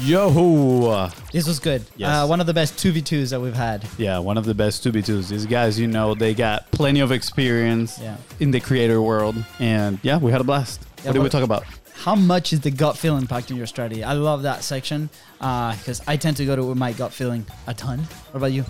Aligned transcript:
Yo! 0.00 1.08
This 1.32 1.48
was 1.48 1.58
good. 1.58 1.84
Yes. 1.96 2.08
Uh, 2.08 2.26
one 2.26 2.40
of 2.40 2.46
the 2.46 2.54
best 2.54 2.74
2v2s 2.76 3.30
that 3.30 3.40
we've 3.40 3.54
had. 3.54 3.84
Yeah, 3.98 4.18
one 4.20 4.38
of 4.38 4.44
the 4.44 4.54
best 4.54 4.84
2v2s. 4.84 5.28
These 5.28 5.46
guys, 5.46 5.78
you 5.78 5.88
know, 5.88 6.14
they 6.14 6.34
got 6.34 6.70
plenty 6.70 7.00
of 7.00 7.10
experience 7.10 7.98
Yeah. 8.00 8.16
in 8.38 8.52
the 8.52 8.60
creator 8.60 9.02
world. 9.02 9.34
And 9.58 9.98
yeah, 10.02 10.18
we 10.18 10.30
had 10.30 10.40
a 10.40 10.44
blast. 10.44 10.80
Yeah, 10.98 11.06
what 11.06 11.12
did 11.14 11.22
we 11.24 11.28
talk 11.30 11.42
about? 11.42 11.64
How 11.94 12.14
much 12.14 12.52
is 12.52 12.60
the 12.60 12.70
gut 12.70 12.96
feel 12.96 13.20
impacting 13.20 13.56
your 13.56 13.66
strategy? 13.66 14.04
I 14.04 14.12
love 14.12 14.42
that 14.42 14.62
section 14.62 15.10
because 15.38 16.00
I 16.06 16.16
tend 16.16 16.36
to 16.36 16.46
go 16.46 16.54
to 16.54 16.74
my 16.76 16.92
gut 16.92 17.12
feeling 17.12 17.44
a 17.66 17.74
ton. 17.74 17.98
What 18.30 18.36
about 18.36 18.52
you? 18.52 18.64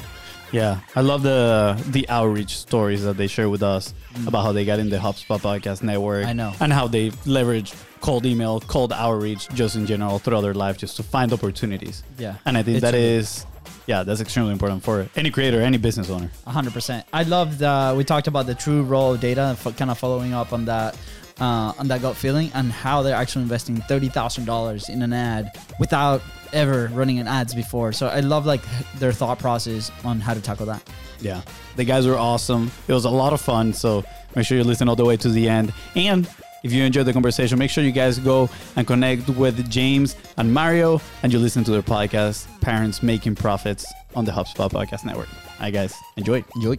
Yeah, 0.50 0.80
I 0.96 1.02
love 1.02 1.22
the 1.22 1.76
the 1.88 2.08
outreach 2.08 2.56
stories 2.56 3.04
that 3.04 3.18
they 3.18 3.26
share 3.26 3.50
with 3.50 3.62
us 3.62 3.92
about 4.26 4.44
how 4.44 4.52
they 4.52 4.64
got 4.64 4.78
in 4.78 4.88
the 4.88 4.96
HubSpot 4.96 5.38
podcast 5.38 5.82
network. 5.82 6.24
Mm. 6.24 6.28
I 6.28 6.32
know. 6.32 6.52
And 6.58 6.72
how 6.72 6.88
they 6.88 7.12
leverage 7.26 7.74
cold 8.00 8.24
email, 8.26 8.60
cold 8.60 8.92
outreach, 8.92 9.48
just 9.50 9.76
in 9.76 9.86
general 9.86 10.18
throughout 10.18 10.42
their 10.42 10.54
life, 10.54 10.78
just 10.78 10.96
to 10.96 11.02
find 11.02 11.32
opportunities. 11.32 12.02
Yeah. 12.18 12.36
And 12.46 12.56
I 12.56 12.62
think 12.62 12.76
It's 12.78 12.82
that 12.82 12.94
really- 12.94 13.16
is, 13.16 13.46
yeah, 13.86 14.02
that's 14.02 14.20
extremely 14.20 14.52
important 14.52 14.82
for 14.82 15.08
any 15.16 15.30
creator, 15.30 15.60
any 15.60 15.78
business 15.78 16.10
owner. 16.10 16.30
100%. 16.46 17.04
I 17.12 17.22
love 17.24 17.58
the, 17.58 17.94
we 17.96 18.04
talked 18.04 18.26
about 18.26 18.46
the 18.46 18.54
true 18.54 18.82
role 18.82 19.14
of 19.14 19.20
data, 19.20 19.56
kind 19.76 19.90
of 19.90 19.98
following 19.98 20.32
up 20.34 20.52
on 20.52 20.64
that. 20.66 20.96
Uh, 21.40 21.72
on 21.78 21.86
that 21.86 22.02
gut 22.02 22.16
feeling 22.16 22.50
and 22.52 22.72
how 22.72 23.00
they're 23.00 23.14
actually 23.14 23.42
investing 23.42 23.76
thirty 23.82 24.08
thousand 24.08 24.44
dollars 24.44 24.88
in 24.88 25.02
an 25.02 25.12
ad 25.12 25.56
without 25.78 26.20
ever 26.52 26.90
running 26.92 27.20
an 27.20 27.28
ads 27.28 27.54
before. 27.54 27.92
So 27.92 28.08
I 28.08 28.18
love 28.18 28.44
like 28.44 28.60
their 28.98 29.12
thought 29.12 29.38
process 29.38 29.92
on 30.02 30.18
how 30.18 30.34
to 30.34 30.40
tackle 30.40 30.66
that. 30.66 30.82
Yeah, 31.20 31.42
the 31.76 31.84
guys 31.84 32.08
were 32.08 32.16
awesome. 32.18 32.72
It 32.88 32.92
was 32.92 33.04
a 33.04 33.10
lot 33.10 33.32
of 33.32 33.40
fun. 33.40 33.72
So 33.72 34.02
make 34.34 34.46
sure 34.46 34.58
you 34.58 34.64
listen 34.64 34.88
all 34.88 34.96
the 34.96 35.04
way 35.04 35.16
to 35.16 35.28
the 35.28 35.48
end. 35.48 35.72
And 35.94 36.28
if 36.62 36.72
you 36.72 36.82
enjoyed 36.82 37.06
the 37.06 37.12
conversation, 37.12 37.58
make 37.58 37.70
sure 37.70 37.84
you 37.84 37.92
guys 37.92 38.18
go 38.18 38.48
and 38.76 38.86
connect 38.86 39.28
with 39.28 39.70
James 39.70 40.16
and 40.36 40.52
Mario, 40.52 41.00
and 41.22 41.32
you 41.32 41.38
listen 41.38 41.64
to 41.64 41.70
their 41.70 41.82
podcast, 41.82 42.46
Parents 42.60 43.02
Making 43.02 43.34
Profits, 43.34 43.86
on 44.14 44.24
the 44.24 44.32
HubSpot 44.32 44.70
Podcast 44.70 45.04
Network. 45.04 45.28
All 45.58 45.64
right, 45.64 45.74
guys, 45.74 45.92
enjoy. 46.16 46.44
Enjoy. 46.54 46.76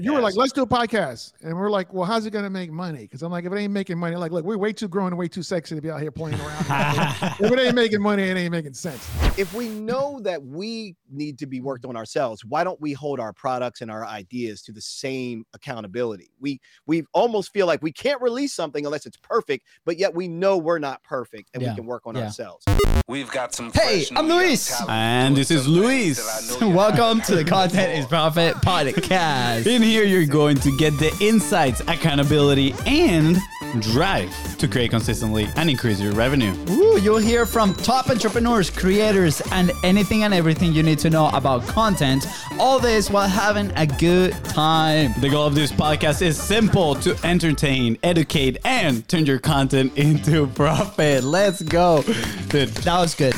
You 0.00 0.12
were 0.12 0.20
like, 0.20 0.36
let's 0.36 0.52
do 0.52 0.62
a 0.62 0.66
podcast. 0.68 1.32
And 1.42 1.56
we're 1.56 1.68
like, 1.68 1.92
well, 1.92 2.04
how's 2.04 2.24
it 2.26 2.30
going 2.30 2.44
to 2.44 2.50
make 2.50 2.70
money? 2.70 3.00
Because 3.00 3.22
I'm 3.22 3.32
like, 3.32 3.44
if 3.44 3.52
it 3.52 3.56
ain't 3.56 3.72
making 3.72 3.98
money, 3.98 4.14
like, 4.14 4.30
look, 4.30 4.44
we're 4.44 4.56
way 4.56 4.72
too 4.72 4.86
grown 4.86 5.08
and 5.08 5.18
way 5.18 5.26
too 5.26 5.42
sexy 5.42 5.74
to 5.74 5.80
be 5.80 5.90
out 5.90 6.00
here 6.00 6.12
playing 6.12 6.38
around. 6.40 6.60
if 7.40 7.50
it 7.50 7.58
ain't 7.58 7.74
making 7.74 8.00
money, 8.00 8.22
it 8.22 8.36
ain't 8.36 8.52
making 8.52 8.74
sense. 8.74 9.10
if 9.36 9.52
we 9.52 9.68
know 9.68 10.20
that 10.22 10.40
we 10.40 10.94
need 11.10 11.40
to 11.40 11.46
be 11.46 11.60
worked 11.60 11.84
on 11.84 11.96
ourselves, 11.96 12.44
why 12.44 12.62
don't 12.62 12.80
we 12.80 12.92
hold 12.92 13.18
our 13.18 13.32
products 13.32 13.80
and 13.80 13.90
our 13.90 14.06
ideas 14.06 14.62
to 14.62 14.72
the 14.72 14.80
same 14.80 15.44
accountability? 15.52 16.30
We 16.38 16.60
we 16.86 17.02
almost 17.14 17.52
feel 17.52 17.66
like 17.66 17.82
we 17.82 17.90
can't 17.90 18.22
release 18.22 18.54
something 18.54 18.86
unless 18.86 19.06
it's 19.06 19.16
perfect, 19.16 19.66
but 19.84 19.98
yet 19.98 20.14
we 20.14 20.28
know 20.28 20.56
we're 20.56 20.78
not 20.78 21.02
perfect 21.02 21.50
and 21.52 21.64
Yeah, 21.64 21.70
we 21.70 21.74
can 21.74 21.86
work 21.86 22.02
on 22.06 22.14
yeah. 22.14 22.26
ourselves. 22.26 22.64
We've 23.06 23.30
got 23.30 23.54
some. 23.54 23.70
Hey, 23.72 24.06
I'm 24.16 24.28
new 24.28 24.34
Luis. 24.34 24.80
And 24.88 25.36
this 25.36 25.50
is 25.50 25.64
some 25.64 25.74
Luis. 25.74 26.16
that 26.24 26.54
I 26.54 26.60
know 26.60 26.68
you 26.68 26.74
Welcome 26.74 27.20
to 27.22 27.34
the 27.34 27.44
Content 27.54 27.98
is 27.98 28.03
Profit 28.08 28.54
podcast. 28.56 29.66
In 29.66 29.82
here, 29.82 30.04
you're 30.04 30.26
going 30.26 30.56
to 30.58 30.76
get 30.76 30.96
the 30.98 31.14
insights, 31.20 31.80
accountability, 31.80 32.74
and 32.86 33.38
drive 33.80 34.30
to 34.58 34.68
create 34.68 34.90
consistently 34.90 35.48
and 35.56 35.68
increase 35.70 36.00
your 36.00 36.12
revenue. 36.12 36.54
Ooh, 36.70 36.98
you'll 37.00 37.18
hear 37.18 37.46
from 37.46 37.74
top 37.74 38.10
entrepreneurs, 38.10 38.70
creators, 38.70 39.40
and 39.52 39.72
anything 39.82 40.22
and 40.22 40.32
everything 40.34 40.72
you 40.72 40.82
need 40.82 40.98
to 41.00 41.10
know 41.10 41.28
about 41.30 41.66
content. 41.66 42.26
All 42.58 42.78
this 42.78 43.10
while 43.10 43.28
having 43.28 43.72
a 43.76 43.86
good 43.86 44.32
time. 44.44 45.14
The 45.20 45.28
goal 45.28 45.46
of 45.46 45.54
this 45.54 45.72
podcast 45.72 46.22
is 46.22 46.40
simple 46.40 46.94
to 46.96 47.16
entertain, 47.24 47.98
educate, 48.02 48.58
and 48.64 49.06
turn 49.08 49.26
your 49.26 49.38
content 49.38 49.92
into 49.98 50.46
profit. 50.48 51.24
Let's 51.24 51.62
go. 51.62 52.02
Dude, 52.48 52.68
That 52.68 52.98
was 53.00 53.14
good. 53.14 53.34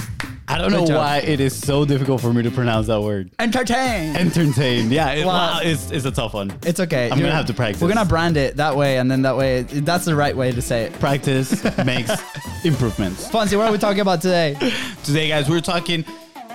I 0.49 0.59
don't 0.59 0.71
know 0.71 0.83
why 0.85 1.19
it 1.19 1.41
is 1.41 1.55
so 1.57 1.85
difficult 1.85 2.21
for 2.21 2.33
me 2.33 2.43
to 2.45 2.51
pronounce 2.51 2.87
that 2.87 3.01
word. 3.01 3.31
Entertain. 3.39 4.15
Entertain. 4.17 4.91
Yeah, 4.91 5.11
it, 5.13 5.27
Wow. 5.27 5.33
wow, 5.55 5.61
it's, 5.63 5.91
it's 5.91 6.05
a 6.07 6.11
tough 6.13 6.35
one. 6.35 6.53
it's 6.63 6.79
okay. 6.81 7.07
I'm 7.11 7.19
You're- 7.19 7.23
gonna 7.29 7.35
have 7.37 7.47
to 7.47 7.55
practice. 7.55 7.83
We're 7.83 7.89
gonna 7.89 8.05
brand 8.05 8.37
it 8.37 8.57
that 8.57 8.77
way, 8.77 8.99
and 8.99 9.11
then 9.11 9.23
that 9.23 9.37
way, 9.37 9.63
that's 9.63 10.05
the 10.05 10.15
right 10.15 10.37
way 10.37 10.53
to 10.53 10.63
say 10.63 10.85
it. 10.85 10.93
Practice 11.01 11.65
makes 11.85 12.11
improvements. 12.65 13.29
Fonzie, 13.29 13.57
what 13.59 13.69
are 13.69 13.73
we 13.73 13.79
talking 13.79 14.01
about 14.01 14.23
today? 14.23 14.57
Today, 15.05 15.29
guys, 15.29 15.49
we're 15.51 15.61
talking. 15.61 16.05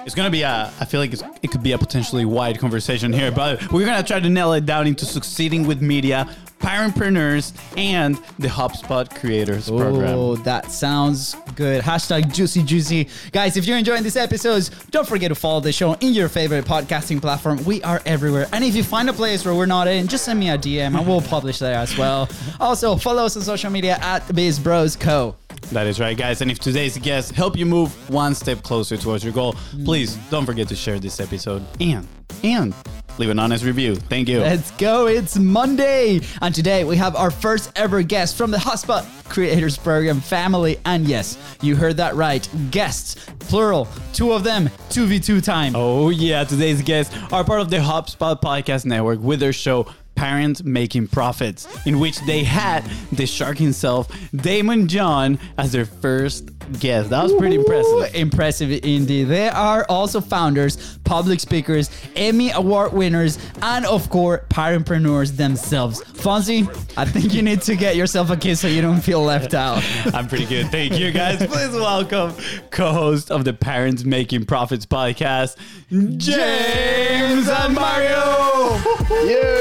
It's 0.06 0.16
gonna 0.16 0.32
be 0.32 0.42
a. 0.42 0.72
I 0.80 0.86
feel 0.86 1.00
like 1.00 1.14
it's, 1.14 1.24
it 1.42 1.52
could 1.52 1.64
be 1.64 1.74
a 1.74 1.78
potentially 1.78 2.26
wide 2.26 2.58
conversation 2.60 3.14
here, 3.14 3.32
but 3.32 3.72
we're 3.72 3.86
gonna 3.86 4.04
try 4.04 4.20
to 4.20 4.30
nail 4.30 4.54
it 4.54 4.66
down 4.66 4.88
into 4.88 5.06
succeeding 5.06 5.68
with 5.68 5.82
media, 5.82 6.28
parentpreneurs, 6.60 7.54
and 7.78 8.18
the 8.40 8.48
HubSpot 8.48 9.14
Creators 9.20 9.70
Program. 9.70 10.16
Oh, 10.18 10.36
that 10.38 10.72
sounds 10.72 11.36
good. 11.56 11.84
Hashtag 11.84 12.34
juicy 12.34 12.64
juicy. 12.64 13.10
Guys, 13.32 13.58
if 13.58 13.66
you're 13.68 13.78
enjoying 13.78 14.04
these 14.04 14.18
episodes, 14.18 14.70
don't 14.90 15.08
forget 15.08 15.30
to 15.30 15.36
follow 15.36 15.60
the 15.60 15.72
show 15.72 15.94
in 15.96 16.14
your 16.14 16.30
favorite 16.30 16.66
podcasting 16.66 17.22
platform. 17.22 17.64
We 17.64 17.84
are 17.84 18.02
everywhere. 18.06 18.48
And 18.54 18.64
if 18.64 18.76
you 18.76 18.84
find 18.84 19.10
a 19.10 19.14
place 19.14 19.46
where 19.46 19.54
we're 19.54 19.66
not 19.68 19.88
in, 19.88 20.08
just 20.08 20.26
send 20.26 20.40
me 20.40 20.50
a 20.50 20.58
DM 20.58 20.98
and 20.98 21.08
we'll 21.08 21.22
publish 21.22 21.60
there 21.60 21.76
as 21.76 21.96
well. 21.98 22.28
Also, 22.60 22.96
follow 22.96 23.26
us 23.26 23.38
on 23.38 23.44
social 23.44 23.70
media 23.70 23.98
at 24.02 24.24
BizBrosCo. 24.28 25.36
That 25.72 25.88
is 25.88 26.00
right, 26.00 26.18
guys. 26.18 26.42
And 26.42 26.52
if 26.52 26.60
today's 26.60 26.98
guests 26.98 27.32
help 27.32 27.58
you 27.58 27.66
move 27.66 28.10
one 28.10 28.36
step 28.36 28.62
closer 28.64 28.98
towards 28.98 29.24
your 29.24 29.34
goal, 29.34 29.54
hmm. 29.54 29.86
please 29.86 30.16
don't 30.30 30.46
forget 30.46 30.68
to 30.70 30.76
share 30.76 31.00
this 31.00 31.20
episode 31.20 31.66
and 31.80 32.08
and 32.44 32.74
leave 33.18 33.30
an 33.30 33.40
honest 33.40 33.64
review. 33.64 33.96
Thank 33.96 34.28
you. 34.28 34.40
Let's 34.40 34.72
go. 34.72 35.08
It's 35.08 35.38
Monday. 35.38 36.22
And 36.42 36.54
today 36.56 36.84
we 36.84 36.96
have 36.98 37.16
our 37.16 37.32
first 37.32 37.72
ever 37.76 38.02
guest 38.02 38.38
from 38.38 38.52
the 38.52 38.58
HubSpot 38.58 39.06
Creators 39.30 39.78
Program 39.78 40.20
family. 40.20 40.80
And 40.86 41.08
yes, 41.08 41.38
you 41.62 41.76
heard 41.76 41.98
that 41.98 42.16
right. 42.16 42.48
Guests, 42.72 43.16
plural, 43.40 43.88
two 44.14 44.34
of 44.34 44.44
them, 44.44 44.68
2v2 44.90 45.44
time. 45.44 45.74
Oh 45.76 46.10
yeah, 46.10 46.44
today's 46.44 46.82
guests 46.82 47.16
are 47.32 47.44
part 47.44 47.62
of 47.62 47.70
the 47.70 47.78
HubSpot 47.78 48.42
Podcast 48.42 48.86
Network 48.86 49.20
with 49.20 49.40
their 49.40 49.54
show 49.54 49.88
Parents 50.16 50.64
Making 50.64 51.08
Profits, 51.08 51.68
in 51.86 52.00
which 52.00 52.20
they 52.26 52.44
had 52.44 52.84
the 53.12 53.26
shark 53.26 53.58
himself, 53.58 54.08
Daymond 54.34 54.88
John, 54.88 55.40
as 55.58 55.72
their 55.72 55.86
first 55.86 56.50
guest. 56.80 57.10
That 57.10 57.24
was 57.24 57.34
pretty 57.34 57.58
Ooh, 57.58 57.62
impressive. 57.62 58.16
Impressive 58.16 58.72
indeed. 58.84 59.26
They 59.26 59.50
are 59.50 59.86
also 59.90 60.22
founders, 60.22 60.98
public 61.04 61.40
speakers, 61.40 61.90
Emmy 62.16 62.52
Award 62.52 62.94
winners, 62.94 63.38
and 63.62 63.86
of 63.86 64.10
course, 64.10 64.42
parentpreneurs 64.50 65.36
themselves. 65.36 66.02
Fonzie, 66.04 66.68
I 66.98 67.06
think 67.06 67.34
you 67.34 67.42
need 67.42 67.62
to 67.64 67.76
get 67.76 67.96
yourself 67.96 68.30
a 68.30 68.38
kiss 68.38 68.60
so 68.60 68.68
you 68.68 68.82
don't 68.82 69.02
feel 69.02 69.22
left 69.22 69.54
out. 69.54 69.84
I'm 70.14 70.28
pretty 70.28 70.46
good. 70.46 70.72
Thank 70.72 70.98
you 70.98 71.12
guys. 71.12 71.38
Please 71.52 71.72
welcome 71.74 72.34
co-host 72.70 73.32
of 73.32 73.44
the 73.44 73.54
Parents 73.54 74.04
Making 74.04 74.46
Profits 74.46 74.86
podcast, 74.86 75.58
James 75.90 77.48
and 77.48 77.74
Mario. 77.74 78.80
Yeah, 79.26 79.61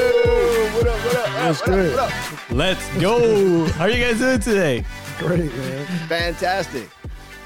up, 1.51 1.67
what 1.67 1.79
up? 1.79 1.85
What 1.85 1.99
up, 1.99 2.09
what 2.11 2.13
up? 2.13 2.51
Let's 2.51 2.97
go. 2.99 3.65
How 3.71 3.83
are 3.85 3.89
you 3.89 4.03
guys 4.03 4.19
doing 4.19 4.39
today? 4.39 4.85
Great, 5.19 5.53
man. 5.55 5.85
Fantastic. 6.07 6.89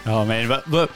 Oh 0.06 0.24
man, 0.26 0.48
but 0.48 0.70
but 0.70 0.92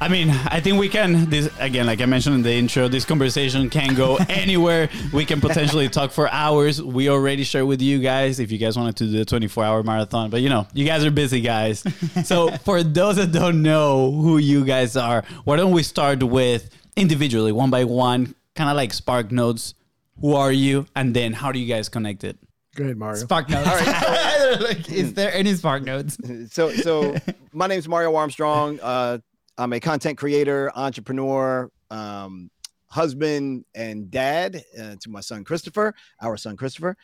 I 0.00 0.08
mean, 0.08 0.30
I 0.30 0.60
think 0.60 0.78
we 0.78 0.88
can. 0.88 1.30
This 1.30 1.48
again, 1.60 1.86
like 1.86 2.00
I 2.00 2.06
mentioned 2.06 2.34
in 2.34 2.42
the 2.42 2.52
intro, 2.52 2.88
this 2.88 3.04
conversation 3.04 3.70
can 3.70 3.94
go 3.94 4.16
anywhere. 4.28 4.88
We 5.12 5.24
can 5.24 5.40
potentially 5.40 5.88
talk 5.88 6.10
for 6.10 6.28
hours. 6.30 6.82
We 6.82 7.08
already 7.08 7.44
shared 7.44 7.66
with 7.66 7.80
you 7.80 8.00
guys 8.00 8.40
if 8.40 8.50
you 8.50 8.58
guys 8.58 8.76
wanted 8.76 8.96
to 8.96 9.06
do 9.06 9.20
a 9.20 9.24
24 9.24 9.64
hour 9.64 9.82
marathon, 9.82 10.30
but 10.30 10.40
you 10.40 10.48
know, 10.48 10.66
you 10.72 10.84
guys 10.84 11.04
are 11.04 11.10
busy 11.10 11.40
guys. 11.40 11.84
So 12.24 12.50
for 12.64 12.82
those 12.82 13.16
that 13.16 13.30
don't 13.32 13.62
know 13.62 14.10
who 14.10 14.38
you 14.38 14.64
guys 14.64 14.96
are, 14.96 15.22
why 15.44 15.56
don't 15.56 15.72
we 15.72 15.82
start 15.82 16.22
with 16.22 16.70
individually, 16.96 17.52
one 17.52 17.70
by 17.70 17.84
one, 17.84 18.34
kind 18.56 18.68
of 18.68 18.76
like 18.76 18.92
spark 18.92 19.30
notes. 19.30 19.74
Who 20.20 20.34
are 20.34 20.52
you, 20.52 20.86
and 20.94 21.14
then 21.14 21.32
how 21.32 21.50
do 21.52 21.58
you 21.58 21.66
guys 21.66 21.88
connect 21.88 22.24
it? 22.24 22.38
Go 22.76 22.84
ahead, 22.84 22.96
Mario. 22.96 23.16
Spark 23.20 23.48
notes. 23.48 23.68
Like, 24.60 24.90
is 24.90 25.14
there 25.14 25.32
any 25.32 25.54
spark 25.54 25.84
notes? 25.84 26.18
So 26.50 26.70
so 26.72 27.14
my 27.52 27.66
name's 27.66 27.88
Mario 27.88 28.14
Armstrong. 28.16 28.80
Uh 28.80 29.18
I'm 29.58 29.74
a 29.74 29.80
content 29.80 30.16
creator, 30.16 30.72
entrepreneur, 30.74 31.70
um, 31.90 32.50
husband 32.86 33.66
and 33.74 34.10
dad 34.10 34.64
uh, 34.80 34.96
to 35.00 35.10
my 35.10 35.20
son 35.20 35.44
Christopher, 35.44 35.94
our 36.22 36.38
son 36.38 36.56
Christopher. 36.56 36.96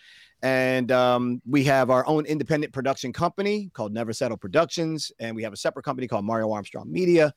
And 0.43 0.91
um, 0.91 1.43
we 1.47 1.65
have 1.65 1.91
our 1.91 2.07
own 2.07 2.25
independent 2.25 2.73
production 2.73 3.13
company 3.13 3.71
called 3.75 3.93
Never 3.93 4.15
Settle 4.15 4.39
Productions, 4.39 5.13
and 5.19 5.37
we 5.37 5.43
have 5.43 5.53
a 5.53 5.57
separate 5.57 5.85
company 5.85 6.09
called 6.09 6.25
Mario 6.25 6.51
Armstrong 6.51 6.91
Media. 6.91 7.35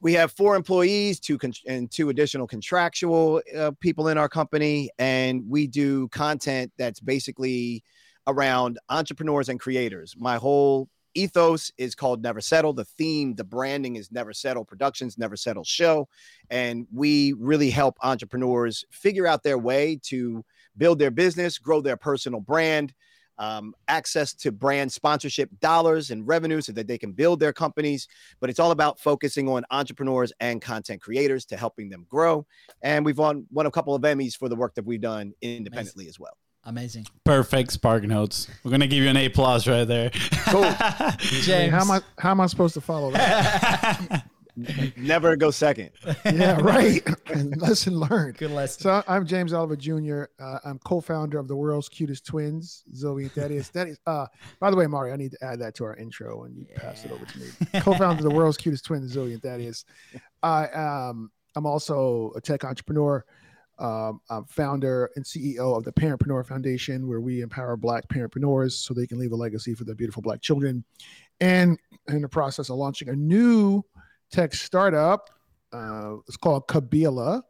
We 0.00 0.12
have 0.12 0.32
four 0.32 0.56
employees, 0.56 1.20
two 1.20 1.38
con- 1.38 1.52
and 1.66 1.90
two 1.90 2.10
additional 2.10 2.46
contractual 2.46 3.42
uh, 3.56 3.72
people 3.80 4.08
in 4.08 4.18
our 4.18 4.28
company, 4.28 4.90
and 4.98 5.42
we 5.48 5.66
do 5.66 6.08
content 6.08 6.72
that's 6.76 7.00
basically 7.00 7.82
around 8.26 8.78
entrepreneurs 8.88 9.48
and 9.48 9.58
creators. 9.58 10.14
My 10.18 10.36
whole 10.36 10.88
ethos 11.14 11.72
is 11.78 11.94
called 11.94 12.22
Never 12.22 12.40
Settle. 12.40 12.72
The 12.72 12.84
theme, 12.84 13.34
the 13.34 13.44
branding 13.44 13.96
is 13.96 14.12
Never 14.12 14.32
Settle 14.32 14.64
Productions, 14.64 15.16
Never 15.16 15.36
Settle 15.36 15.64
Show. 15.64 16.08
And 16.50 16.86
we 16.92 17.32
really 17.32 17.70
help 17.70 17.96
entrepreneurs 18.02 18.84
figure 18.90 19.26
out 19.26 19.42
their 19.42 19.58
way 19.58 19.98
to 20.04 20.44
build 20.76 20.98
their 20.98 21.10
business, 21.10 21.58
grow 21.58 21.80
their 21.80 21.96
personal 21.96 22.40
brand, 22.40 22.92
um, 23.38 23.74
access 23.88 24.32
to 24.34 24.52
brand 24.52 24.90
sponsorship 24.90 25.50
dollars 25.60 26.10
and 26.10 26.26
revenue 26.26 26.60
so 26.60 26.72
that 26.72 26.86
they 26.86 26.98
can 26.98 27.12
build 27.12 27.40
their 27.40 27.52
companies. 27.52 28.08
But 28.40 28.50
it's 28.50 28.58
all 28.58 28.70
about 28.70 28.98
focusing 28.98 29.48
on 29.48 29.64
entrepreneurs 29.70 30.32
and 30.40 30.60
content 30.60 31.02
creators 31.02 31.44
to 31.46 31.56
helping 31.56 31.88
them 31.88 32.06
grow. 32.08 32.46
And 32.82 33.04
we've 33.04 33.18
won, 33.18 33.46
won 33.50 33.66
a 33.66 33.70
couple 33.70 33.94
of 33.94 34.02
Emmys 34.02 34.36
for 34.36 34.48
the 34.48 34.56
work 34.56 34.74
that 34.74 34.84
we've 34.84 35.00
done 35.00 35.32
independently 35.42 36.08
as 36.08 36.18
well. 36.18 36.36
Amazing. 36.64 37.06
Perfect 37.22 37.70
Spark 37.70 38.02
Notes. 38.02 38.48
We're 38.64 38.72
gonna 38.72 38.88
give 38.88 39.04
you 39.04 39.08
an 39.08 39.16
A 39.16 39.28
plus 39.28 39.68
right 39.68 39.84
there. 39.84 40.10
Cool. 40.48 40.64
I 40.64 41.14
James. 41.20 41.72
how 41.72 41.82
am 41.82 41.90
I 41.92 42.00
how 42.18 42.32
am 42.32 42.40
I 42.40 42.46
supposed 42.46 42.74
to 42.74 42.80
follow 42.80 43.12
that? 43.12 44.24
Never 44.96 45.36
go 45.36 45.50
second. 45.50 45.90
yeah, 46.24 46.58
right. 46.60 47.06
lesson 47.56 47.98
learned. 47.98 48.38
Good 48.38 48.52
lesson. 48.52 48.82
So 48.82 49.02
I'm 49.06 49.26
James 49.26 49.52
Oliver 49.52 49.76
Jr. 49.76 50.24
Uh, 50.40 50.58
I'm 50.64 50.78
co-founder 50.78 51.38
of 51.38 51.46
the 51.46 51.56
world's 51.56 51.88
cutest 51.88 52.24
twins, 52.24 52.84
Zoe 52.94 53.24
and 53.24 53.32
Thaddeus. 53.32 53.68
Thaddeus. 53.68 53.98
Uh, 54.06 54.26
by 54.58 54.70
the 54.70 54.76
way, 54.76 54.86
Mario, 54.86 55.12
I 55.12 55.16
need 55.16 55.32
to 55.32 55.44
add 55.44 55.58
that 55.60 55.74
to 55.76 55.84
our 55.84 55.94
intro 55.96 56.44
and 56.44 56.56
you 56.56 56.66
pass 56.74 57.04
it 57.04 57.12
over 57.12 57.24
to 57.24 57.38
me. 57.38 57.46
Co-founder 57.80 58.18
of 58.18 58.22
the 58.22 58.30
world's 58.30 58.56
cutest 58.56 58.86
twins, 58.86 59.12
Zoe 59.12 59.34
and 59.34 59.42
Thaddeus. 59.42 59.84
I 60.42 60.68
um, 60.68 61.30
I'm 61.54 61.66
also 61.66 62.32
a 62.34 62.40
tech 62.40 62.64
entrepreneur. 62.64 63.24
Um, 63.78 64.22
I'm 64.30 64.46
founder 64.46 65.10
and 65.16 65.24
CEO 65.24 65.76
of 65.76 65.84
the 65.84 65.92
Parentpreneur 65.92 66.46
Foundation, 66.46 67.06
where 67.06 67.20
we 67.20 67.42
empower 67.42 67.76
Black 67.76 68.08
parentpreneurs 68.08 68.72
so 68.72 68.94
they 68.94 69.06
can 69.06 69.18
leave 69.18 69.32
a 69.32 69.36
legacy 69.36 69.74
for 69.74 69.84
their 69.84 69.94
beautiful 69.94 70.22
Black 70.22 70.40
children. 70.40 70.82
And 71.40 71.78
in 72.08 72.22
the 72.22 72.28
process 72.28 72.70
of 72.70 72.76
launching 72.76 73.10
a 73.10 73.12
new 73.14 73.84
tech 74.30 74.54
startup, 74.54 75.30
uh, 75.72 76.16
it's 76.26 76.36
called 76.36 76.66
Kabila, 76.68 77.42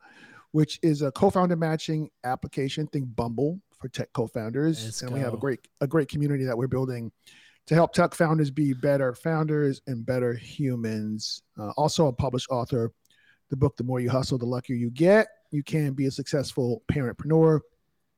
which 0.53 0.79
is 0.83 1.03
a 1.03 1.11
co-founder 1.13 1.57
matching 1.57 2.11
application. 2.25 2.87
Think 2.87 3.15
Bumble 3.15 3.61
for 3.79 3.89
tech 3.89 4.09
co-founders, 4.13 4.85
Let's 4.85 5.03
and 5.03 5.13
we 5.13 5.21
have 5.21 5.35
a 5.35 5.39
great 5.39 5.61
a 5.81 5.87
great 5.87 6.09
community 6.09 6.45
that 6.45 6.57
we're 6.57 6.67
building 6.67 7.13
to 7.67 7.75
help 7.75 7.93
tech 7.93 8.15
founders 8.15 8.51
be 8.51 8.73
better 8.73 9.15
founders 9.15 9.81
and 9.87 10.07
better 10.07 10.35
humans. 10.35 11.43
Uh, 11.59 11.71
also, 11.77 12.07
a 12.07 12.13
published 12.13 12.49
author. 12.51 12.93
The 13.49 13.57
book, 13.57 13.77
The 13.77 13.85
More 13.85 14.01
You 14.01 14.11
Hustle, 14.11 14.39
The 14.39 14.47
Luckier 14.47 14.75
You 14.77 14.91
Get. 14.91 15.29
You 15.53 15.63
can 15.63 15.93
be 15.93 16.07
a 16.07 16.11
successful 16.11 16.83
parentpreneur. 16.91 17.61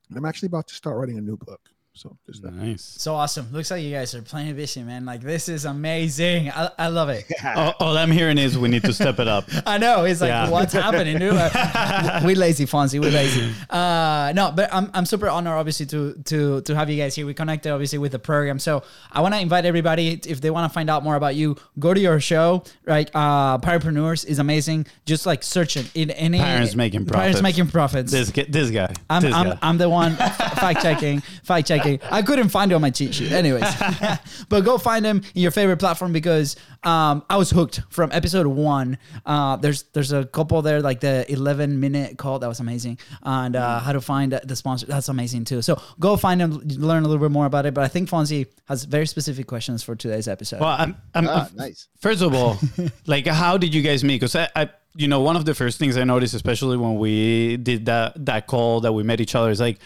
And 0.09 0.17
I'm 0.17 0.25
actually 0.25 0.47
about 0.47 0.69
to 0.69 0.75
start 0.75 0.97
writing 0.97 1.19
a 1.19 1.21
new 1.21 1.37
book. 1.37 1.61
So 1.99 2.17
just 2.27 2.43
that. 2.43 2.55
nice. 2.55 2.83
So 2.83 3.17
awesome. 3.17 3.49
Looks 3.53 3.73
like 3.73 3.83
you 3.83 3.91
guys 3.93 4.15
are 4.15 4.23
plenty 4.23 4.53
busy, 4.53 4.85
man. 4.85 5.05
Like 5.05 5.21
this 5.21 5.49
is 5.49 5.65
amazing. 5.65 6.49
I, 6.51 6.71
I 6.79 6.89
love 6.89 7.09
it. 7.09 7.25
All, 7.45 7.75
all 7.81 7.99
I'm 7.99 8.13
hearing 8.13 8.39
is 8.39 8.57
we 8.57 8.69
need 8.69 8.85
to 8.85 8.93
step 8.93 9.19
it 9.19 9.27
up. 9.27 9.47
I 9.67 9.79
know. 9.79 10.05
It's 10.05 10.21
like, 10.21 10.29
Yeah. 10.29 10.49
what's 10.49 10.73
happening? 10.73 11.19
dude? 11.19 11.33
We 12.25 12.35
lazy, 12.37 12.67
Fonzie. 12.67 13.01
We 13.01 13.11
lazy. 13.11 13.53
Uh, 13.69 14.33
no, 14.35 14.53
but 14.55 14.73
I'm, 14.73 14.91
I'm 14.95 15.07
super 15.07 15.29
honored, 15.29 15.55
obviously, 15.55 15.87
to 15.87 16.15
to 16.27 16.61
to 16.63 16.75
have 16.77 16.89
you 16.89 17.03
guys 17.03 17.17
here. 17.17 17.27
We 17.27 17.35
connected, 17.35 17.73
obviously, 17.73 17.99
with 17.99 18.13
the 18.13 18.19
program. 18.21 18.59
So 18.61 18.85
I 19.11 19.21
want 19.21 19.35
to 19.35 19.41
invite 19.41 19.65
everybody, 19.65 20.21
if 20.27 20.41
they 20.41 20.51
want 20.51 20.71
to 20.71 20.75
find 20.75 20.89
out 20.91 21.03
more 21.03 21.17
about 21.17 21.35
you, 21.35 21.57
go 21.81 21.95
to 21.95 22.01
your 22.01 22.21
show. 22.21 22.63
Right, 22.85 23.11
uh, 23.15 23.59
Parapreneurs 23.59 24.25
is 24.25 24.39
amazing. 24.39 24.87
Just 25.05 25.27
like 25.27 25.43
search 25.43 25.77
it 25.77 25.91
in 25.95 26.11
any 26.13 26.39
Parents 26.39 26.77
making 26.77 27.07
profits. 27.07 27.21
Parents 27.23 27.43
making 27.43 27.69
profits. 27.69 28.13
This 28.13 28.31
this 28.31 28.71
guy. 28.71 28.93
I'm, 29.11 29.23
this 29.23 29.35
I'm, 29.35 29.49
guy. 29.51 29.59
I'm 29.63 29.79
the 29.79 29.89
one 29.89 30.15
fact 30.17 30.83
checking, 30.83 31.21
fact 31.43 31.67
checking. 31.67 31.88
I 32.11 32.23
couldn't 32.23 32.49
find 32.51 32.73
it 32.73 32.75
on 32.75 32.81
my 32.81 32.91
cheat 32.91 33.15
sheet. 33.15 33.33
Anyways, 33.33 33.65
but 34.49 34.65
go 34.65 34.79
find 34.79 35.05
him 35.05 35.23
in 35.35 35.43
your 35.43 35.51
favorite 35.51 35.79
platform 35.79 36.13
because 36.13 36.57
um, 36.83 37.25
I 37.31 37.37
was 37.37 37.51
hooked 37.51 37.83
from 37.91 38.11
episode 38.13 38.47
one. 38.47 38.99
Uh, 39.25 39.57
there's 39.57 39.85
there's 39.95 40.13
a 40.13 40.25
couple 40.25 40.61
there 40.63 40.81
like 40.81 41.01
the 41.01 41.25
11 41.31 41.81
minute 41.81 42.19
call 42.19 42.39
that 42.41 42.49
was 42.49 42.61
amazing, 42.61 42.99
and 43.23 43.57
uh, 43.57 43.81
how 43.81 43.93
to 43.93 44.01
find 44.01 44.33
the 44.33 44.57
sponsor 44.57 44.87
that's 44.87 45.09
amazing 45.09 45.45
too. 45.45 45.63
So 45.63 45.81
go 45.99 46.17
find 46.17 46.41
him, 46.41 46.61
learn 46.77 47.05
a 47.05 47.09
little 47.09 47.23
bit 47.23 47.33
more 47.33 47.47
about 47.47 47.67
it. 47.67 47.75
But 47.75 47.85
I 47.85 47.89
think 47.89 48.09
Fonzie 48.09 48.47
has 48.67 48.85
very 48.85 49.07
specific 49.07 49.47
questions 49.47 49.83
for 49.83 49.95
today's 49.97 50.29
episode. 50.29 50.61
well, 50.61 50.77
I'm, 50.79 50.97
I'm, 51.15 51.29
Ah, 51.29 51.49
nice. 51.55 51.89
First 52.01 52.23
of 52.23 52.35
all, 52.35 52.59
like 53.07 53.27
how 53.27 53.57
did 53.57 53.75
you 53.75 53.83
guys 53.83 54.03
meet? 54.03 54.17
Because 54.17 54.35
I, 54.35 54.49
I, 54.57 54.71
you 54.97 55.09
know, 55.09 55.21
one 55.21 55.37
of 55.37 55.45
the 55.45 55.55
first 55.55 55.79
things 55.79 55.97
I 55.97 56.05
noticed, 56.05 56.35
especially 56.35 56.77
when 56.77 56.97
we 56.99 57.57
did 57.57 57.87
that 57.87 58.25
that 58.27 58.47
call 58.47 58.81
that 58.81 58.93
we 58.93 59.03
met 59.03 59.21
each 59.21 59.35
other, 59.35 59.51
is 59.51 59.61
like 59.61 59.79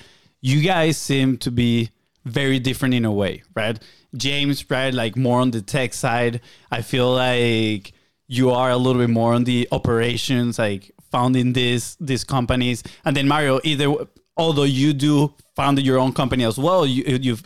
you 0.42 0.60
guys 0.60 0.98
seem 0.98 1.38
to 1.38 1.50
be 1.50 1.90
very 2.24 2.58
different 2.58 2.94
in 2.94 3.04
a 3.04 3.12
way, 3.12 3.42
right? 3.54 3.78
James, 4.14 4.68
right, 4.70 4.92
like 4.92 5.16
more 5.16 5.40
on 5.40 5.50
the 5.52 5.62
tech 5.62 5.94
side. 5.94 6.40
I 6.70 6.82
feel 6.82 7.10
like 7.12 7.92
you 8.26 8.50
are 8.50 8.70
a 8.70 8.76
little 8.76 9.00
bit 9.00 9.10
more 9.10 9.32
on 9.32 9.44
the 9.44 9.68
operations, 9.72 10.58
like 10.58 10.90
founding 11.10 11.52
this 11.54 11.96
these 12.00 12.24
companies, 12.24 12.82
and 13.04 13.16
then 13.16 13.26
Mario. 13.26 13.60
Either 13.64 13.94
although 14.36 14.64
you 14.64 14.92
do 14.92 15.32
founded 15.56 15.86
your 15.86 15.98
own 15.98 16.12
company 16.12 16.44
as 16.44 16.58
well, 16.58 16.84
you 16.84 17.04
you've 17.20 17.42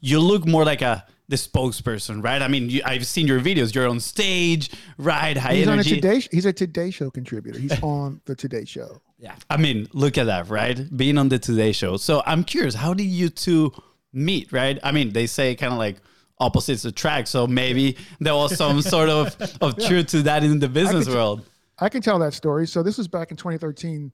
you 0.00 0.20
look 0.20 0.46
more 0.46 0.64
like 0.64 0.82
a 0.82 1.04
the 1.28 1.36
spokesperson, 1.36 2.22
right? 2.22 2.40
I 2.40 2.48
mean, 2.48 2.70
you, 2.70 2.82
I've 2.84 3.06
seen 3.06 3.26
your 3.26 3.40
videos. 3.40 3.74
You're 3.74 3.88
on 3.88 3.98
stage, 3.98 4.70
right? 4.96 5.36
High 5.36 5.56
He's 5.56 5.66
on 5.66 5.72
a 5.72 5.72
energy. 5.74 5.96
Today. 5.96 6.20
He's 6.30 6.46
a 6.46 6.52
Today 6.52 6.90
Show 6.90 7.10
contributor. 7.10 7.58
He's 7.58 7.80
on 7.82 8.20
the 8.26 8.34
Today 8.34 8.64
Show. 8.64 9.00
Yeah. 9.18 9.34
I 9.48 9.56
mean, 9.56 9.88
look 9.92 10.18
at 10.18 10.24
that, 10.24 10.48
right? 10.48 10.78
Being 10.94 11.16
on 11.18 11.28
the 11.28 11.38
Today 11.38 11.72
Show. 11.72 11.96
So 11.96 12.22
I'm 12.26 12.44
curious, 12.44 12.74
how 12.74 12.92
did 12.92 13.04
you 13.04 13.30
two 13.30 13.72
meet, 14.12 14.52
right? 14.52 14.78
I 14.82 14.92
mean, 14.92 15.12
they 15.12 15.26
say 15.26 15.54
kind 15.54 15.72
of 15.72 15.78
like 15.78 15.96
opposites 16.38 16.84
attract. 16.84 17.28
So 17.28 17.46
maybe 17.46 17.96
there 18.20 18.34
was 18.34 18.56
some 18.56 18.82
sort 18.94 19.08
of 19.08 19.36
of 19.60 19.78
truth 19.78 20.08
to 20.08 20.22
that 20.22 20.44
in 20.44 20.58
the 20.58 20.68
business 20.68 21.06
could- 21.06 21.14
world. 21.14 21.46
I 21.78 21.90
can 21.90 22.00
tell 22.00 22.18
that 22.20 22.32
story. 22.32 22.66
So 22.66 22.82
this 22.82 22.96
was 22.96 23.06
back 23.06 23.30
in 23.30 23.36
2013. 23.36 24.10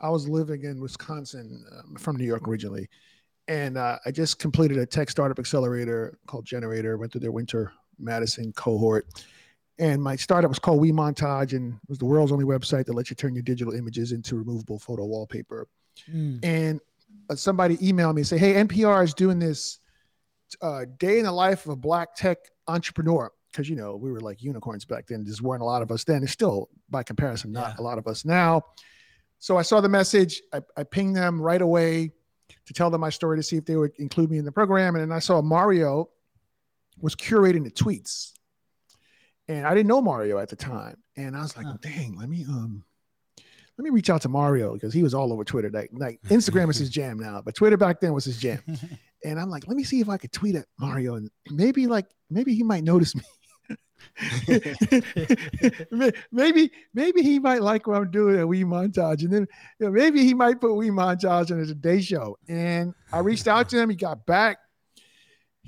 I 0.00 0.10
was 0.10 0.28
living 0.28 0.64
in 0.64 0.78
Wisconsin 0.78 1.64
um, 1.78 1.96
from 1.96 2.16
New 2.16 2.26
York 2.26 2.46
originally, 2.46 2.86
and 3.48 3.78
uh, 3.78 3.98
I 4.04 4.10
just 4.10 4.38
completed 4.38 4.76
a 4.76 4.84
tech 4.84 5.08
startup 5.08 5.38
accelerator 5.38 6.18
called 6.26 6.44
gener8tor. 6.44 6.98
Went 6.98 7.10
through 7.10 7.22
their 7.22 7.32
winter 7.32 7.72
Madison 7.98 8.52
cohort, 8.52 9.06
and 9.78 10.02
my 10.02 10.16
startup 10.16 10.48
was 10.48 10.58
called 10.58 10.80
We 10.80 10.92
Montage, 10.92 11.52
and 11.52 11.74
it 11.74 11.88
was 11.88 11.98
the 11.98 12.04
world's 12.06 12.32
only 12.32 12.44
website 12.44 12.86
that 12.86 12.94
lets 12.94 13.10
you 13.10 13.16
turn 13.16 13.34
your 13.34 13.42
digital 13.42 13.72
images 13.74 14.12
into 14.12 14.36
removable 14.36 14.78
photo 14.78 15.04
wallpaper. 15.04 15.68
Mm. 16.12 16.40
And 16.44 16.80
uh, 17.30 17.34
somebody 17.36 17.76
emailed 17.78 18.14
me 18.14 18.20
and 18.22 18.26
say, 18.26 18.38
"Hey, 18.38 18.54
NPR 18.54 19.04
is 19.04 19.14
doing 19.14 19.38
this 19.38 19.78
uh, 20.62 20.84
day 20.98 21.18
in 21.18 21.24
the 21.24 21.32
life 21.32 21.64
of 21.66 21.72
a 21.72 21.76
black 21.76 22.14
tech 22.14 22.38
entrepreneur." 22.66 23.30
Because 23.50 23.68
you 23.68 23.76
know 23.76 23.96
we 23.96 24.12
were 24.12 24.20
like 24.20 24.42
unicorns 24.42 24.84
back 24.84 25.06
then. 25.06 25.24
There 25.24 25.34
weren't 25.42 25.62
a 25.62 25.64
lot 25.66 25.80
of 25.82 25.90
us 25.90 26.04
then. 26.04 26.20
There's 26.20 26.32
still, 26.32 26.68
by 26.90 27.02
comparison, 27.02 27.50
not 27.52 27.74
Yeah. 27.76 27.82
a 27.82 27.84
lot 27.84 27.96
of 27.98 28.06
us 28.06 28.24
now. 28.24 28.62
So 29.38 29.56
I 29.56 29.62
saw 29.62 29.80
the 29.80 29.88
message. 29.88 30.42
I, 30.52 30.60
I 30.76 30.82
pinged 30.82 31.16
them 31.16 31.40
right 31.40 31.62
away 31.62 32.10
to 32.66 32.72
tell 32.74 32.90
them 32.90 33.00
my 33.00 33.08
story 33.10 33.38
to 33.38 33.42
see 33.42 33.56
if 33.56 33.64
they 33.64 33.76
would 33.76 33.92
include 33.98 34.30
me 34.30 34.36
in 34.38 34.44
the 34.44 34.52
program. 34.52 34.96
And 34.96 35.02
then 35.10 35.16
I 35.16 35.20
saw 35.20 35.40
Mario 35.40 36.10
was 37.00 37.14
curating 37.14 37.64
the 37.64 37.70
tweets, 37.70 38.32
and 39.48 39.66
I 39.66 39.74
didn't 39.74 39.88
know 39.88 40.00
Mario 40.00 40.38
at 40.38 40.48
the 40.48 40.56
time. 40.56 40.96
And 41.16 41.36
I 41.36 41.40
was 41.40 41.56
like, 41.56 41.66
Huh. 41.66 41.76
"Dang, 41.80 42.16
let 42.16 42.28
me 42.28 42.44
um." 42.48 42.84
Let 43.76 43.84
me 43.84 43.90
reach 43.90 44.10
out 44.10 44.22
to 44.22 44.28
Mario 44.28 44.74
because 44.74 44.92
he 44.92 45.04
was 45.04 45.14
all 45.14 45.32
over 45.32 45.44
Twitter. 45.44 45.70
Like, 45.70 45.90
like 45.92 46.20
Instagram 46.22 46.68
is 46.68 46.78
his 46.78 46.90
jam 46.98 47.16
now, 47.16 47.40
but 47.44 47.54
Twitter 47.54 47.76
back 47.76 48.00
then 48.00 48.12
was 48.12 48.24
his 48.24 48.38
jam. 48.38 48.60
And 49.24 49.40
I'm 49.40 49.50
like, 49.50 49.66
let 49.66 49.76
me 49.76 49.82
see 49.82 50.00
if 50.00 50.08
I 50.08 50.16
could 50.16 50.30
tweet 50.30 50.54
at 50.54 50.66
Mario 50.78 51.16
and 51.16 51.28
maybe 51.50 51.88
like 51.88 52.06
maybe 52.30 52.54
he 52.54 52.62
might 52.62 52.84
notice 52.84 53.16
me. 53.16 53.22
Maybe 56.32 56.70
maybe 56.94 57.22
he 57.22 57.38
might 57.40 57.62
like 57.62 57.86
what 57.88 57.96
I'm 57.96 58.10
doing 58.10 58.38
at 58.38 58.46
We 58.46 58.62
Montage, 58.64 59.22
and 59.22 59.32
then 59.32 59.46
you 59.78 59.86
know, 59.86 59.90
maybe 59.92 60.24
he 60.24 60.34
might 60.34 60.60
put 60.60 60.74
We 60.74 60.90
Montage 60.90 61.50
on 61.50 61.60
the 61.60 61.66
Today 61.66 62.00
Show. 62.00 62.38
And 62.48 62.94
I 63.12 63.18
reached 63.18 63.48
out 63.48 63.68
to 63.70 63.80
him. 63.80 63.90
He 63.90 63.96
got 63.96 64.24
back. 64.26 64.58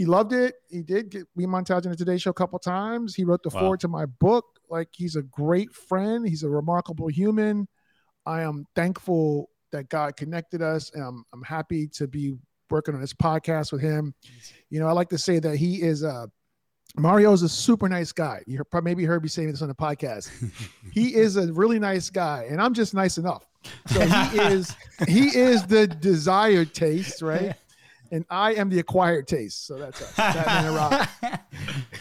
He 0.01 0.07
loved 0.07 0.33
it. 0.33 0.55
He 0.71 0.83
did 0.83 1.11
get 1.11 1.27
We 1.35 1.45
Montage 1.45 1.85
on 1.85 1.91
the 1.91 1.95
Today 1.95 2.17
Show 2.17 2.31
a 2.31 2.33
couple 2.33 2.59
times. 2.59 3.15
He 3.15 3.25
wrote 3.25 3.43
the 3.43 3.51
Wow. 3.51 3.61
forward 3.61 3.81
to 3.81 3.89
my 3.89 4.07
book. 4.07 4.47
Like 4.71 4.89
he's 4.93 5.15
a 5.15 5.21
great 5.21 5.75
friend. 5.75 6.27
He's 6.27 6.43
a 6.43 6.49
remarkable 6.49 7.09
human. 7.09 7.69
I 8.25 8.41
am 8.41 8.65
thankful 8.75 9.51
that 9.73 9.91
God 9.91 10.17
connected 10.17 10.63
us, 10.63 10.91
and 10.95 11.05
I'm 11.05 11.25
I'm 11.35 11.43
happy 11.43 11.87
to 11.89 12.09
be 12.09 12.33
working 12.71 12.95
on 12.95 13.03
this 13.03 13.13
podcast 13.13 13.73
with 13.73 13.83
him. 13.83 14.15
You 14.71 14.81
know, 14.81 14.87
I 14.87 14.93
like 14.93 15.11
to 15.11 15.19
say 15.19 15.39
that 15.39 15.57
he 15.57 15.83
is 15.83 16.03
a 16.03 16.31
Mario 16.97 17.31
is 17.35 17.43
a 17.43 17.49
super 17.51 17.87
nice 17.87 18.11
guy. 18.11 18.43
You 18.47 18.65
maybe 18.83 19.05
heard 19.05 19.23
me 19.23 19.29
saying 19.29 19.51
this 19.51 19.61
on 19.61 19.69
the 19.69 19.75
podcast. 19.75 20.31
he 20.95 21.15
is 21.15 21.37
a 21.37 21.53
really 21.53 21.79
nice 21.79 22.09
guy, 22.09 22.47
and 22.49 22.59
I'm 22.59 22.73
just 22.73 22.95
nice 22.95 23.19
enough. 23.19 23.45
So 23.89 24.01
he 24.01 24.39
is 24.41 24.75
he 25.07 25.29
is 25.37 25.67
the 25.67 25.87
desired 25.87 26.73
taste, 26.73 27.21
right? 27.21 27.55
And 28.13 28.25
I 28.29 28.55
am 28.55 28.69
the 28.71 28.81
acquired 28.81 29.29
taste. 29.29 29.67
So 29.67 29.77
that's 29.77 30.03
us. 30.03 30.13
Batman 30.17 30.65
and 30.67 30.75
Robin. 30.75 31.09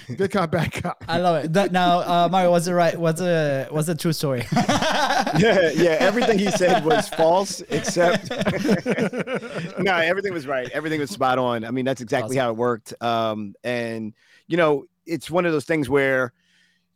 Good 0.17 0.31
cop, 0.31 0.49
bad 0.51 0.71
cop. 0.71 1.03
I 1.07 1.19
love 1.19 1.45
it. 1.45 1.53
That, 1.53 1.71
now, 1.71 1.99
uh, 1.99 2.27
Mario, 2.31 2.49
was 2.49 2.67
it 2.67 2.73
right? 2.73 2.99
Was 2.99 3.21
a 3.21 3.67
was 3.71 3.85
the 3.87 3.93
true 3.95 4.11
story? 4.13 4.43
yeah, 4.53 5.69
yeah. 5.75 5.97
Everything 5.99 6.39
he 6.39 6.49
said 6.49 6.83
was 6.83 7.07
false, 7.09 7.61
except 7.69 8.29
no, 9.79 9.95
everything 9.95 10.33
was 10.33 10.47
right. 10.47 10.69
Everything 10.71 10.99
was 10.99 11.11
spot 11.11 11.37
on. 11.37 11.63
I 11.63 11.71
mean, 11.71 11.85
that's 11.85 12.01
exactly 12.01 12.37
Awesome. 12.39 12.45
how 12.45 12.49
it 12.51 12.57
worked. 12.57 12.93
Um, 13.01 13.53
and 13.63 14.13
you 14.47 14.57
know, 14.57 14.85
it's 15.05 15.29
one 15.29 15.45
of 15.45 15.51
those 15.51 15.65
things 15.65 15.89
where 15.89 16.33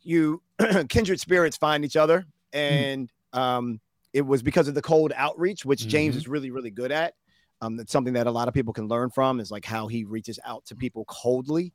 you 0.02 0.42
kindred 0.88 1.20
spirits 1.20 1.56
find 1.56 1.84
each 1.84 1.96
other, 1.96 2.26
and 2.52 3.10
um, 3.32 3.80
it 4.12 4.22
was 4.22 4.42
because 4.42 4.66
of 4.68 4.74
the 4.74 4.82
cold 4.82 5.12
outreach, 5.14 5.64
which 5.64 5.86
James 5.86 6.14
Mhm. 6.14 6.18
is 6.18 6.28
really, 6.28 6.50
really 6.50 6.70
good 6.70 6.90
at. 6.92 7.14
Um, 7.60 7.76
that's 7.76 7.92
something 7.92 8.14
that 8.14 8.26
a 8.26 8.30
lot 8.30 8.48
of 8.48 8.54
people 8.54 8.72
can 8.72 8.88
learn 8.88 9.10
from 9.10 9.40
is 9.40 9.50
like 9.50 9.64
how 9.64 9.86
he 9.86 10.04
reaches 10.04 10.38
out 10.44 10.64
to 10.66 10.76
people 10.76 11.04
coldly. 11.06 11.72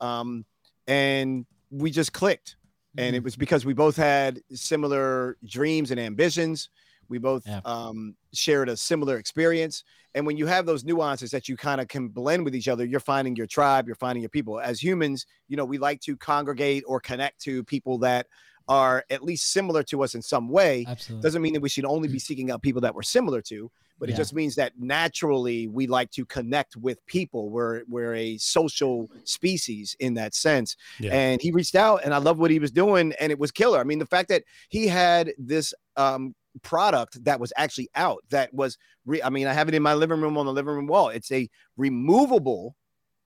Um, 0.00 0.44
and 0.86 1.46
we 1.70 1.90
just 1.90 2.12
clicked. 2.12 2.56
And 2.98 3.14
it 3.14 3.22
was 3.22 3.36
because 3.36 3.64
we 3.64 3.72
both 3.72 3.96
had 3.96 4.40
similar 4.52 5.38
dreams 5.44 5.92
and 5.92 6.00
ambitions. 6.00 6.70
We 7.08 7.18
both 7.18 7.46
Yeah. 7.46 7.60
um, 7.64 8.16
shared 8.34 8.68
a 8.68 8.76
similar 8.76 9.16
experience. 9.16 9.84
And 10.14 10.26
when 10.26 10.36
you 10.36 10.46
have 10.46 10.66
those 10.66 10.84
nuances 10.84 11.30
that 11.30 11.48
you 11.48 11.56
kind 11.56 11.80
of 11.80 11.86
can 11.86 12.08
blend 12.08 12.44
with 12.44 12.54
each 12.54 12.66
other, 12.66 12.84
you're 12.84 12.98
finding 12.98 13.36
your 13.36 13.46
tribe, 13.46 13.86
you're 13.86 13.94
finding 13.94 14.22
your 14.22 14.28
people. 14.28 14.60
As 14.60 14.82
humans, 14.82 15.24
you 15.46 15.56
know, 15.56 15.64
we 15.64 15.78
like 15.78 16.00
to 16.02 16.16
congregate 16.16 16.82
or 16.86 16.98
connect 16.98 17.40
to 17.42 17.62
people 17.64 17.98
that 17.98 18.26
are 18.70 19.04
at 19.10 19.24
least 19.24 19.52
similar 19.52 19.82
to 19.82 20.04
us 20.04 20.14
in 20.14 20.22
some 20.22 20.48
way. 20.48 20.84
Absolutely. 20.86 21.22
Doesn't 21.22 21.42
mean 21.42 21.54
that 21.54 21.60
we 21.60 21.68
should 21.68 21.84
only 21.84 22.08
be 22.08 22.20
seeking 22.20 22.52
out 22.52 22.62
people 22.62 22.80
that 22.82 22.94
we're 22.94 23.02
similar 23.02 23.42
to, 23.42 23.68
but 23.98 24.08
it 24.08 24.14
just 24.14 24.32
means 24.32 24.54
that 24.54 24.72
naturally 24.78 25.66
we 25.66 25.88
like 25.88 26.10
to 26.12 26.24
connect 26.24 26.76
with 26.76 27.04
people. 27.06 27.50
We're 27.50 27.82
we're 27.88 28.14
a 28.14 28.38
social 28.38 29.10
species 29.24 29.96
in 29.98 30.14
that 30.14 30.36
sense. 30.36 30.76
Yeah. 31.00 31.12
And 31.12 31.42
he 31.42 31.50
reached 31.50 31.74
out, 31.74 32.02
and 32.04 32.14
I 32.14 32.18
love 32.18 32.38
what 32.38 32.52
he 32.52 32.60
was 32.60 32.70
doing, 32.70 33.12
and 33.18 33.32
it 33.32 33.38
was 33.40 33.50
killer. 33.50 33.80
I 33.80 33.84
mean, 33.84 33.98
the 33.98 34.06
fact 34.06 34.28
that 34.28 34.44
he 34.68 34.86
had 34.86 35.32
this 35.36 35.74
um, 35.96 36.36
product 36.62 37.22
that 37.24 37.40
was 37.40 37.52
actually 37.56 37.90
out, 37.96 38.22
that 38.30 38.54
was, 38.54 38.78
re- 39.04 39.22
I 39.22 39.30
mean, 39.30 39.48
I 39.48 39.52
have 39.52 39.68
it 39.68 39.74
in 39.74 39.82
my 39.82 39.94
living 39.94 40.20
room 40.20 40.38
on 40.38 40.46
the 40.46 40.52
living 40.52 40.74
room 40.74 40.86
wall. 40.86 41.08
It's 41.08 41.32
a 41.32 41.48
removable 41.76 42.76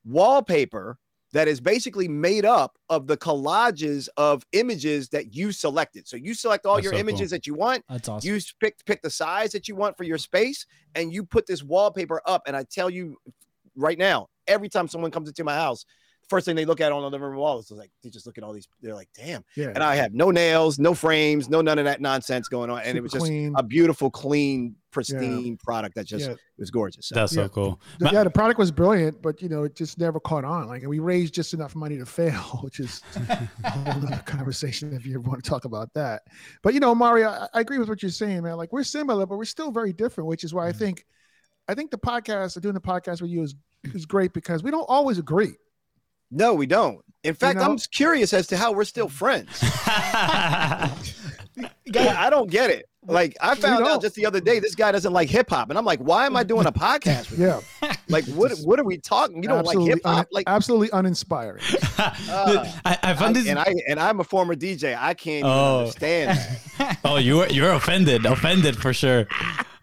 wallpaper 0.06 0.98
that 1.34 1.48
is 1.48 1.60
basically 1.60 2.06
made 2.06 2.44
up 2.44 2.78
of 2.88 3.08
the 3.08 3.16
collages 3.16 4.08
of 4.16 4.46
images 4.52 5.08
that 5.08 5.34
you 5.34 5.50
selected. 5.50 6.06
So 6.06 6.16
you 6.16 6.32
select 6.32 6.64
all 6.64 6.76
That's 6.76 6.84
your 6.84 6.92
so 6.94 7.00
images 7.00 7.30
that 7.30 7.44
you 7.44 7.54
want. 7.54 7.82
That's 7.88 8.08
awesome. 8.08 8.30
You 8.30 8.40
pick 8.60 8.76
pick 8.86 9.02
the 9.02 9.10
size 9.10 9.50
that 9.50 9.66
you 9.66 9.74
want 9.74 9.96
for 9.96 10.04
your 10.04 10.16
space, 10.16 10.64
and 10.94 11.12
you 11.12 11.24
put 11.24 11.46
this 11.46 11.64
wallpaper 11.64 12.22
up. 12.24 12.42
And 12.46 12.56
I 12.56 12.62
tell 12.62 12.88
you 12.88 13.16
right 13.74 13.98
now, 13.98 14.28
every 14.46 14.68
time 14.68 14.86
someone 14.86 15.10
comes 15.10 15.28
into 15.28 15.42
my 15.42 15.54
house, 15.56 15.84
first 16.28 16.46
thing 16.46 16.56
they 16.56 16.64
look 16.64 16.80
at 16.80 16.92
on 16.92 17.02
the 17.02 17.10
living 17.10 17.28
room 17.28 17.36
wall 17.36 17.58
is 17.58 17.70
like 17.70 17.90
they 18.02 18.10
just 18.10 18.26
look 18.26 18.38
at 18.38 18.44
all 18.44 18.52
these. 18.52 18.68
They're 18.82 18.94
like, 18.94 19.08
"Damn!" 19.16 19.44
Yeah. 19.56 19.68
And 19.74 19.82
I 19.82 19.96
have 19.96 20.14
no 20.14 20.30
nails, 20.30 20.78
no 20.78 20.94
frames, 20.94 21.48
no 21.48 21.60
none 21.60 21.78
of 21.78 21.84
that 21.86 22.00
nonsense 22.00 22.48
going 22.48 22.70
on, 22.70 22.78
and 22.78 22.86
Super 22.88 22.96
it 22.98 23.02
was 23.02 23.12
just 23.12 23.24
clean. 23.26 23.54
a 23.56 23.62
beautiful, 23.62 24.10
clean, 24.10 24.76
pristine 24.90 25.56
product 25.56 25.94
that 25.96 26.06
just 26.06 26.28
Yeah. 26.28 26.34
was 26.58 26.70
gorgeous. 26.70 27.06
So, 27.06 27.14
That's 27.14 27.34
Yeah. 27.34 27.44
so 27.44 27.48
cool. 27.48 27.80
The- 27.98 28.10
yeah, 28.12 28.24
the 28.24 28.30
product 28.30 28.58
was 28.58 28.70
brilliant, 28.70 29.20
but 29.22 29.42
you 29.42 29.48
know, 29.48 29.64
it 29.64 29.74
just 29.74 29.98
never 29.98 30.20
caught 30.20 30.44
on. 30.44 30.68
Like, 30.68 30.82
and 30.82 30.88
we 30.90 30.98
raised 31.00 31.34
just 31.34 31.52
enough 31.54 31.74
money 31.74 31.98
to 31.98 32.06
fail, 32.06 32.32
which 32.62 32.80
is 32.80 33.02
a 33.64 33.70
whole 33.70 34.04
other 34.04 34.22
conversation 34.24 34.92
if 34.92 35.04
you 35.04 35.20
want 35.20 35.42
to 35.42 35.48
talk 35.50 35.64
about 35.64 35.92
that. 35.94 36.22
But 36.62 36.74
you 36.74 36.80
know, 36.80 36.94
Mario, 36.94 37.28
I, 37.28 37.48
I 37.54 37.60
agree 37.60 37.78
with 37.78 37.88
what 37.88 38.02
you're 38.02 38.10
saying, 38.10 38.42
man. 38.42 38.56
Like, 38.56 38.72
we're 38.72 38.84
similar, 38.84 39.26
but 39.26 39.36
we're 39.36 39.44
still 39.44 39.70
very 39.72 39.92
different, 39.92 40.28
which 40.28 40.44
is 40.44 40.54
why 40.54 40.66
I 40.68 40.70
Mm-hmm. 40.70 40.78
think, 40.78 41.06
I 41.68 41.74
think 41.74 41.90
the 41.90 41.98
podcast, 41.98 42.60
doing 42.60 42.74
the 42.74 42.80
podcast 42.80 43.20
with 43.22 43.30
you 43.30 43.42
is 43.42 43.54
is 43.92 44.06
great 44.06 44.32
because 44.32 44.62
we 44.62 44.70
don't 44.70 44.86
always 44.88 45.18
agree. 45.18 45.54
No, 46.30 46.54
we 46.54 46.66
don't. 46.66 47.00
In 47.22 47.34
fact, 47.34 47.58
know? 47.58 47.64
I'm 47.64 47.78
curious 47.78 48.32
as 48.34 48.46
to 48.48 48.56
how 48.56 48.72
we're 48.72 48.84
still 48.84 49.08
friends. 49.08 49.62
Yeah, 51.86 52.16
I 52.18 52.30
don't 52.30 52.50
get 52.50 52.70
it. 52.70 52.88
Like 53.06 53.36
I 53.40 53.54
found 53.54 53.84
out 53.86 54.00
just 54.02 54.16
the 54.16 54.26
other 54.26 54.40
day, 54.40 54.58
this 54.58 54.74
guy 54.74 54.90
doesn't 54.90 55.12
like 55.12 55.28
hip 55.28 55.50
hop, 55.50 55.68
and 55.68 55.78
I'm 55.78 55.84
like, 55.84 56.00
why 56.00 56.26
am 56.26 56.34
I 56.36 56.42
doing 56.42 56.66
a 56.66 56.72
podcast? 56.72 57.30
With 57.30 57.38
Yeah, 57.38 57.60
you? 57.82 57.88
Like, 58.08 58.24
what 58.24 58.50
what 58.64 58.80
are 58.80 58.84
we 58.84 58.96
talking? 58.96 59.40
You 59.42 59.48
don't 59.48 59.58
like 59.58 59.66
absolutely, 59.76 59.90
hip 59.92 60.00
hop? 60.04 60.18
un- 60.20 60.26
Like, 60.32 60.44
absolutely 60.48 60.88
uninspiring. 60.92 61.62
uh, 61.98 62.10
I, 62.84 62.98
I 63.02 63.14
found 63.14 63.36
I- 63.36 63.40
this. 63.40 63.46
and 63.48 63.58
I 63.60 63.72
and 63.86 64.00
I'm 64.00 64.18
a 64.20 64.24
former 64.24 64.56
DJ. 64.56 64.96
I 64.98 65.14
can't 65.14 65.40
even 65.40 65.50
Oh. 65.50 65.78
understand. 65.80 66.38
That. 66.78 66.98
oh, 67.04 67.16
you're 67.18 67.46
you're 67.50 67.72
offended, 67.72 68.24
offended 68.26 68.76
for 68.76 68.92
sure. 68.92 69.26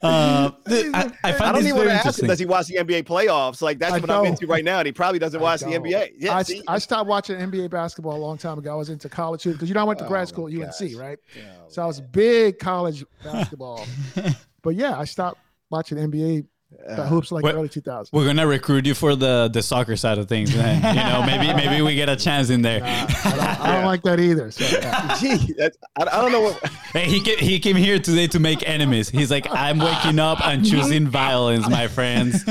Uh, 0.04 0.52
I, 0.68 1.12
I 1.24 1.34
I 1.34 1.52
don't 1.52 1.64
even 1.64 1.76
want 1.76 1.90
to 1.90 1.94
ask 1.94 2.20
him, 2.20 2.28
does 2.28 2.40
he 2.40 2.46
watch 2.46 2.68
the 2.68 2.76
NBA 2.78 3.04
playoffs? 3.04 3.62
Like 3.62 3.78
that's 3.78 3.94
I 3.94 4.00
what 4.00 4.10
I'm 4.10 4.26
into 4.26 4.48
right 4.48 4.64
now, 4.66 4.80
and 4.80 4.86
he 4.88 4.92
probably 4.92 5.20
doesn't 5.20 5.40
watch 5.40 5.60
the 5.62 5.72
don't. 5.72 5.84
NBA. 5.84 6.14
Yeah, 6.18 6.38
I. 6.38 6.44
I 6.68 6.80
stopped 6.80 7.08
watching 7.08 7.38
NBA 7.38 7.70
basketball 7.70 8.16
a 8.16 8.24
long 8.24 8.38
time 8.38 8.58
ago. 8.58 8.72
I 8.72 8.76
was 8.76 8.90
into 8.90 9.10
college 9.10 9.44
because 9.44 9.68
you 9.70 9.76
know 9.76 9.82
I 9.82 9.84
went 9.84 10.00
to 10.00 10.06
Oh, 10.06 10.08
grad 10.08 10.28
school 10.28 10.48
at 10.48 10.54
UNC, 10.54 10.80
gosh. 10.80 10.94
right? 10.96 11.20
Yeah, 11.36 11.44
So 11.68 11.84
I 11.84 11.86
was 11.86 12.02
big 12.02 12.58
college 12.60 13.06
basketball. 13.24 13.86
but 14.64 14.76
yeah, 14.76 14.98
I 14.98 15.06
stopped 15.06 15.40
watching 15.70 15.98
NBA 15.98 16.48
uh, 16.88 17.06
hoops 17.08 17.32
like 17.32 17.44
What- 17.44 17.56
early 17.56 17.70
2000s. 17.70 18.10
We're 18.12 18.26
gonna 18.26 18.48
recruit 18.48 18.86
you 18.86 18.94
for 18.94 19.16
the 19.16 19.50
the 19.52 19.62
soccer 19.62 19.96
side 19.96 20.18
of 20.18 20.28
things. 20.28 20.54
Then. 20.54 20.76
You 20.96 21.04
know, 21.04 21.24
maybe 21.26 21.54
maybe 21.54 21.82
we 21.82 21.96
get 21.96 22.10
a 22.10 22.16
chance 22.16 22.50
in 22.50 22.62
there. 22.62 22.80
Nah, 22.80 22.88
I, 22.88 23.08
don't, 23.08 23.42
I 23.62 23.72
don't 23.76 23.86
like 23.86 24.02
that 24.04 24.20
either. 24.20 24.52
So, 24.52 24.66
yeah. 24.78 25.18
gee, 25.20 25.54
that's, 25.58 25.78
I, 25.98 26.04
I 26.04 26.22
don't 26.22 26.32
know 26.32 26.42
what. 26.42 26.72
Hey, 26.92 27.06
he 27.06 27.22
came, 27.22 27.38
he 27.38 27.58
came 27.60 27.78
here 27.78 28.00
today 28.00 28.28
to 28.28 28.38
make 28.42 28.68
enemies. 28.68 29.08
He's 29.10 29.32
like, 29.32 29.48
I'm 29.50 29.80
waking 29.80 30.20
up 30.20 30.46
and 30.46 30.66
choosing 30.70 31.08
violence, 31.08 31.70
my 31.70 31.88
friends. 31.88 32.46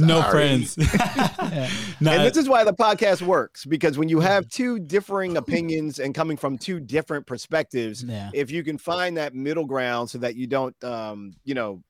No 0.00 0.20
Sorry. 0.20 0.64
friends. 0.64 0.76
No, 2.00 2.10
and 2.10 2.22
this 2.24 2.36
is 2.36 2.48
why 2.48 2.64
the 2.64 2.72
podcast 2.72 3.22
works 3.22 3.64
because 3.64 3.96
when 3.96 4.08
you 4.08 4.18
have 4.18 4.48
two 4.48 4.80
differing 4.80 5.36
opinions 5.36 6.00
and 6.00 6.12
coming 6.12 6.36
from 6.36 6.58
two 6.58 6.80
different 6.80 7.24
perspectives, 7.26 8.02
Yeah. 8.02 8.30
if 8.34 8.50
you 8.50 8.64
can 8.64 8.78
find 8.78 9.16
that 9.16 9.32
middle 9.32 9.64
ground 9.64 10.10
so 10.10 10.18
that 10.18 10.34
you 10.34 10.48
don't, 10.48 10.74
um, 10.82 11.34
you 11.44 11.54
know, 11.54 11.80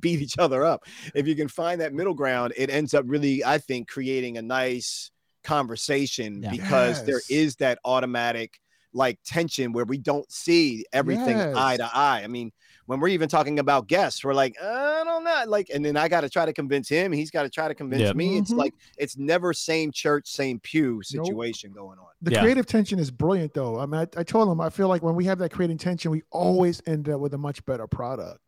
beat 0.00 0.20
each 0.20 0.38
other 0.38 0.64
up, 0.64 0.84
if 1.14 1.26
you 1.28 1.36
can 1.36 1.48
find 1.48 1.80
that 1.80 1.92
middle 1.92 2.14
ground, 2.14 2.52
it 2.56 2.70
ends 2.70 2.94
up 2.94 3.04
really, 3.06 3.44
I 3.44 3.58
think, 3.58 3.88
creating 3.88 4.38
a 4.38 4.42
nice 4.42 5.10
conversation 5.44 6.42
Yeah. 6.42 6.50
because 6.50 7.04
there 7.04 7.16
Yes. 7.28 7.30
is 7.30 7.56
that 7.56 7.78
automatic 7.84 8.58
like 8.94 9.18
tension 9.24 9.72
where 9.72 9.84
we 9.84 9.98
don't 9.98 10.30
see 10.32 10.84
everything 10.94 11.38
eye 11.38 11.76
to 11.76 11.88
eye. 11.94 12.22
I 12.24 12.26
mean, 12.26 12.50
when 12.86 13.00
we're 13.00 13.08
even 13.08 13.28
talking 13.28 13.58
about 13.58 13.86
guests, 13.86 14.24
we're 14.24 14.32
like, 14.32 14.56
I 14.60 15.02
don't 15.04 15.24
know, 15.24 15.44
like, 15.46 15.68
and 15.72 15.84
then 15.84 15.96
I 15.98 16.08
got 16.08 16.22
to 16.22 16.30
try 16.30 16.46
to 16.46 16.54
convince 16.54 16.88
him. 16.88 17.12
He's 17.12 17.30
got 17.30 17.42
to 17.42 17.50
try 17.50 17.68
to 17.68 17.74
convince 17.74 18.02
Yeah. 18.02 18.12
me. 18.14 18.38
It's 18.38 18.50
Mhm. 18.50 18.56
like 18.56 18.74
it's 18.96 19.16
never 19.18 19.52
same 19.52 19.92
church, 19.92 20.26
same 20.26 20.58
pew 20.60 20.94
Nope. 20.94 21.04
situation 21.04 21.70
going 21.70 21.98
on. 21.98 22.06
The 22.22 22.32
Yeah. 22.32 22.40
creative 22.40 22.64
tension 22.64 22.98
is 22.98 23.10
brilliant, 23.10 23.52
though. 23.52 23.78
I 23.78 23.84
mean, 23.84 24.00
I, 24.00 24.20
I 24.20 24.22
told 24.22 24.48
him 24.50 24.58
I 24.60 24.70
feel 24.70 24.88
like 24.88 25.02
when 25.02 25.14
we 25.14 25.26
have 25.26 25.38
that 25.40 25.52
creative 25.52 25.78
tension, 25.78 26.10
we 26.10 26.22
always 26.30 26.80
end 26.86 27.10
up 27.10 27.20
with 27.20 27.34
a 27.34 27.38
much 27.38 27.62
better 27.66 27.86
product. 27.86 28.40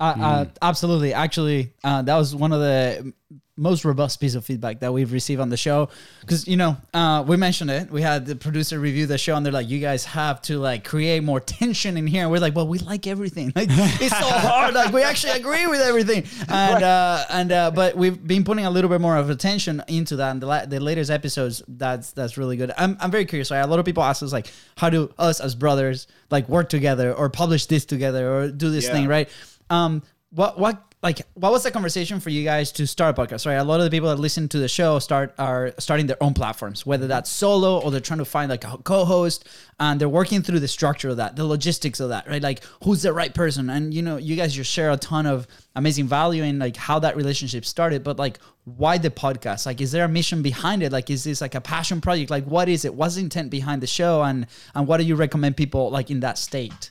Uh, 0.00 0.14
uh, 0.18 0.44
absolutely. 0.62 1.12
Actually, 1.12 1.72
uh, 1.82 2.02
that 2.02 2.16
was 2.16 2.34
one 2.34 2.52
of 2.52 2.60
the 2.60 3.12
most 3.60 3.84
robust 3.84 4.20
piece 4.20 4.36
of 4.36 4.44
feedback 4.44 4.78
that 4.78 4.92
we've 4.92 5.10
received 5.12 5.40
on 5.40 5.48
the 5.48 5.56
show. 5.56 5.88
Because 6.20 6.46
you 6.46 6.56
know, 6.56 6.76
uh, 6.94 7.24
we 7.26 7.36
mentioned 7.36 7.68
it. 7.72 7.90
We 7.90 8.00
had 8.02 8.24
the 8.24 8.36
producer 8.36 8.78
review 8.78 9.06
the 9.06 9.18
show, 9.18 9.34
and 9.34 9.44
they're 9.44 9.52
like, 9.52 9.68
"You 9.68 9.80
guys 9.80 10.04
have 10.04 10.40
to 10.42 10.60
like 10.60 10.84
create 10.84 11.24
more 11.24 11.40
tension 11.40 11.96
in 11.96 12.06
here." 12.06 12.22
And 12.22 12.30
we're 12.30 12.38
like, 12.38 12.54
"Well, 12.54 12.68
we 12.68 12.78
like 12.78 13.08
everything. 13.08 13.52
Like, 13.56 13.66
it's 13.70 14.16
so 14.16 14.24
hard. 14.48 14.74
Like, 14.74 14.92
we 14.92 15.02
actually 15.02 15.32
agree 15.32 15.66
with 15.66 15.80
everything." 15.80 16.24
And 16.48 16.84
uh, 16.84 17.24
and 17.30 17.50
uh, 17.50 17.70
but 17.72 17.96
we've 17.96 18.24
been 18.24 18.44
putting 18.44 18.66
a 18.66 18.70
little 18.70 18.88
bit 18.88 19.00
more 19.00 19.16
of 19.16 19.28
attention 19.30 19.82
into 19.88 20.14
that. 20.16 20.30
And 20.30 20.40
the 20.40 20.46
la- 20.46 20.66
the 20.66 20.78
latest 20.78 21.10
episodes, 21.10 21.60
that's 21.66 22.12
that's 22.12 22.38
really 22.38 22.56
good. 22.56 22.70
I'm 22.78 22.96
I'm 23.00 23.10
very 23.10 23.24
curious. 23.24 23.50
Right? 23.50 23.58
A 23.58 23.66
lot 23.66 23.80
of 23.80 23.84
people 23.84 24.04
ask 24.04 24.22
us 24.22 24.32
like, 24.32 24.52
"How 24.76 24.90
do 24.90 25.12
us 25.18 25.40
as 25.40 25.56
brothers 25.56 26.06
like 26.30 26.48
work 26.48 26.68
together, 26.68 27.12
or 27.12 27.28
publish 27.28 27.66
this 27.66 27.84
together, 27.84 28.32
or 28.32 28.48
do 28.52 28.70
this 28.70 28.84
Yeah. 28.84 28.92
thing?" 28.92 29.08
Right? 29.08 29.28
Um, 29.70 30.02
what 30.30 30.58
what 30.58 30.88
like 31.02 31.22
what 31.34 31.52
was 31.52 31.62
the 31.62 31.70
conversation 31.70 32.18
for 32.18 32.28
you 32.28 32.42
guys 32.44 32.72
to 32.72 32.86
start 32.86 33.16
a 33.16 33.22
podcast? 33.22 33.46
Right, 33.46 33.54
a 33.54 33.64
lot 33.64 33.80
of 33.80 33.84
the 33.84 33.90
people 33.90 34.08
that 34.08 34.18
listen 34.18 34.48
to 34.48 34.58
the 34.58 34.68
show 34.68 34.98
start 34.98 35.32
are 35.38 35.72
starting 35.78 36.06
their 36.06 36.22
own 36.22 36.34
platforms, 36.34 36.84
whether 36.84 37.06
that's 37.06 37.30
solo 37.30 37.80
or 37.80 37.90
they're 37.90 38.00
trying 38.00 38.18
to 38.18 38.24
find 38.24 38.50
like 38.50 38.64
a 38.64 38.76
co-host, 38.78 39.48
and 39.78 40.00
they're 40.00 40.08
working 40.08 40.42
through 40.42 40.60
the 40.60 40.68
structure 40.68 41.08
of 41.08 41.16
that, 41.18 41.36
the 41.36 41.44
logistics 41.44 42.00
of 42.00 42.08
that, 42.08 42.28
right? 42.28 42.42
Like 42.42 42.62
who's 42.82 43.02
the 43.02 43.12
right 43.12 43.32
person, 43.32 43.70
and 43.70 43.94
you 43.94 44.02
know, 44.02 44.16
you 44.16 44.36
guys 44.36 44.52
just 44.52 44.70
share 44.70 44.90
a 44.90 44.96
ton 44.96 45.24
of 45.24 45.46
amazing 45.76 46.08
value 46.08 46.42
in 46.42 46.58
like 46.58 46.76
how 46.76 46.98
that 46.98 47.16
relationship 47.16 47.64
started, 47.64 48.02
but 48.02 48.18
like 48.18 48.38
why 48.64 48.98
the 48.98 49.10
podcast? 49.10 49.64
Like, 49.64 49.80
is 49.80 49.92
there 49.92 50.04
a 50.04 50.08
mission 50.08 50.42
behind 50.42 50.82
it? 50.82 50.92
Like, 50.92 51.08
is 51.08 51.24
this 51.24 51.40
like 51.40 51.54
a 51.54 51.60
passion 51.60 52.00
project? 52.00 52.30
Like, 52.30 52.44
what 52.44 52.68
is 52.68 52.84
it? 52.84 52.92
What's 52.92 53.14
the 53.14 53.22
intent 53.22 53.50
behind 53.50 53.82
the 53.82 53.86
show, 53.86 54.22
and 54.22 54.46
and 54.74 54.86
what 54.86 54.98
do 54.98 55.04
you 55.04 55.14
recommend 55.14 55.56
people 55.56 55.90
like 55.90 56.10
in 56.10 56.20
that 56.20 56.38
state? 56.38 56.90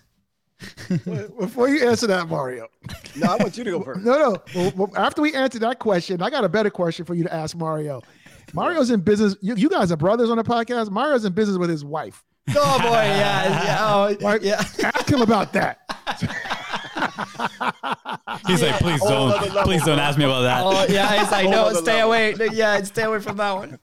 Before 1.40 1.70
you 1.70 1.88
answer 1.88 2.08
that, 2.08 2.28
Mario. 2.30 2.68
No, 3.16 3.28
I 3.28 3.36
want 3.38 3.58
you 3.58 3.64
to 3.64 3.72
go 3.72 3.84
first. 3.84 4.02
No, 4.06 4.18
no. 4.18 4.38
Well, 4.56 4.74
well, 4.76 4.92
after 4.96 5.22
we 5.22 5.34
answer 5.34 5.60
that 5.60 5.80
question, 5.80 6.22
I 6.22 6.30
got 6.30 6.44
a 6.44 6.50
better 6.50 6.70
question 6.70 7.06
for 7.06 7.14
you 7.14 7.24
to 7.24 7.34
ask 7.34 7.56
Mario. 7.56 8.02
Mario's 8.54 8.90
in 8.92 9.02
business. 9.02 9.36
You, 9.42 9.56
you 9.56 9.70
guys 9.70 9.92
are 9.92 9.98
brothers 9.98 10.30
on 10.30 10.38
the 10.38 10.44
podcast. 10.44 10.90
Mario's 10.90 11.26
in 11.26 11.34
business 11.34 11.58
with 11.58 11.70
his 11.70 11.84
wife. 11.86 12.24
Oh 12.56 12.80
boy, 12.80 12.88
yeah, 12.92 13.64
yeah, 13.66 13.78
oh, 13.82 14.16
Like, 14.22 14.42
yeah. 14.42 14.64
Ask 14.96 15.10
him 15.10 15.22
about 15.22 15.52
that. 15.54 15.82
He's 18.48 18.62
like, 18.62 18.76
please 18.80 19.00
Whole 19.02 19.10
don't, 19.10 19.32
other 19.32 19.48
level, 19.48 19.64
please 19.64 19.84
don't 19.84 20.00
ask 20.00 20.18
me 20.18 20.24
about 20.26 20.42
that. 20.42 20.62
Oh 20.64 20.86
yeah, 20.92 21.22
it's 21.22 21.32
like 21.32 21.48
oh, 21.48 21.52
no, 21.52 21.74
stay 21.74 22.04
level. 22.04 22.08
away. 22.08 22.36
Yeah, 22.54 22.82
stay 22.84 23.04
away 23.04 23.20
from 23.20 23.38
that 23.38 23.52
one. 23.54 23.80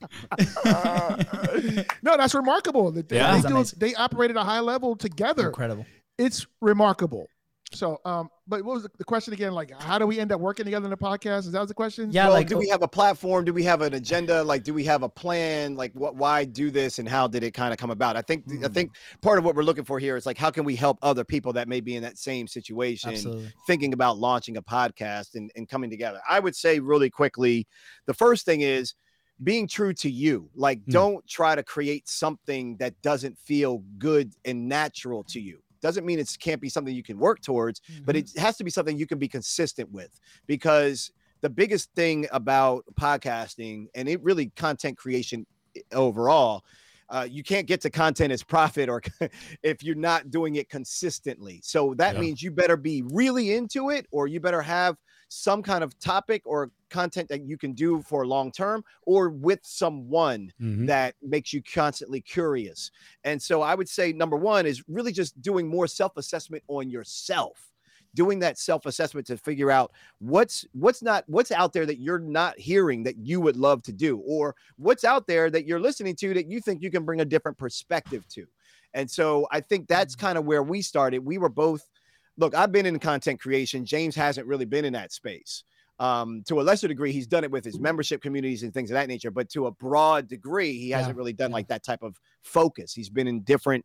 No, 2.02 2.16
that's 2.16 2.34
remarkable. 2.34 2.90
They, 2.90 3.02
Yeah. 3.16 3.36
they, 3.40 3.48
That's 3.48 3.72
do, 3.72 3.78
they 3.78 3.94
operate 3.94 4.30
at 4.30 4.36
a 4.36 4.42
high 4.42 4.60
level 4.60 4.96
together. 4.96 5.48
Incredible. 5.48 5.86
It's 6.18 6.46
remarkable. 6.60 7.26
So, 7.72 7.98
um, 8.04 8.28
but 8.46 8.64
what 8.64 8.74
was 8.74 8.82
the, 8.84 8.90
the 8.98 9.04
question 9.04 9.32
again? 9.32 9.52
Like, 9.52 9.72
how 9.82 9.98
do 9.98 10.06
we 10.06 10.20
end 10.20 10.30
up 10.30 10.40
working 10.40 10.64
together 10.64 10.84
in 10.84 10.90
the 10.90 10.96
podcast? 10.96 11.40
Is 11.40 11.52
that 11.52 11.66
the 11.66 11.74
question? 11.74 12.12
Yeah, 12.12 12.26
well, 12.26 12.34
like 12.34 12.46
do 12.46 12.56
we 12.56 12.68
have 12.68 12.82
a 12.82 12.88
platform? 12.88 13.44
Do 13.44 13.52
we 13.52 13.64
have 13.64 13.80
an 13.80 13.94
agenda? 13.94 14.44
Like, 14.44 14.62
do 14.62 14.72
we 14.72 14.84
have 14.84 15.02
a 15.02 15.08
plan? 15.08 15.74
Like, 15.74 15.90
what? 15.94 16.14
Why 16.14 16.44
do 16.44 16.70
this? 16.70 17.00
And 17.00 17.08
how 17.08 17.26
did 17.26 17.42
it 17.42 17.50
kind 17.52 17.72
of 17.72 17.78
come 17.78 17.90
about? 17.90 18.16
I 18.16 18.22
think 18.22 18.44
I 18.48 18.68
Mm. 18.68 18.74
think 18.74 18.90
part 19.22 19.38
of 19.38 19.44
what 19.44 19.56
we're 19.56 19.64
looking 19.64 19.82
for 19.82 19.98
here 19.98 20.16
is 20.16 20.24
like, 20.24 20.38
how 20.38 20.50
can 20.50 20.62
we 20.62 20.76
help 20.76 20.98
other 21.02 21.24
people 21.24 21.52
that 21.54 21.66
may 21.66 21.80
be 21.80 21.96
in 21.96 22.02
that 22.04 22.16
same 22.16 22.46
situation, 22.46 23.10
absolutely. 23.10 23.52
thinking 23.66 23.92
about 23.92 24.18
launching 24.18 24.56
a 24.56 24.62
podcast 24.62 25.34
and, 25.34 25.50
and 25.56 25.68
coming 25.68 25.90
together? 25.90 26.20
I 26.28 26.38
would 26.38 26.54
say 26.54 26.78
really 26.78 27.10
quickly, 27.10 27.66
the 28.06 28.14
first 28.14 28.44
thing 28.44 28.60
is 28.60 28.94
being 29.42 29.66
true 29.66 29.92
to 29.94 30.08
you. 30.08 30.48
Like, 30.54 30.78
Mm. 30.84 30.92
don't 30.92 31.26
try 31.26 31.56
to 31.56 31.64
create 31.64 32.08
something 32.08 32.76
that 32.76 33.02
doesn't 33.02 33.36
feel 33.36 33.78
good 33.98 34.32
and 34.44 34.68
natural 34.68 35.24
to 35.24 35.40
you. 35.40 35.58
Doesn't 35.84 36.06
mean 36.06 36.18
it 36.18 36.34
can't 36.40 36.62
be 36.62 36.70
something 36.70 36.94
you 36.94 37.02
can 37.02 37.18
work 37.18 37.42
towards, 37.42 37.82
but 38.06 38.16
Mm-hmm. 38.16 38.16
it 38.16 38.40
has 38.40 38.56
to 38.56 38.64
be 38.64 38.70
something 38.70 38.96
you 38.96 39.06
can 39.06 39.18
be 39.18 39.28
consistent 39.28 39.92
with 39.92 40.18
because 40.46 41.12
the 41.42 41.50
biggest 41.50 41.90
thing 41.94 42.26
about 42.32 42.84
podcasting 42.98 43.88
and 43.94 44.08
it 44.08 44.22
really 44.22 44.50
content 44.56 44.96
creation 44.96 45.46
overall 45.92 46.62
uh, 47.10 47.26
you 47.30 47.42
can't 47.42 47.66
get 47.66 47.82
to 47.82 47.90
content 47.90 48.32
as 48.32 48.42
profit 48.42 48.88
or 48.88 49.02
if 49.62 49.82
you're 49.82 49.94
not 49.94 50.30
doing 50.30 50.54
it 50.54 50.70
consistently 50.70 51.60
so 51.62 51.92
that 51.98 52.14
Yeah. 52.14 52.20
means 52.20 52.42
you 52.42 52.50
better 52.50 52.78
be 52.78 53.02
really 53.12 53.52
into 53.52 53.90
it 53.90 54.06
or 54.10 54.26
you 54.26 54.40
better 54.40 54.62
have 54.62 54.96
some 55.28 55.62
kind 55.62 55.82
of 55.84 55.98
topic 55.98 56.42
or 56.44 56.70
content 56.90 57.28
that 57.28 57.42
you 57.42 57.58
can 57.58 57.72
do 57.72 58.02
for 58.02 58.26
long 58.26 58.52
term 58.52 58.84
or 59.02 59.30
with 59.30 59.60
someone 59.62 60.52
Mhm. 60.60 60.86
that 60.86 61.16
makes 61.22 61.52
you 61.52 61.62
constantly 61.62 62.20
curious. 62.20 62.90
And 63.24 63.42
so 63.42 63.62
I 63.62 63.74
would 63.74 63.88
say 63.88 64.12
number 64.12 64.36
one 64.36 64.66
is 64.66 64.82
really 64.88 65.12
just 65.12 65.40
doing 65.42 65.66
more 65.68 65.86
self-assessment 65.86 66.62
on 66.68 66.90
yourself. 66.90 67.70
Doing 68.14 68.38
that 68.38 68.58
self-assessment 68.58 69.26
to 69.26 69.36
figure 69.36 69.72
out 69.72 69.90
what's 70.20 70.64
what's 70.72 71.02
not 71.02 71.24
what's 71.26 71.50
out 71.50 71.72
there 71.72 71.84
that 71.84 71.98
you're 71.98 72.20
not 72.20 72.56
hearing 72.56 73.02
that 73.02 73.16
you 73.16 73.40
would 73.40 73.56
love 73.56 73.82
to 73.82 73.92
do, 73.92 74.18
or 74.18 74.54
what's 74.76 75.02
out 75.02 75.26
there 75.26 75.50
that 75.50 75.66
you're 75.66 75.80
listening 75.80 76.14
to 76.16 76.32
that 76.34 76.48
you 76.48 76.60
think 76.60 76.80
you 76.80 76.92
can 76.92 77.04
bring 77.04 77.22
a 77.22 77.24
different 77.24 77.58
perspective 77.58 78.24
to. 78.28 78.46
And 78.92 79.10
so 79.10 79.48
I 79.50 79.60
think 79.60 79.88
that's 79.88 80.14
kind 80.14 80.38
of 80.38 80.44
where 80.44 80.62
we 80.62 80.80
started. 80.80 81.24
We 81.24 81.38
were 81.38 81.48
both 81.48 81.88
look, 82.36 82.54
I've 82.54 82.72
been 82.72 82.86
in 82.86 82.98
content 82.98 83.40
creation. 83.40 83.84
James 83.84 84.14
hasn't 84.14 84.46
really 84.46 84.64
been 84.64 84.84
in 84.84 84.92
that 84.92 85.12
space 85.12 85.64
um, 85.98 86.42
to 86.46 86.60
a 86.60 86.62
lesser 86.62 86.88
degree, 86.88 87.12
he's 87.12 87.26
done 87.26 87.44
it 87.44 87.50
with 87.50 87.64
his 87.64 87.78
membership 87.78 88.20
communities 88.20 88.62
and 88.62 88.74
things 88.74 88.90
of 88.90 88.94
that 88.94 89.08
nature. 89.08 89.30
But 89.30 89.48
to 89.50 89.66
a 89.66 89.70
broad 89.70 90.28
degree, 90.28 90.76
he 90.76 90.90
hasn't 90.90 91.16
really 91.16 91.32
done 91.32 91.50
yeah. 91.50 91.54
like 91.54 91.68
that 91.68 91.84
type 91.84 92.02
of 92.02 92.18
focus. 92.42 92.92
He's 92.92 93.08
been 93.08 93.28
in 93.28 93.40
different. 93.40 93.84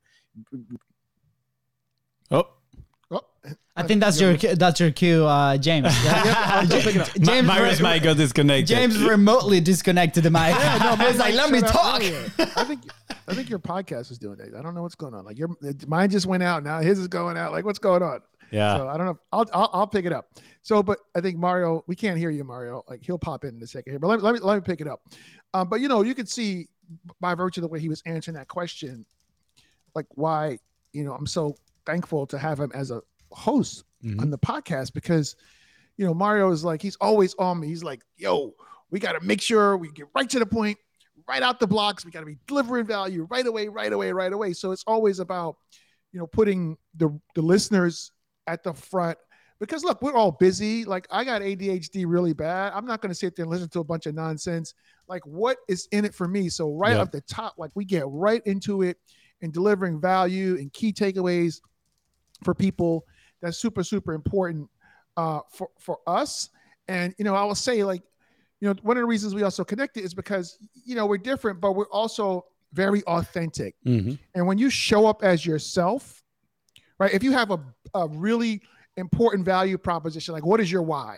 Oh, 2.31 2.47
Oh, 3.11 3.21
I 3.75 3.81
think 3.81 4.01
that's 4.01 4.21
your 4.21 4.37
that's 4.37 4.79
your 4.79 4.91
cue, 4.91 5.25
uh, 5.25 5.57
James. 5.57 5.87
I'll 6.05 6.63
just 6.67 6.85
pick 6.85 6.95
it 6.95 7.01
up. 7.01 7.07
Ma- 7.17 7.25
James, 7.25 7.47
Mario's 7.47 7.81
re- 7.81 7.93
mic 7.93 8.03
got 8.03 8.17
disconnected. 8.17 8.67
James 8.67 8.99
remotely 8.99 9.59
disconnected 9.59 10.23
the 10.23 10.29
mic. 10.29 10.53
Yeah, 10.53 10.95
no, 10.99 11.05
He's 11.07 11.17
like, 11.17 11.33
let 11.33 11.51
me 11.51 11.59
talk. 11.61 12.03
I 12.03 12.63
think 12.65 12.81
I 13.27 13.33
think 13.33 13.49
your 13.49 13.57
podcast 13.57 14.11
is 14.11 14.19
doing 14.19 14.37
that. 14.37 14.53
I 14.55 14.61
don't 14.61 14.75
know 14.75 14.83
what's 14.83 14.93
going 14.93 15.15
on. 15.15 15.25
Like 15.25 15.39
your 15.39 15.49
mine 15.87 16.11
just 16.11 16.27
went 16.27 16.43
out 16.43 16.63
now. 16.63 16.81
His 16.81 16.99
is 16.99 17.07
going 17.07 17.35
out. 17.35 17.51
Like 17.51 17.65
what's 17.65 17.79
going 17.79 18.03
on? 18.03 18.21
Yeah. 18.51 18.77
So 18.77 18.87
I 18.87 18.97
don't 18.97 19.05
know. 19.05 19.19
I'll, 19.31 19.45
I'll 19.53 19.69
I'll 19.73 19.87
pick 19.87 20.05
it 20.05 20.11
up. 20.13 20.29
So, 20.61 20.83
but 20.83 20.99
I 21.15 21.21
think 21.21 21.37
Mario, 21.37 21.83
we 21.87 21.95
can't 21.95 22.17
hear 22.17 22.29
you, 22.29 22.43
Mario. 22.43 22.83
Like 22.89 23.03
he'll 23.03 23.17
pop 23.19 23.43
in 23.43 23.55
in 23.55 23.63
a 23.63 23.67
second 23.67 23.93
here. 23.93 23.99
But 23.99 24.07
let 24.07 24.19
me 24.19 24.23
let 24.23 24.33
me 24.35 24.39
let 24.41 24.55
me 24.55 24.61
pick 24.61 24.81
it 24.81 24.87
up. 24.87 25.01
Um, 25.53 25.69
but 25.69 25.79
you 25.81 25.87
know, 25.87 26.01
you 26.01 26.13
can 26.15 26.25
see 26.25 26.67
by 27.19 27.35
virtue 27.35 27.59
of 27.61 27.63
the 27.63 27.67
way 27.67 27.79
he 27.79 27.89
was 27.89 28.01
answering 28.05 28.35
that 28.35 28.47
question, 28.47 29.05
like 29.95 30.05
why 30.11 30.59
you 30.93 31.03
know 31.03 31.13
I'm 31.13 31.27
so 31.27 31.55
thankful 31.85 32.25
to 32.27 32.37
have 32.37 32.59
him 32.59 32.71
as 32.73 32.91
a 32.91 33.01
host 33.31 33.83
Mhm. 34.03 34.21
on 34.21 34.29
the 34.29 34.37
podcast 34.37 34.93
because 34.93 35.35
you 35.97 36.05
know 36.05 36.13
Mario 36.13 36.51
is 36.51 36.63
like 36.63 36.81
he's 36.81 36.95
always 37.01 37.35
on 37.35 37.59
me. 37.59 37.67
He's 37.67 37.83
like, 37.83 38.01
yo, 38.17 38.53
we 38.91 38.99
got 38.99 39.13
to 39.13 39.21
make 39.21 39.41
sure 39.41 39.77
we 39.77 39.91
get 39.91 40.07
right 40.15 40.29
to 40.29 40.39
the 40.39 40.45
point, 40.45 40.77
right 41.27 41.43
out 41.43 41.59
the 41.59 41.67
blocks. 41.67 42.05
We 42.05 42.11
got 42.11 42.21
to 42.21 42.25
be 42.25 42.37
delivering 42.47 42.85
value 42.85 43.27
right 43.29 43.45
away, 43.45 43.67
right 43.67 43.91
away, 43.91 44.11
right 44.11 44.31
away. 44.31 44.53
So 44.53 44.71
it's 44.71 44.83
always 44.87 45.19
about 45.19 45.57
you 46.11 46.19
know 46.19 46.27
putting 46.27 46.77
the 46.95 47.19
the 47.35 47.41
listeners 47.41 48.11
at 48.47 48.63
the 48.63 48.73
front 48.73 49.17
because 49.59 49.83
look, 49.83 50.01
we're 50.01 50.13
all 50.15 50.31
busy. 50.31 50.85
Like 50.85 51.05
I 51.11 51.23
got 51.23 51.41
ADHD 51.41 52.05
really 52.07 52.33
bad. 52.33 52.71
I'm 52.73 52.85
not 52.85 53.01
going 53.01 53.09
to 53.09 53.15
sit 53.15 53.35
there 53.35 53.43
and 53.43 53.51
listen 53.51 53.69
to 53.69 53.79
a 53.79 53.83
bunch 53.83 54.05
of 54.05 54.15
nonsense. 54.15 54.73
Like 55.07 55.25
what 55.25 55.57
is 55.67 55.87
in 55.91 56.05
it 56.05 56.13
for 56.15 56.27
me? 56.27 56.49
So 56.49 56.71
right 56.73 56.95
Yeah. 56.95 57.01
up 57.01 57.11
the 57.11 57.21
top, 57.21 57.55
like 57.57 57.71
we 57.75 57.83
get 57.85 58.03
right 58.07 58.41
into 58.45 58.81
it 58.83 58.97
and 59.41 59.51
delivering 59.53 59.99
value 59.99 60.55
and 60.55 60.71
key 60.73 60.93
takeaways 60.93 61.59
for 62.43 62.53
people. 62.53 63.05
That's 63.41 63.57
super 63.57 63.83
super 63.83 64.13
important 64.13 64.69
uh, 65.17 65.41
for 65.51 65.69
for 65.79 65.99
us. 66.07 66.49
And 66.87 67.13
you 67.17 67.25
know, 67.25 67.35
I 67.35 67.43
will 67.43 67.55
say 67.55 67.83
like, 67.83 68.01
you 68.61 68.67
know, 68.69 68.75
one 68.81 68.97
of 68.97 69.01
the 69.01 69.07
reasons 69.07 69.35
we 69.35 69.43
also 69.43 69.63
connected 69.63 70.03
is 70.03 70.13
because 70.13 70.57
you 70.85 70.95
know 70.95 71.05
we're 71.05 71.17
different, 71.17 71.59
but 71.61 71.73
we're 71.73 71.89
also 71.89 72.45
very 72.73 73.03
authentic. 73.03 73.75
Mhm. 73.85 74.17
And 74.35 74.47
when 74.47 74.57
you 74.57 74.69
show 74.69 75.05
up 75.05 75.23
as 75.23 75.45
yourself, 75.45 76.23
right? 76.99 77.13
If 77.13 77.23
you 77.23 77.31
have 77.31 77.51
a, 77.51 77.59
a 77.93 78.07
really 78.07 78.61
important 78.97 79.45
value 79.45 79.77
proposition, 79.77 80.33
like 80.33 80.45
what 80.45 80.59
is 80.59 80.71
your 80.71 80.83
why? 80.83 81.17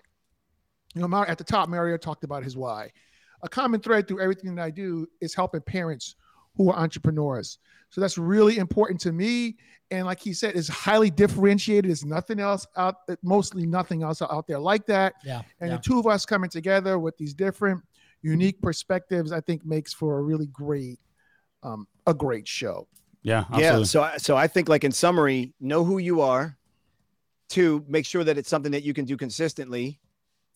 You 0.95 1.07
know, 1.07 1.25
at 1.27 1.37
the 1.37 1.43
top, 1.43 1.69
Mario 1.69 1.97
talked 1.97 2.23
about 2.23 2.43
his 2.43 2.55
why. 2.55 2.91
A 3.43 3.49
common 3.49 3.79
thread 3.79 4.07
through 4.07 4.21
everything 4.21 4.55
that 4.55 4.63
I 4.63 4.69
do 4.69 5.07
is 5.19 5.33
helping 5.33 5.61
parents 5.61 6.15
who 6.55 6.69
are 6.69 6.77
entrepreneurs. 6.77 7.57
So 7.89 8.01
that's 8.01 8.17
really 8.17 8.57
important 8.57 8.99
to 9.01 9.11
me. 9.11 9.57
And 9.89 10.05
like 10.05 10.19
he 10.19 10.33
said, 10.33 10.55
it's 10.55 10.67
highly 10.67 11.09
differentiated. 11.09 11.89
There's 11.89 12.05
nothing 12.05 12.39
else 12.39 12.65
out, 12.77 12.95
mostly 13.23 13.65
nothing 13.65 14.03
else 14.03 14.21
out 14.21 14.47
there 14.47 14.59
like 14.59 14.85
that. 14.85 15.15
Yeah. 15.25 15.41
And 15.59 15.71
yeah. 15.71 15.77
the 15.77 15.81
two 15.81 15.99
of 15.99 16.07
us 16.07 16.25
coming 16.25 16.49
together 16.49 16.99
with 16.99 17.17
these 17.17 17.33
different, 17.33 17.81
unique 18.21 18.61
perspectives, 18.61 19.31
I 19.31 19.41
think 19.41 19.65
makes 19.65 19.93
for 19.93 20.19
a 20.19 20.21
really 20.21 20.47
great, 20.47 20.99
um, 21.63 21.87
a 22.05 22.13
great 22.13 22.47
show. 22.47 22.87
Yeah. 23.23 23.45
Yeah. 23.57 23.84
So 23.84 24.01
I- 24.01 24.17
so 24.17 24.36
I 24.36 24.47
think 24.47 24.67
like 24.69 24.84
in 24.84 24.91
summary, 24.91 25.53
know 25.60 25.84
who 25.84 25.97
you 25.99 26.21
are. 26.21 26.57
Two, 27.49 27.84
make 27.88 28.05
sure 28.05 28.23
that 28.23 28.38
it's 28.38 28.49
something 28.49 28.71
that 28.71 28.84
you 28.84 28.93
can 28.93 29.05
do 29.05 29.17
consistently. 29.17 29.99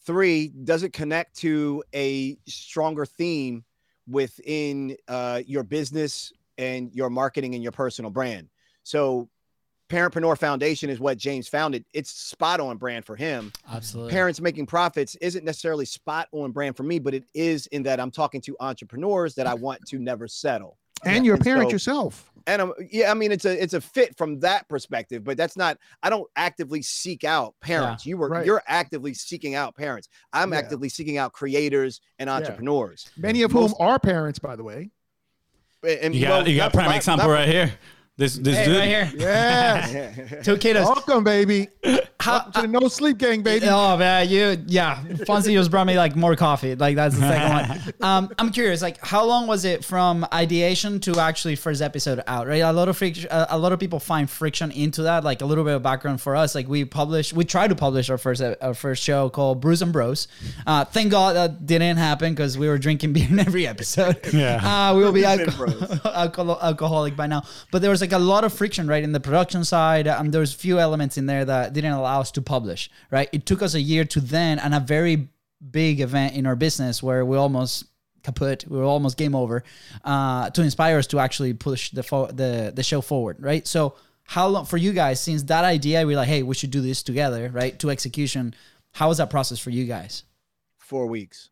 Three, 0.05 0.49
does 0.49 0.83
it 0.83 0.93
connect 0.93 1.35
to 1.37 1.83
a 1.93 2.37
stronger 2.47 3.05
theme 3.05 3.65
within 4.07 4.95
uh, 5.07 5.41
your 5.45 5.63
business 5.63 6.31
and 6.57 6.93
your 6.93 7.09
marketing 7.09 7.53
and 7.55 7.61
your 7.63 7.71
personal 7.73 8.11
brand? 8.11 8.49
So, 8.83 9.27
Parentpreneur 9.89 10.37
Foundation 10.37 10.89
is 10.89 10.99
what 10.99 11.17
James 11.17 11.47
founded. 11.47 11.85
It's 11.93 12.09
spot 12.09 12.59
on 12.59 12.77
brand 12.77 13.05
for 13.05 13.15
him. 13.15 13.51
Absolutely. 13.71 14.11
Parents 14.11 14.41
making 14.41 14.65
profits 14.65 15.15
isn't 15.21 15.45
necessarily 15.45 15.85
spot 15.85 16.27
on 16.31 16.51
brand 16.51 16.75
for 16.75 16.83
me, 16.83 16.97
but 16.97 17.13
it 17.13 17.23
is 17.35 17.67
in 17.67 17.83
that 17.83 17.99
I'm 17.99 18.09
talking 18.11 18.41
to 18.41 18.55
entrepreneurs 18.59 19.35
that 19.35 19.45
I 19.45 19.53
want 19.53 19.81
to 19.89 19.99
never 19.99 20.27
settle. 20.27 20.77
And 21.03 21.23
you're 21.23 21.35
a 21.35 21.37
And 21.37 21.45
parent 21.45 21.69
so- 21.69 21.73
yourself. 21.73 22.31
And 22.47 22.61
um, 22.61 22.73
yeah, 22.91 23.09
I 23.09 23.15
mean 23.15 23.31
it's 23.31 23.45
a 23.45 23.59
it's 23.61 23.73
a 23.73 23.81
fit 23.81 24.15
from 24.17 24.39
that 24.41 24.69
perspective, 24.69 25.23
but 25.23 25.35
that's 25.35 25.57
not. 25.57 25.79
I 26.03 26.11
don't 26.11 26.29
actively 26.35 26.83
seek 26.83 27.23
out 27.23 27.55
parents. 27.59 28.05
You 28.05 28.17
were 28.17 28.29
right. 28.29 28.45
you're 28.45 28.61
actively 28.67 29.15
seeking 29.15 29.55
out 29.55 29.75
parents. 29.75 30.09
I'm 30.31 30.51
Yeah. 30.53 30.59
actively 30.59 30.87
seeking 30.89 31.17
out 31.17 31.33
creators 31.33 32.01
and 32.19 32.29
entrepreneurs. 32.29 33.09
Many 33.17 33.41
of 33.41 33.51
Most- 33.51 33.75
whom 33.79 33.87
are 33.87 33.97
parents, 33.97 34.37
by 34.37 34.55
the 34.55 34.63
way. 34.63 34.91
And 35.83 36.13
you 36.13 36.21
got 36.21 36.29
well, 36.29 36.47
you 36.47 36.55
got 36.57 36.71
prime 36.71 36.85
not- 36.85 36.95
example 36.97 37.27
not- 37.27 37.33
right 37.33 37.47
here. 37.49 37.73
This 38.17 38.35
this 38.37 38.55
Hey, 38.55 38.65
dude. 38.65 38.77
right 38.77 38.87
here. 38.87 39.11
Yeah. 39.17 40.41
Two 40.43 40.55
kiddos. 40.55 40.85
Welcome, 40.85 41.23
baby. 41.25 41.67
How, 42.25 42.33
Welcome 42.33 42.51
to 42.53 42.61
the 42.61 42.67
no 42.67 42.87
sleep 42.87 43.17
gang, 43.19 43.43
baby. 43.43 43.67
Oh 43.69 43.95
man, 43.97 44.27
you 44.27 44.57
yeah. 44.65 45.03
Fonzie 45.27 45.53
just 45.53 45.69
brought 45.69 45.85
me 45.85 45.95
like 45.95 46.15
more 46.15 46.35
coffee. 46.35 46.73
Like 46.73 46.95
that's 46.95 47.15
the 47.15 47.21
second 47.21 47.49
one. 47.69 47.93
Um, 48.01 48.29
I'm 48.37 48.51
curious, 48.51 48.81
like 48.81 49.03
how 49.03 49.25
long 49.25 49.47
was 49.47 49.63
it 49.65 49.83
from 49.83 50.25
ideation 50.31 50.99
to 51.01 51.19
actually 51.19 51.55
first 51.55 51.81
episode 51.81 52.21
out? 52.27 52.47
Right, 52.47 52.57
a 52.59 52.71
lot 52.71 52.87
of 52.89 52.97
friction. 52.97 53.27
A, 53.31 53.47
a 53.51 53.57
lot 53.57 53.71
of 53.73 53.79
people 53.79 53.99
find 53.99 54.29
friction 54.29 54.71
into 54.71 55.03
that. 55.03 55.23
Like 55.23 55.41
a 55.41 55.45
little 55.45 55.63
bit 55.63 55.73
of 55.75 55.83
background 55.83 56.19
for 56.21 56.35
us. 56.35 56.55
Like 56.55 56.67
we 56.67 56.83
published, 56.85 57.33
we 57.33 57.45
tried 57.45 57.69
to 57.69 57.75
publish 57.75 58.09
our 58.09 58.17
first 58.17 58.41
our 58.41 58.73
first 58.73 59.03
show 59.03 59.29
called 59.29 59.61
Brews 59.61 59.81
and 59.81 59.93
Bros. 59.93 60.27
Uh, 60.67 60.83
thank 60.85 61.11
God 61.11 61.35
that 61.35 61.65
didn't 61.65 61.97
happen 61.97 62.33
because 62.33 62.57
we 62.57 62.67
were 62.67 62.77
drinking 62.77 63.13
beer 63.15 63.27
in 63.29 63.39
every 63.39 63.67
episode. 63.67 64.19
Yeah. 64.35 64.89
uh, 64.89 64.95
we 64.95 65.03
will 65.03 65.13
be 65.13 65.21
Brews 65.21 65.45
alco- 65.45 66.13
alcohol- 66.13 66.59
alcoholic 66.61 67.15
by 67.15 67.27
now. 67.27 67.43
But 67.71 67.81
there 67.81 67.91
was 67.91 68.01
like 68.01 68.11
a 68.11 68.19
lot 68.19 68.43
of 68.43 68.53
friction, 68.53 68.87
right, 68.87 69.03
in 69.03 69.11
the 69.13 69.19
production 69.19 69.63
side. 69.63 70.07
Um, 70.07 70.31
there 70.31 70.41
was 70.41 70.53
few 70.53 70.79
elements 70.79 71.17
in 71.17 71.25
there 71.25 71.45
that 71.45 71.73
didn't 71.73 71.93
allow 71.93 72.14
us 72.21 72.31
to 72.31 72.41
publish, 72.41 72.89
right? 73.11 73.29
It 73.31 73.45
took 73.45 73.61
us 73.61 73.73
a 73.73 73.81
year 73.81 74.05
to 74.05 74.19
then, 74.21 74.59
and 74.59 74.73
a 74.73 74.79
very 74.79 75.27
big 75.71 76.01
event 76.01 76.35
in 76.35 76.45
our 76.45 76.55
business 76.55 77.01
where 77.01 77.25
we 77.25 77.37
almost 77.37 77.85
kaput, 78.23 78.65
we 78.67 78.77
were 78.77 78.83
almost 78.83 79.17
game 79.17 79.35
over, 79.35 79.63
uh, 80.03 80.49
to 80.51 80.61
inspire 80.61 80.97
us 80.97 81.07
to 81.07 81.19
actually 81.19 81.53
push 81.53 81.91
the 81.91 82.03
fo- 82.03 82.27
the 82.31 82.71
the 82.75 82.83
show 82.83 83.01
forward, 83.01 83.37
right? 83.39 83.65
So 83.67 83.95
how 84.23 84.47
long 84.47 84.65
for 84.65 84.77
you 84.77 84.91
guys 84.93 85.19
since 85.21 85.43
that 85.43 85.63
idea 85.63 86.05
we're 86.05 86.15
like, 86.17 86.27
hey, 86.27 86.41
we 86.43 86.55
should 86.55 86.71
do 86.71 86.81
this 86.81 87.03
together, 87.03 87.49
right? 87.53 87.77
To 87.79 87.89
execution. 87.89 88.53
How 88.93 89.09
was 89.09 89.17
that 89.17 89.29
process 89.29 89.59
for 89.59 89.69
you 89.69 89.85
guys? 89.85 90.23
Four 90.77 91.07
weeks. 91.07 91.49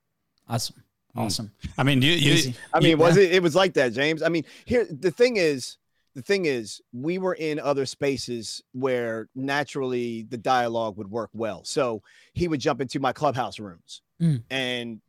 Awesome, 0.49 0.83
awesome. 1.15 1.51
I 1.77 1.83
mean, 1.83 2.01
you 2.01 2.11
you. 2.13 2.53
I 2.73 2.79
mean, 2.79 2.89
you- 2.91 2.97
was 2.97 3.17
it? 3.17 3.31
It 3.31 3.43
was 3.43 3.55
like 3.55 3.73
that, 3.73 3.93
James. 3.93 4.21
I 4.23 4.29
mean, 4.29 4.45
here 4.65 4.85
the 4.89 5.11
thing 5.11 5.37
is, 5.37 5.77
the 6.15 6.21
thing 6.21 6.45
is, 6.45 6.81
we 6.91 7.17
were 7.17 7.33
in 7.33 7.59
other 7.59 7.85
spaces 7.85 8.61
where 8.73 9.29
naturally 9.35 10.23
the 10.29 10.37
dialogue 10.37 10.97
would 10.97 11.09
work 11.09 11.29
well. 11.33 11.63
So 11.63 12.01
he 12.33 12.47
would 12.47 12.59
jump 12.59 12.81
into 12.81 12.99
my 12.99 13.13
clubhouse 13.13 13.59
rooms, 13.59 14.01
Mm. 14.21 14.43
and 14.51 15.01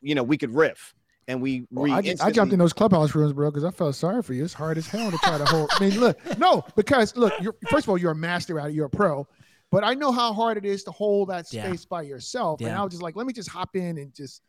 you 0.00 0.14
know 0.14 0.22
we 0.22 0.36
could 0.38 0.54
riff, 0.54 0.94
and 1.28 1.40
we. 1.42 1.66
Well, 1.70 1.84
we 1.84 1.92
I, 1.92 2.14
I 2.20 2.30
jumped 2.30 2.52
in 2.52 2.58
those 2.58 2.72
clubhouse 2.72 3.14
rooms, 3.14 3.32
bro, 3.32 3.50
because 3.50 3.64
I 3.64 3.70
felt 3.70 3.94
sorry 3.94 4.22
for 4.22 4.32
you. 4.34 4.44
It's 4.44 4.54
hard 4.54 4.78
as 4.78 4.86
hell 4.88 5.10
to 5.10 5.18
try 5.18 5.38
to 5.38 5.44
hold. 5.44 5.68
I 5.72 5.88
mean, 5.88 6.00
look, 6.00 6.18
no, 6.38 6.64
because 6.74 7.14
look, 7.16 7.32
you're 7.40 7.54
first 7.68 7.84
of 7.84 7.90
all, 7.90 7.98
you're 7.98 8.12
a 8.12 8.16
master 8.16 8.58
at 8.58 8.70
it. 8.70 8.74
You're 8.74 8.86
a 8.86 8.90
pro, 8.90 9.26
but 9.70 9.84
I 9.84 9.94
know 9.94 10.10
how 10.10 10.32
hard 10.32 10.56
it 10.56 10.64
is 10.64 10.84
to 10.84 10.90
hold 10.90 11.28
that 11.28 11.52
Yeah. 11.52 11.66
space 11.66 11.84
by 11.84 12.02
yourself. 12.02 12.60
And 12.60 12.70
I 12.70 12.82
was 12.82 12.92
just 12.92 13.02
like, 13.02 13.14
let 13.14 13.26
me 13.26 13.32
just 13.32 13.48
hop 13.50 13.76
in 13.76 13.98
and 13.98 14.14
just 14.14 14.40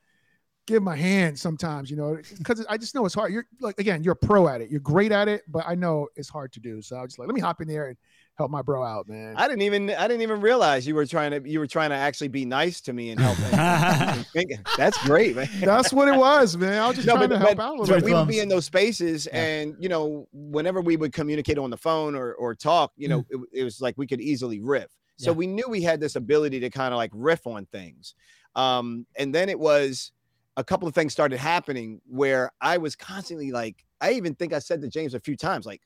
give 0.67 0.84
my 0.84 0.95
hand 0.95 1.39
sometimes, 1.39 1.89
you 1.89 1.95
know, 1.97 2.17
because 2.38 2.63
I 2.69 2.77
just 2.77 2.93
know 2.93 3.06
it's 3.06 3.15
hard. 3.15 3.32
You're 3.34 3.47
like, 3.62 3.80
again, 3.80 4.03
you're 4.03 4.13
a 4.13 4.15
pro 4.15 4.47
at 4.49 4.62
it. 4.62 4.69
You're 4.69 4.82
great 4.82 5.12
at 5.12 5.27
it, 5.27 5.41
but 5.47 5.63
I 5.65 5.73
know 5.75 6.08
it's 6.15 6.30
hard 6.30 6.51
to 6.53 6.60
do. 6.60 6.82
So 6.82 6.97
I 6.97 7.01
was 7.01 7.12
just 7.12 7.19
like, 7.19 7.27
let 7.27 7.34
me 7.36 7.41
hop 7.41 7.62
in 7.62 7.67
there 7.67 7.88
and 7.88 7.97
help 8.38 8.51
my 8.51 8.62
bro 8.62 8.84
out, 8.84 9.08
man. 9.08 9.34
I 9.38 9.47
didn't 9.47 9.63
even 9.63 9.89
I 9.91 10.08
didn't 10.08 10.21
even 10.21 10.41
realize 10.41 10.86
you 10.86 10.93
were 10.93 11.06
trying 11.06 11.32
to 11.32 11.49
you 11.49 11.60
were 11.60 11.67
trying 11.67 11.89
to 11.89 11.95
actually 11.95 12.27
be 12.27 12.45
nice 12.45 12.82
to 12.82 12.93
me 12.93 13.10
and 13.12 13.19
help. 13.19 13.39
me. 13.39 14.45
That's 14.77 14.97
great, 15.06 15.36
man. 15.36 15.47
That's 15.62 15.91
what 15.93 16.08
it 16.08 16.15
was, 16.17 16.56
man. 16.58 16.82
I 16.82 16.88
was 16.88 16.97
just 16.97 17.08
No, 17.08 17.15
trying 17.15 17.30
but- 17.30 17.36
to 17.36 17.39
help 17.39 17.58
but- 17.58 17.63
out 17.63 17.73
a 17.75 17.77
but 17.77 17.88
little 17.89 18.06
we 18.06 18.13
would 18.13 18.27
be 18.27 18.39
in 18.39 18.49
those 18.49 18.65
spaces, 18.65 19.27
Yeah. 19.32 19.41
and 19.43 19.75
you 19.80 19.89
know, 19.89 20.27
whenever 20.34 20.82
we 20.82 20.97
would 20.97 21.13
communicate 21.13 21.58
on 21.58 21.69
the 21.69 21.77
phone 21.77 22.13
or 22.13 22.34
or 22.34 22.53
talk, 22.53 22.91
you 22.97 23.08
know, 23.08 23.25
it, 23.30 23.39
it 23.53 23.63
was 23.63 23.82
like 23.82 23.95
we 23.97 24.06
could 24.06 24.21
easily 24.21 24.60
riff. 24.60 24.91
So 25.17 25.32
Yeah. 25.32 25.38
we 25.38 25.47
knew 25.47 25.67
we 25.69 25.82
had 25.82 25.99
this 26.01 26.15
ability 26.15 26.60
to 26.60 26.69
kind 26.69 26.93
of 26.93 26.97
like 26.97 27.12
riff 27.13 27.47
on 27.47 27.65
things. 27.67 28.13
Um, 28.56 29.06
and 29.17 29.34
then 29.34 29.49
it 29.49 29.60
was 29.60 30.12
a 30.58 30.63
couple 30.63 30.88
of 30.88 30.96
things 30.96 31.13
started 31.13 31.38
happening 31.38 32.02
where 32.06 32.52
I 32.60 32.78
was 32.78 32.96
constantly 32.96 33.52
like, 33.52 33.86
I 34.02 34.12
even 34.13 34.36
think 34.36 34.54
I 34.54 34.60
said 34.60 34.82
to 34.82 34.89
James 34.89 35.13
a 35.13 35.20
few 35.20 35.38
times, 35.38 35.65
like, 35.65 35.82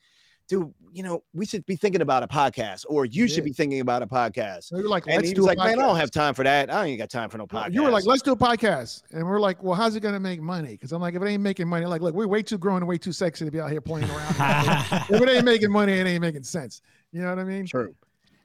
dude, 0.48 0.72
you 0.92 1.02
know, 1.02 1.22
we 1.34 1.46
should 1.46 1.64
be 1.66 1.76
thinking 1.76 2.00
about 2.00 2.22
a 2.22 2.26
podcast, 2.26 2.84
or 2.88 3.04
you 3.04 3.28
should 3.28 3.44
be 3.44 3.52
thinking 3.52 3.80
about 3.80 4.02
a 4.02 4.06
podcast. 4.06 4.64
So 4.64 4.78
you're 4.78 4.88
like, 4.88 5.06
And 5.06 5.22
let's 5.22 5.32
do 5.32 5.42
like, 5.42 5.58
man, 5.58 5.78
I 5.78 5.82
don't 5.86 5.96
have 5.96 6.10
time 6.10 6.34
for 6.34 6.42
that. 6.42 6.72
I 6.72 6.86
ain't 6.86 6.98
got 6.98 7.10
time 7.10 7.30
for 7.30 7.38
no 7.38 7.46
podcast. 7.46 7.74
You 7.74 7.82
were 7.82 7.90
like, 7.90 8.06
let's 8.06 8.22
do 8.22 8.32
a 8.32 8.36
podcast. 8.36 9.02
And 9.12 9.26
we're 9.26 9.40
like, 9.40 9.62
well, 9.62 9.74
how's 9.74 9.94
it 9.94 10.00
going 10.00 10.14
to 10.14 10.20
make 10.20 10.40
money? 10.40 10.72
Because 10.72 10.92
I'm 10.92 11.00
like, 11.00 11.14
if 11.14 11.22
it 11.22 11.26
ain't 11.26 11.42
making 11.42 11.68
money, 11.68 11.86
like, 11.86 12.00
look, 12.00 12.14
we're 12.14 12.26
way 12.26 12.42
too 12.42 12.58
grown 12.58 12.78
and 12.78 12.88
way 12.88 12.98
too 12.98 13.12
sexy 13.12 13.44
to 13.44 13.50
be 13.50 13.60
out 13.60 13.70
here 13.70 13.80
playing 13.80 14.10
around. 14.10 14.34
if 15.10 15.20
it 15.20 15.28
ain't 15.28 15.44
making 15.44 15.70
money, 15.70 15.92
it 15.92 16.06
ain't 16.06 16.22
making 16.22 16.44
sense. 16.44 16.82
You 17.12 17.22
know 17.22 17.28
what 17.28 17.38
I 17.38 17.44
mean? 17.44 17.66
True. 17.66 17.94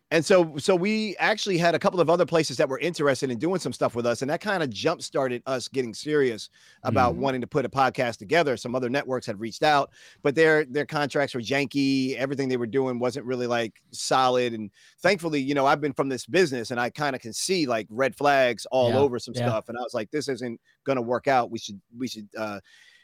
And 0.10 0.26
so, 0.26 0.56
so 0.58 0.74
we 0.74 1.18
actually 1.18 1.58
had 1.58 1.76
a 1.76 1.80
couple 1.80 2.00
of 2.00 2.10
other 2.10 2.26
places 2.26 2.56
that 2.58 2.70
were 2.70 2.80
interested 2.80 3.30
in 3.30 3.38
doing 3.40 3.60
some 3.60 3.74
stuff 3.74 3.94
with 3.94 4.06
us, 4.06 4.22
and 4.22 4.32
that 4.32 4.40
kind 4.40 4.64
of 4.64 4.70
jump 4.70 5.02
started 5.02 5.44
us 5.46 5.68
getting 5.68 5.94
serious 5.94 6.50
about 6.84 7.16
Mhm. 7.16 7.18
wanting 7.18 7.42
to 7.42 7.48
put 7.48 7.66
a 7.66 7.70
podcast 7.70 8.16
together. 8.18 8.56
Some 8.56 8.74
other 8.74 8.90
networks 8.90 9.26
had 9.26 9.38
reached 9.38 9.64
out, 9.64 9.92
but 10.24 10.34
their 10.34 10.64
their 10.64 10.86
contracts 10.86 11.36
were 11.36 11.42
janky. 11.42 12.16
Everything 12.16 12.48
they 12.48 12.56
were 12.56 12.66
doing 12.68 13.00
wasn't 13.00 13.26
really 13.26 13.48
like 13.48 13.82
solid. 13.92 14.54
And 14.54 14.72
thankfully, 15.00 15.42
you 15.42 15.54
know, 15.54 15.66
I've 15.66 15.82
been 15.82 15.92
from 15.94 16.08
this 16.08 16.26
business, 16.26 16.72
and 16.72 16.80
I 16.80 16.90
kind 16.90 17.14
of 17.14 17.22
can 17.22 17.34
see 17.34 17.66
like 17.66 17.88
red 17.90 18.16
flags 18.16 18.66
all 18.72 18.92
Yeah, 18.92 19.00
over 19.00 19.20
some 19.20 19.34
yeah. 19.34 19.48
stuff. 19.50 19.68
And 19.68 19.78
I 19.78 19.82
was 19.82 19.94
like, 19.94 20.10
this 20.12 20.30
isn't 20.30 20.62
gonna 20.86 21.02
work 21.02 21.28
out. 21.28 21.52
We 21.52 21.60
should 21.60 21.82
we 21.98 22.08
should 22.08 22.30
uh, 22.38 22.62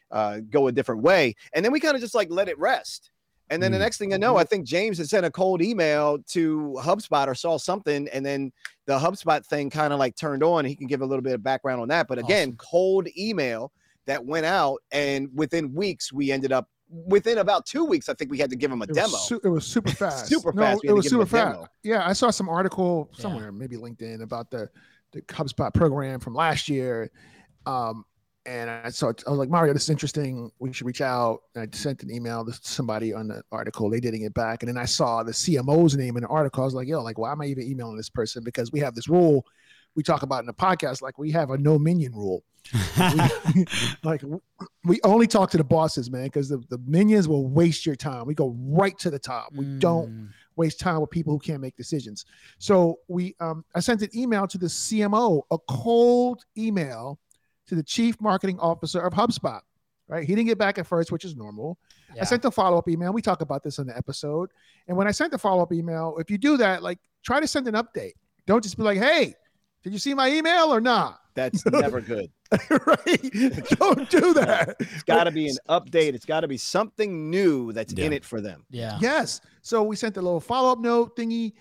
uh, 0.09 0.39
go 0.49 0.67
a 0.67 0.71
different 0.71 1.01
way. 1.01 1.35
And 1.53 1.65
then 1.65 1.73
we 1.73 1.81
kind 1.81 1.95
of 1.95 2.01
just 2.01 2.15
like 2.15 2.29
let 2.31 2.47
it 2.47 2.57
rest. 2.59 3.09
And 3.49 3.61
then 3.61 3.71
the 3.71 3.77
Mm. 3.77 3.81
next 3.81 3.97
thing 3.97 4.13
I 4.13 4.17
know, 4.17 4.37
I 4.37 4.43
think 4.45 4.65
James 4.65 4.97
had 4.97 5.09
sent 5.09 5.25
a 5.25 5.31
cold 5.31 5.61
email 5.61 6.17
to 6.29 6.77
HubSpot 6.81 7.27
or 7.27 7.35
saw 7.35 7.57
something, 7.57 8.07
and 8.09 8.25
then 8.25 8.51
the 8.85 8.97
HubSpot 8.97 9.45
thing 9.45 9.69
kind 9.69 9.93
of 9.93 9.99
like 9.99 10.15
turned 10.15 10.43
on. 10.43 10.65
He 10.65 10.75
can 10.75 10.87
give 10.87 11.01
a 11.01 11.05
little 11.05 11.21
bit 11.21 11.33
of 11.33 11.43
background 11.43 11.81
on 11.81 11.87
that. 11.89 12.07
But 12.07 12.19
again, 12.19 12.49
Awesome. 12.49 12.57
cold 12.57 13.07
email 13.17 13.71
that 14.05 14.25
went 14.25 14.45
out, 14.45 14.79
and 14.91 15.29
within 15.35 15.73
weeks, 15.73 16.11
we 16.11 16.31
ended 16.31 16.51
up 16.51 16.69
within 16.89 17.39
about 17.39 17.65
two 17.65 17.83
weeks. 17.85 18.07
I 18.09 18.13
think 18.13 18.31
we 18.31 18.37
had 18.37 18.49
to 18.49 18.55
give 18.55 18.71
him 18.71 18.81
a 18.81 18.85
It 18.85 18.93
demo. 18.93 19.07
was, 19.11 19.27
su- 19.27 19.41
it 19.43 19.47
was 19.49 19.65
super 19.65 19.91
fast. 19.91 20.27
Super 20.27 20.53
No, 20.53 20.61
fast. 20.63 20.81
We 20.83 20.89
it 20.89 20.93
was 20.93 21.05
give 21.05 21.13
'em 21.13 21.19
a 21.21 21.23
super 21.25 21.37
fast. 21.37 21.53
demo. 21.55 21.67
Yeah, 21.83 22.07
I 22.07 22.13
saw 22.13 22.29
some 22.29 22.47
article 22.49 23.09
Yeah. 23.13 23.21
somewhere, 23.21 23.51
maybe 23.51 23.77
LinkedIn, 23.77 24.21
about 24.21 24.49
the 24.51 24.69
the 25.11 25.21
HubSpot 25.23 25.71
program 25.73 26.19
from 26.19 26.33
last 26.33 26.67
year. 26.69 27.11
Um, 27.67 28.03
and 28.45 28.69
I 28.69 28.89
saw, 28.89 29.13
I 29.25 29.29
was 29.29 29.39
like, 29.39 29.49
Mario, 29.49 29.73
this 29.73 29.83
is 29.83 29.89
interesting. 29.89 30.51
We 30.59 30.73
should 30.73 30.85
reach 30.87 31.01
out. 31.01 31.43
And 31.55 31.63
I 31.63 31.77
sent 31.77 32.03
an 32.03 32.11
email 32.11 32.43
to 32.45 32.51
somebody 32.61 33.13
on 33.13 33.27
the 33.29 33.41
article. 33.51 33.89
They 33.89 33.99
didn't 33.99 34.19
get 34.21 34.33
back. 34.33 34.63
And 34.63 34.69
then 34.69 34.77
I 34.77 34.85
saw 34.85 35.23
the 35.23 35.31
CMO's 35.31 35.95
name 35.95 36.17
in 36.17 36.23
the 36.23 36.29
article. 36.29 36.63
I 36.63 36.65
was 36.65 36.73
like, 36.73 36.87
yo, 36.87 37.01
like, 37.01 37.17
why 37.17 37.31
am 37.31 37.41
I 37.41 37.45
even 37.45 37.63
emailing 37.63 37.95
this 37.97 38.09
person? 38.09 38.43
Because 38.43 38.71
we 38.71 38.79
have 38.81 38.95
this 38.95 39.07
rule 39.07 39.45
we 39.95 40.01
talk 40.03 40.23
about 40.23 40.39
in 40.39 40.47
the 40.47 40.53
podcast. 40.53 41.01
Like, 41.03 41.17
we 41.19 41.29
have 41.31 41.51
a 41.51 41.57
no 41.57 41.77
minion 41.77 42.13
rule. 42.13 42.43
We- 43.53 43.65
like, 44.03 44.23
we 44.83 44.99
only 45.03 45.27
talk 45.27 45.51
to 45.51 45.57
the 45.57 45.63
bosses, 45.63 46.09
man, 46.09 46.23
because 46.23 46.49
the, 46.49 46.57
the 46.69 46.79
minions 46.87 47.27
will 47.27 47.47
waste 47.47 47.85
your 47.85 47.95
time. 47.95 48.25
We 48.25 48.33
go 48.33 48.55
right 48.59 48.97
to 48.99 49.09
the 49.11 49.19
top. 49.19 49.53
We 49.55 49.65
don't 49.77 50.09
Mm. 50.09 50.27
waste 50.55 50.79
time 50.79 50.99
with 50.99 51.11
people 51.11 51.31
who 51.33 51.39
can't 51.39 51.61
make 51.61 51.75
decisions. 51.77 52.25
So 52.57 52.99
we, 53.07 53.35
um, 53.39 53.63
I 53.75 53.79
sent 53.81 54.01
an 54.01 54.09
email 54.15 54.47
to 54.47 54.57
the 54.57 54.65
CMO, 54.67 55.43
a 55.51 55.57
cold 55.69 56.43
email 56.57 57.19
to 57.73 57.77
the 57.77 57.83
chief 57.83 58.19
marketing 58.21 58.59
officer 58.59 59.01
of 59.01 59.13
HubSpot. 59.13 59.61
Right, 60.07 60.27
he 60.27 60.35
didn't 60.35 60.47
get 60.47 60.57
back 60.57 60.77
at 60.77 60.85
first, 60.85 61.11
which 61.13 61.23
is 61.23 61.35
normal. 61.35 61.79
I 62.19 62.25
sent 62.25 62.43
a 62.45 62.51
follow 62.51 62.77
up 62.77 62.89
email. 62.89 63.13
We 63.13 63.21
talk 63.21 63.41
about 63.41 63.63
this 63.63 63.79
in 63.79 63.87
the 63.87 63.97
episode. 63.97 64.49
And 64.87 64.97
when 64.97 65.07
I 65.07 65.11
sent 65.11 65.31
the 65.31 65.37
follow 65.37 65.63
up 65.63 65.71
email, 65.71 66.17
if 66.19 66.29
you 66.29 66.37
do 66.37 66.57
that, 66.57 66.83
like 66.83 66.99
try 67.23 67.39
to 67.39 67.47
send 67.47 67.67
an 67.69 67.73
update. 67.75 68.11
Don't 68.45 68.61
just 68.61 68.77
be 68.77 68.83
like, 68.83 68.97
"Hey, 68.97 69.33
did 69.81 69.93
you 69.93 69.99
see 69.99 70.13
my 70.13 70.29
email 70.29 70.73
or 70.73 70.81
not?" 70.81 71.21
That's 71.35 71.65
never 71.71 72.01
good. 72.01 72.29
right? 72.69 73.65
Don't 73.79 74.09
do 74.09 74.33
that. 74.33 74.75
It's 74.79 75.03
got 75.03 75.23
to 75.23 75.31
be 75.31 75.47
an 75.47 75.57
update. 75.69 76.13
It's 76.13 76.25
got 76.25 76.41
to 76.41 76.47
be 76.47 76.57
something 76.57 77.29
new 77.31 77.71
that's 77.71 77.93
in 77.93 78.13
it 78.13 78.23
for 78.25 78.41
them. 78.41 78.65
Yeah. 78.69 78.97
Yes. 79.01 79.41
So 79.61 79.81
we 79.83 79.95
sent 79.95 80.17
a 80.17 80.21
little 80.21 80.41
follow 80.41 80.71
up 80.73 80.79
note 80.79 81.15
thingy, 81.15 81.53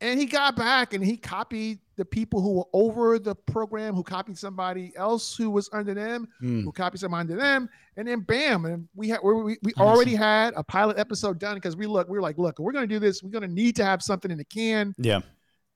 and 0.00 0.18
he 0.20 0.26
got 0.26 0.56
back 0.56 0.92
and 0.94 1.02
he 1.04 1.16
copied 1.16 1.78
the 1.96 2.04
people 2.04 2.42
who 2.42 2.52
were 2.52 2.66
over 2.74 3.18
the 3.18 3.34
program, 3.34 3.94
who 3.94 4.02
copied 4.02 4.36
somebody 4.36 4.92
else 4.96 5.34
who 5.36 5.48
was 5.50 5.70
under 5.72 5.94
them, 5.94 6.28
Hmm. 6.40 6.62
who 6.62 6.72
copied 6.72 7.00
somebody 7.00 7.20
under 7.20 7.36
them, 7.36 7.68
and 7.96 8.06
then 8.06 8.20
bam, 8.20 8.66
and 8.66 8.88
we 8.94 9.08
had 9.08 9.20
we, 9.22 9.56
we, 9.62 9.72
already 9.78 10.14
had 10.14 10.52
a 10.56 10.62
pilot 10.62 10.98
episode 10.98 11.38
done 11.38 11.54
because 11.54 11.76
we 11.76 11.86
look 11.86 12.08
we 12.08 12.18
were 12.18 12.22
like, 12.22 12.36
look, 12.38 12.58
we're 12.58 12.72
gonna 12.72 12.86
do 12.86 12.98
this. 12.98 13.22
We're 13.22 13.30
gonna 13.30 13.48
need 13.48 13.76
to 13.76 13.84
have 13.84 14.02
something 14.02 14.30
in 14.30 14.36
the 14.38 14.44
can 14.44 14.94
Yeah. 14.98 15.20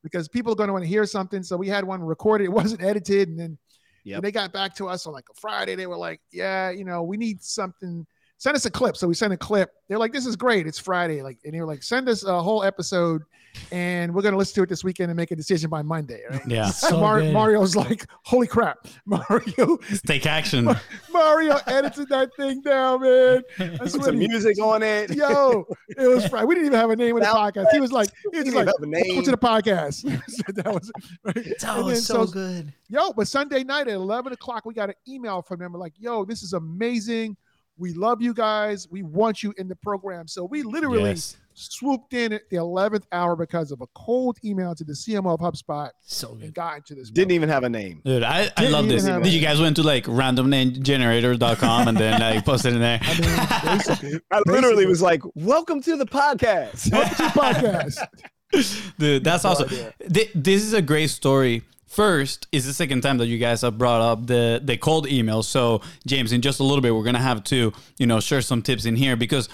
because 0.02 0.28
people 0.28 0.52
are 0.52 0.56
going 0.56 0.68
to 0.68 0.72
want 0.74 0.84
to 0.84 0.88
hear 0.88 1.06
something. 1.06 1.42
So 1.42 1.56
we 1.56 1.68
had 1.68 1.84
one 1.84 2.02
recorded. 2.02 2.44
It 2.44 2.52
wasn't 2.52 2.82
edited, 2.82 3.28
and 3.28 3.38
then 3.38 3.58
Yep. 4.04 4.16
when 4.16 4.22
they 4.22 4.32
got 4.32 4.50
back 4.52 4.74
to 4.76 4.88
us 4.88 5.06
on 5.06 5.12
like 5.12 5.26
a 5.30 5.34
Friday. 5.40 5.74
They 5.74 5.86
were 5.86 5.96
like, 5.96 6.20
"Yeah, 6.32 6.70
you 6.70 6.84
know, 6.86 7.02
we 7.02 7.16
need 7.18 7.42
something. 7.42 8.06
Send 8.40 8.56
us 8.56 8.64
a 8.64 8.70
clip." 8.70 8.96
So 8.96 9.06
we 9.06 9.12
sent 9.14 9.32
a 9.34 9.36
clip. 9.36 9.70
They're 9.86 9.98
like, 9.98 10.12
"This 10.12 10.24
is 10.26 10.34
great. 10.34 10.66
It's 10.66 10.78
Friday." 10.78 11.22
Like, 11.22 11.38
and 11.44 11.52
they 11.54 11.60
were 11.60 11.66
like, 11.66 11.82
"Send 11.82 12.08
us 12.08 12.24
a 12.24 12.42
whole 12.42 12.64
episode, 12.64 13.22
and 13.70 14.14
we're 14.14 14.22
gonna 14.22 14.38
listen 14.38 14.54
to 14.54 14.62
it 14.62 14.68
this 14.70 14.82
weekend 14.82 15.10
and 15.10 15.16
make 15.16 15.30
a 15.30 15.36
decision 15.36 15.68
by 15.68 15.82
Monday." 15.82 16.22
Right? 16.30 16.40
Yeah. 16.48 16.70
So 16.80 16.98
Mar- 16.98 17.22
Mario's 17.22 17.76
like, 17.76 18.06
"Holy 18.24 18.46
crap, 18.46 18.78
Mario!" 19.06 19.76
Take 20.06 20.24
action. 20.24 20.64
Mario 21.12 21.58
edited 21.66 22.08
that 22.08 22.30
thing 22.38 22.62
down, 22.62 23.02
man. 23.02 23.42
I 23.58 23.76
Put 23.76 23.90
swear 23.90 24.04
some 24.04 24.18
to 24.18 24.26
music 24.28 24.58
on 24.58 24.82
it. 24.82 25.10
Yo, 25.14 25.66
it 25.88 26.08
was 26.08 26.26
Friday. 26.26 26.46
We 26.46 26.54
didn't 26.54 26.68
even 26.68 26.78
have 26.78 26.88
a 26.90 26.96
name 26.96 27.16
of 27.16 27.22
the 27.22 27.28
podcast. 27.28 27.66
He 27.72 27.80
was 27.80 27.92
like, 27.92 28.08
he 28.32 28.38
was 28.38 28.44
just 28.46 28.56
like, 28.56 28.62
even 28.62 28.62
a 28.62 28.64
welcome 28.66 28.90
name. 28.90 29.22
to 29.22 29.30
the 29.30 29.36
podcast. 29.36 30.00
So 30.28 30.52
that 30.52 30.72
was 30.72 30.90
right. 31.24 31.58
That 31.60 31.84
was 31.84 32.08
then 32.08 32.16
so 32.16 32.26
good. 32.26 32.72
Yo, 32.88 33.12
but 33.12 33.28
Sunday 33.28 33.62
night 33.64 33.86
at 33.86 33.94
11 33.94 34.32
o'clock, 34.32 34.64
we 34.64 34.72
got 34.72 34.88
an 34.88 34.94
email 35.06 35.42
from 35.42 35.58
them 35.60 35.74
like, 35.74 35.92
yo, 35.98 36.24
this 36.24 36.42
is 36.42 36.54
amazing. 36.54 37.36
We 37.80 37.94
love 37.94 38.20
you 38.20 38.34
guys. 38.34 38.86
We 38.90 39.02
want 39.02 39.42
you 39.42 39.54
in 39.56 39.66
the 39.66 39.74
program. 39.74 40.28
So 40.28 40.44
we 40.44 40.62
literally 40.62 41.10
Yes. 41.10 41.38
swooped 41.54 42.12
in 42.12 42.34
at 42.34 42.42
the 42.50 42.56
11th 42.56 43.04
hour 43.10 43.34
because 43.36 43.72
of 43.72 43.80
a 43.80 43.86
cold 43.94 44.36
email 44.44 44.74
to 44.74 44.84
the 44.84 44.92
CMO 44.94 45.32
of 45.32 45.40
HubSpot 45.40 45.88
So 46.02 46.36
and 46.42 46.52
got 46.52 46.76
into 46.76 46.94
this. 46.94 47.10
Didn't 47.10 47.32
even 47.32 47.48
have 47.48 47.64
a 47.64 47.70
name. 47.70 48.02
Dude, 48.04 48.22
I, 48.22 48.50
I 48.58 48.68
love 48.68 48.86
this. 48.86 49.04
Did 49.04 49.26
you 49.28 49.40
guys 49.40 49.60
went 49.62 49.76
to 49.76 49.82
like 49.82 50.04
randomnamegenerator.com 50.04 51.88
and 51.88 51.96
then 51.96 52.20
like 52.20 52.44
posted 52.44 52.74
in 52.74 52.80
there? 52.80 53.00
I 53.02 53.18
mean, 53.18 53.78
basically, 53.78 54.20
I 54.30 54.42
literally 54.46 54.84
was 54.86 55.00
like, 55.00 55.22
"Welcome 55.34 55.80
to 55.82 55.96
the 55.96 56.06
podcast." 56.06 56.92
welcome 56.92 57.16
to 57.16 57.22
the 57.22 57.40
podcast. 57.40 58.94
Dude, 58.98 59.24
that's 59.24 59.44
No 59.44 59.50
awesome. 59.50 59.68
idea. 59.68 59.94
Th- 60.12 60.30
This 60.34 60.62
is 60.64 60.74
a 60.74 60.82
great 60.82 61.08
story. 61.08 61.62
First, 61.90 62.46
is 62.52 62.66
the 62.66 62.72
second 62.72 63.00
time 63.00 63.18
that 63.18 63.26
you 63.26 63.36
guys 63.36 63.62
have 63.62 63.76
brought 63.76 64.00
up 64.00 64.28
the 64.28 64.60
the 64.62 64.76
cold 64.76 65.08
email. 65.08 65.42
So, 65.42 65.82
James, 66.06 66.30
in 66.30 66.40
just 66.40 66.60
a 66.60 66.62
little 66.62 66.80
bit, 66.80 66.94
we're 66.94 67.02
gonna 67.02 67.18
have 67.18 67.42
to, 67.44 67.72
you 67.98 68.06
know, 68.06 68.20
share 68.20 68.42
some 68.42 68.62
tips 68.62 68.84
in 68.84 68.94
here 68.94 69.16
because, 69.16 69.48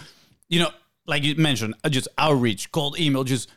you 0.51 0.61
know, 0.61 0.69
like 1.07 1.25
you 1.25 1.35
mentioned, 1.37 1.75
uh, 1.83 1.89
just 1.89 2.09
outreach, 2.19 2.71
cold 2.73 3.01
email, 3.01 3.25
just 3.25 3.49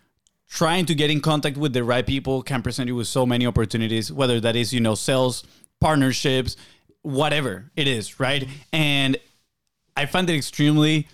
trying 0.49 0.85
to 0.85 0.95
get 0.95 1.11
in 1.11 1.19
contact 1.19 1.57
with 1.57 1.73
the 1.73 1.83
right 1.83 2.07
people 2.07 2.41
can 2.41 2.61
present 2.61 2.87
you 2.87 2.95
with 2.95 3.07
so 3.07 3.25
many 3.25 3.45
opportunities, 3.45 4.13
whether 4.13 4.39
that 4.39 4.55
is, 4.55 4.71
you 4.73 4.79
know, 4.79 4.95
sales, 4.95 5.43
partnerships, 5.81 6.55
whatever 7.01 7.69
it 7.75 7.85
is, 7.85 8.17
right? 8.17 8.47
And 8.71 9.17
I 9.97 10.05
find 10.05 10.29
it 10.29 10.37
extremely 10.37 11.09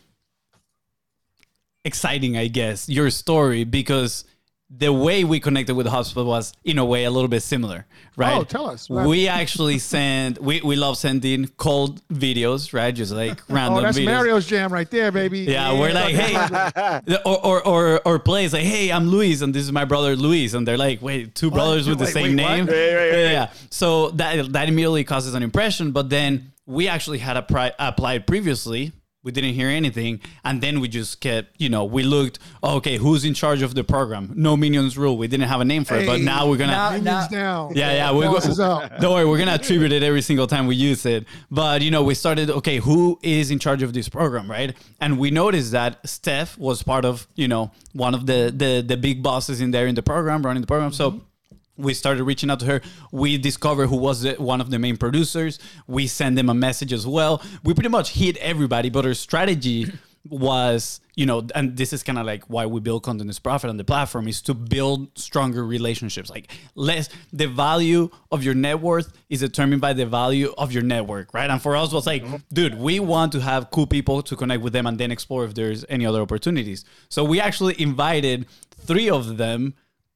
exciting, 1.83 2.37
I 2.37 2.45
guess, 2.45 2.87
your 2.87 3.09
story 3.09 3.63
because 3.63 4.23
the 4.69 4.91
way 4.91 5.23
we 5.23 5.39
connected 5.39 5.75
with 5.75 5.85
the 5.85 5.91
HubSpot 5.91 6.25
was 6.25 6.51
in 6.63 6.79
a 6.79 6.85
way 6.85 7.03
a 7.03 7.11
little 7.11 7.27
bit 7.27 7.43
similar, 7.43 7.85
right? 8.17 8.35
Oh, 8.35 8.43
tell 8.43 8.67
us. 8.67 8.89
We 8.89 9.27
actually 9.27 9.77
send 9.93 10.39
we, 10.39 10.61
we 10.61 10.75
love 10.75 10.97
sending 10.97 11.47
cold 11.57 12.01
videos, 12.09 12.73
right? 12.73 12.93
Just 12.93 13.11
like 13.11 13.41
random 13.49 13.77
Oh, 13.77 13.81
that's 13.81 13.97
videos. 13.97 14.05
Mario's 14.05 14.47
jam 14.47 14.73
right 14.73 14.89
there, 14.89 15.11
baby. 15.11 15.41
Yeah, 15.41 15.79
we're 15.79 15.93
like, 15.93 16.15
hey, 16.15 17.01
or, 17.25 17.45
or 17.45 17.67
or 17.67 18.01
or 18.05 18.19
plays 18.19 18.53
like, 18.53 18.63
hey, 18.63 18.91
I'm 18.91 19.07
Luis, 19.07 19.41
and 19.41 19.53
this 19.53 19.63
is 19.63 19.71
my 19.71 19.85
brother 19.85 20.15
Luis, 20.15 20.55
and 20.55 20.67
they're 20.67 20.77
like, 20.77 21.01
wait, 21.01 21.35
two 21.35 21.51
brothers 21.51 21.87
with 21.87 21.99
the 21.99 22.07
same 22.07 22.29
wait, 22.29 22.35
name. 22.35 22.65
Right, 22.65 22.75
right, 22.75 22.95
right. 22.95 23.11
Yeah, 23.11 23.31
yeah. 23.31 23.51
So 23.69 24.09
that 24.11 24.51
that 24.53 24.67
immediately 24.67 25.03
causes 25.03 25.35
an 25.35 25.43
impression, 25.43 25.91
but 25.91 26.09
then 26.09 26.53
we 26.65 26.87
actually 26.87 27.19
had 27.19 27.37
a 27.37 27.43
pri- 27.43 27.73
applied 27.77 28.25
previously. 28.25 28.91
We 29.25 29.31
didn't 29.31 29.55
hear 29.55 29.69
anything, 29.69 30.21
and 30.43 30.61
then 30.61 30.79
we 30.79 30.87
just 30.87 31.19
kept, 31.19 31.59
you 31.59 31.67
know, 31.67 31.83
we 31.83 32.03
looked. 32.03 32.37
oh, 32.63 32.75
okay, 32.77 32.97
who's 32.97 33.25
in 33.25 33.33
charge 33.33 33.61
of 33.63 33.73
the 33.73 33.83
program? 33.83 34.31
No 34.35 34.55
minions 34.55 34.97
rule. 34.97 35.17
We 35.17 35.27
didn't 35.27 35.47
have 35.49 35.59
a 35.61 35.65
name 35.65 35.83
for 35.83 35.95
it, 35.95 36.05
but 36.05 36.21
now 36.21 36.47
we're 36.47 36.57
gonna. 36.57 36.71
now- 36.73 36.91
Minions 36.91 37.27
down. 37.29 37.75
Yeah, 37.75 37.91
yeah. 37.93 38.11
We, 38.13 38.25
Boss 38.25 38.45
is 38.47 38.59
out. 38.59 38.97
don't 39.01 39.13
worry, 39.13 39.25
we're 39.25 39.39
gonna 39.39 39.55
attribute 39.55 39.91
it 39.91 40.03
every 40.03 40.21
single 40.21 40.45
time 40.45 40.67
we 40.67 40.75
use 40.75 41.05
it. 41.07 41.25
But 41.49 41.81
you 41.81 41.89
know, 41.89 42.03
we 42.03 42.13
started. 42.13 42.51
Okay, 42.51 42.77
who 42.77 43.19
is 43.23 43.49
in 43.49 43.57
charge 43.59 43.81
of 43.81 43.93
this 43.93 44.07
program, 44.07 44.49
right? 44.49 44.75
And 45.01 45.17
we 45.17 45.31
noticed 45.31 45.71
that 45.71 46.07
Steph 46.07 46.57
was 46.59 46.83
part 46.83 47.03
of, 47.03 47.27
you 47.35 47.47
know, 47.47 47.71
one 47.93 48.13
of 48.13 48.27
the 48.27 48.53
the 48.55 48.83
the 48.85 48.95
big 48.95 49.23
bosses 49.23 49.59
in 49.59 49.71
there 49.71 49.87
in 49.87 49.95
the 49.95 50.03
program, 50.03 50.45
running 50.45 50.61
the 50.61 50.67
program. 50.67 50.91
So. 50.93 51.11
Mm-hmm. 51.11 51.19
We 51.77 51.93
started 51.93 52.23
reaching 52.23 52.49
out 52.49 52.59
to 52.61 52.65
her. 52.65 52.81
We 53.11 53.37
discovered 53.37 53.87
who 53.87 53.97
was 53.97 54.21
the, 54.21 54.33
one 54.33 54.61
of 54.61 54.69
the 54.69 54.79
main 54.79 54.97
producers. 54.97 55.59
We 55.87 56.07
sent 56.07 56.35
them 56.35 56.49
a 56.49 56.53
message 56.53 56.93
as 56.93 57.05
well. 57.05 57.41
We 57.63 57.73
pretty 57.73 57.89
much 57.89 58.11
hit 58.11 58.37
everybody, 58.37 58.89
but 58.89 59.05
our 59.05 59.13
strategy 59.13 59.91
was, 60.29 61.01
you 61.15 61.25
know, 61.25 61.45
and 61.53 61.77
this 61.77 61.93
is 61.93 62.01
kind 62.01 62.17
of 62.17 62.25
like 62.25 62.43
why 62.45 62.65
we 62.65 62.79
build 62.79 63.03
content 63.03 63.29
as 63.29 63.39
profit 63.39 63.69
on 63.69 63.77
the 63.77 63.83
platform 63.83 64.27
is 64.27 64.41
to 64.43 64.53
build 64.53 65.17
stronger 65.17 65.65
relationships. 65.65 66.29
Like 66.29 66.51
less 66.73 67.09
the 67.31 67.47
value 67.47 68.09
of 68.31 68.43
your 68.43 68.55
net 68.55 68.79
worth 68.79 69.13
is 69.29 69.41
determined 69.41 69.81
by 69.81 69.93
the 69.93 70.05
value 70.05 70.53
of 70.57 70.71
your 70.71 70.83
network, 70.83 71.33
right? 71.33 71.49
And 71.49 71.61
for 71.61 71.75
us 71.75 71.93
was 71.93 72.07
like, 72.07 72.23
mm-hmm. 72.23 72.37
dude, 72.51 72.79
we 72.79 72.99
want 72.99 73.31
to 73.33 73.41
have 73.41 73.69
cool 73.71 73.87
people 73.87 74.21
to 74.23 74.35
connect 74.35 74.63
with 74.63 74.73
them 74.73 74.87
and 74.87 74.97
then 74.97 75.11
explore 75.11 75.45
if 75.45 75.53
there's 75.53 75.85
any 75.89 76.05
other 76.05 76.21
opportunities. 76.21 76.85
So 77.09 77.23
we 77.23 77.39
actually 77.39 77.79
invited 77.79 78.47
three 78.79 79.09
of 79.09 79.37
them 79.37 79.75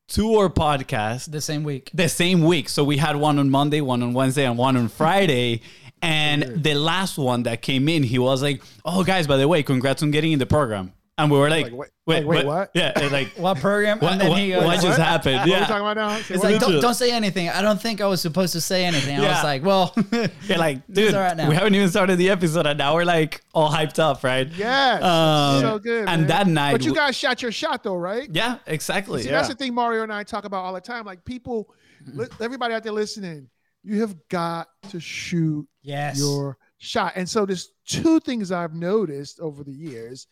to 0.09 0.35
our 0.35 0.49
podcast 0.49 1.31
the 1.31 1.41
same 1.41 1.63
week. 1.63 1.89
the 1.93 2.09
same 2.09 2.43
week. 2.43 2.69
So 2.69 2.83
we 2.83 2.97
had 2.97 3.15
one 3.15 3.39
on 3.39 3.49
Monday, 3.49 3.81
one 3.81 4.03
on 4.03 4.13
Wednesday, 4.13 4.45
and 4.45 4.57
one 4.57 4.75
on 4.77 4.87
Friday. 4.89 5.61
And 6.01 6.63
the 6.63 6.75
last 6.75 7.17
one 7.17 7.43
that 7.43 7.61
came 7.61 7.89
in, 7.89 8.03
he 8.03 8.19
was 8.19 8.41
like, 8.41 8.61
"Oh, 8.85 9.03
guys, 9.03 9.27
by 9.27 9.37
the 9.37 9.47
way, 9.47 9.63
congrats 9.63 10.01
on 10.01 10.11
getting 10.11 10.31
in 10.31 10.39
the 10.39 10.45
program." 10.45 10.93
And 11.19 11.29
we 11.29 11.37
were 11.37 11.49
like, 11.49 11.65
Like, 11.65 11.73
wait- 11.73 11.89
"Wait, 12.05 12.15
like, 12.15 12.25
wait, 12.25 12.45
what? 12.45 12.71
Yeah, 12.73 13.09
like 13.11 13.27
What 13.33 13.57
program? 13.57 13.99
what, 13.99 14.13
and 14.13 14.21
then 14.21 14.29
what, 14.29 14.39
he 14.39 14.51
goes, 14.51 14.63
what 14.63 14.81
just 14.81 14.99
happened? 14.99 15.47
Yeah. 15.47 15.49
What 15.49 15.55
are 15.57 15.59
we 15.59 15.65
talking 15.65 15.81
about 15.81 15.97
now? 15.97 16.21
Say 16.21 16.35
It's 16.35 16.43
like, 16.43 16.59
don't, 16.59 16.81
don't 16.81 16.93
say 16.93 17.11
anything. 17.11 17.49
I 17.49 17.61
don't 17.61 17.81
think 17.81 17.99
I 17.99 18.07
was 18.07 18.21
supposed 18.21 18.53
to 18.53 18.61
say 18.61 18.85
anything. 18.85 19.19
I 19.19 19.27
was 19.27 19.43
like, 19.43 19.63
well, 19.63 19.93
You're 20.43 20.57
like, 20.57 20.87
dude, 20.87 21.13
all 21.13 21.21
right 21.21 21.35
now. 21.35 21.49
we 21.49 21.55
haven't 21.55 21.75
even 21.75 21.89
started 21.89 22.15
the 22.17 22.29
episode, 22.29 22.65
and 22.65 22.77
now 22.77 22.95
we're 22.95 23.03
like 23.05 23.41
all 23.53 23.69
hyped 23.69 23.99
up, 23.99 24.23
right? 24.23 24.47
Yes. 24.47 25.03
Um, 25.03 25.61
so 25.61 25.79
good. 25.79 26.07
and 26.07 26.21
man. 26.21 26.27
that 26.27 26.47
night 26.47 26.71
But 26.71 26.85
you 26.85 26.95
guys 26.95 27.15
shot 27.15 27.41
your 27.41 27.51
shot 27.51 27.83
though, 27.83 27.95
right? 27.95 28.29
Yeah, 28.31 28.59
exactly. 28.65 29.23
See, 29.23 29.29
Yeah. 29.29 29.35
that's 29.35 29.49
the 29.49 29.55
thing 29.55 29.73
Mario 29.73 30.03
and 30.03 30.13
I 30.13 30.23
talk 30.23 30.45
about 30.45 30.63
all 30.63 30.73
the 30.73 30.81
time. 30.81 31.05
Like 31.05 31.25
people, 31.25 31.73
everybody 32.39 32.73
out 32.73 32.83
there 32.83 32.93
listening, 32.93 33.49
you 33.83 34.01
have 34.01 34.15
got 34.29 34.69
to 34.89 34.99
shoot 34.99 35.67
yes. 35.81 36.17
your 36.17 36.57
shot. 36.77 37.13
And 37.15 37.27
so 37.29 37.45
there's 37.45 37.71
two 37.85 38.19
things 38.19 38.51
I've 38.51 38.73
noticed 38.73 39.39
over 39.39 39.63
the 39.63 39.73
years. 39.73 40.27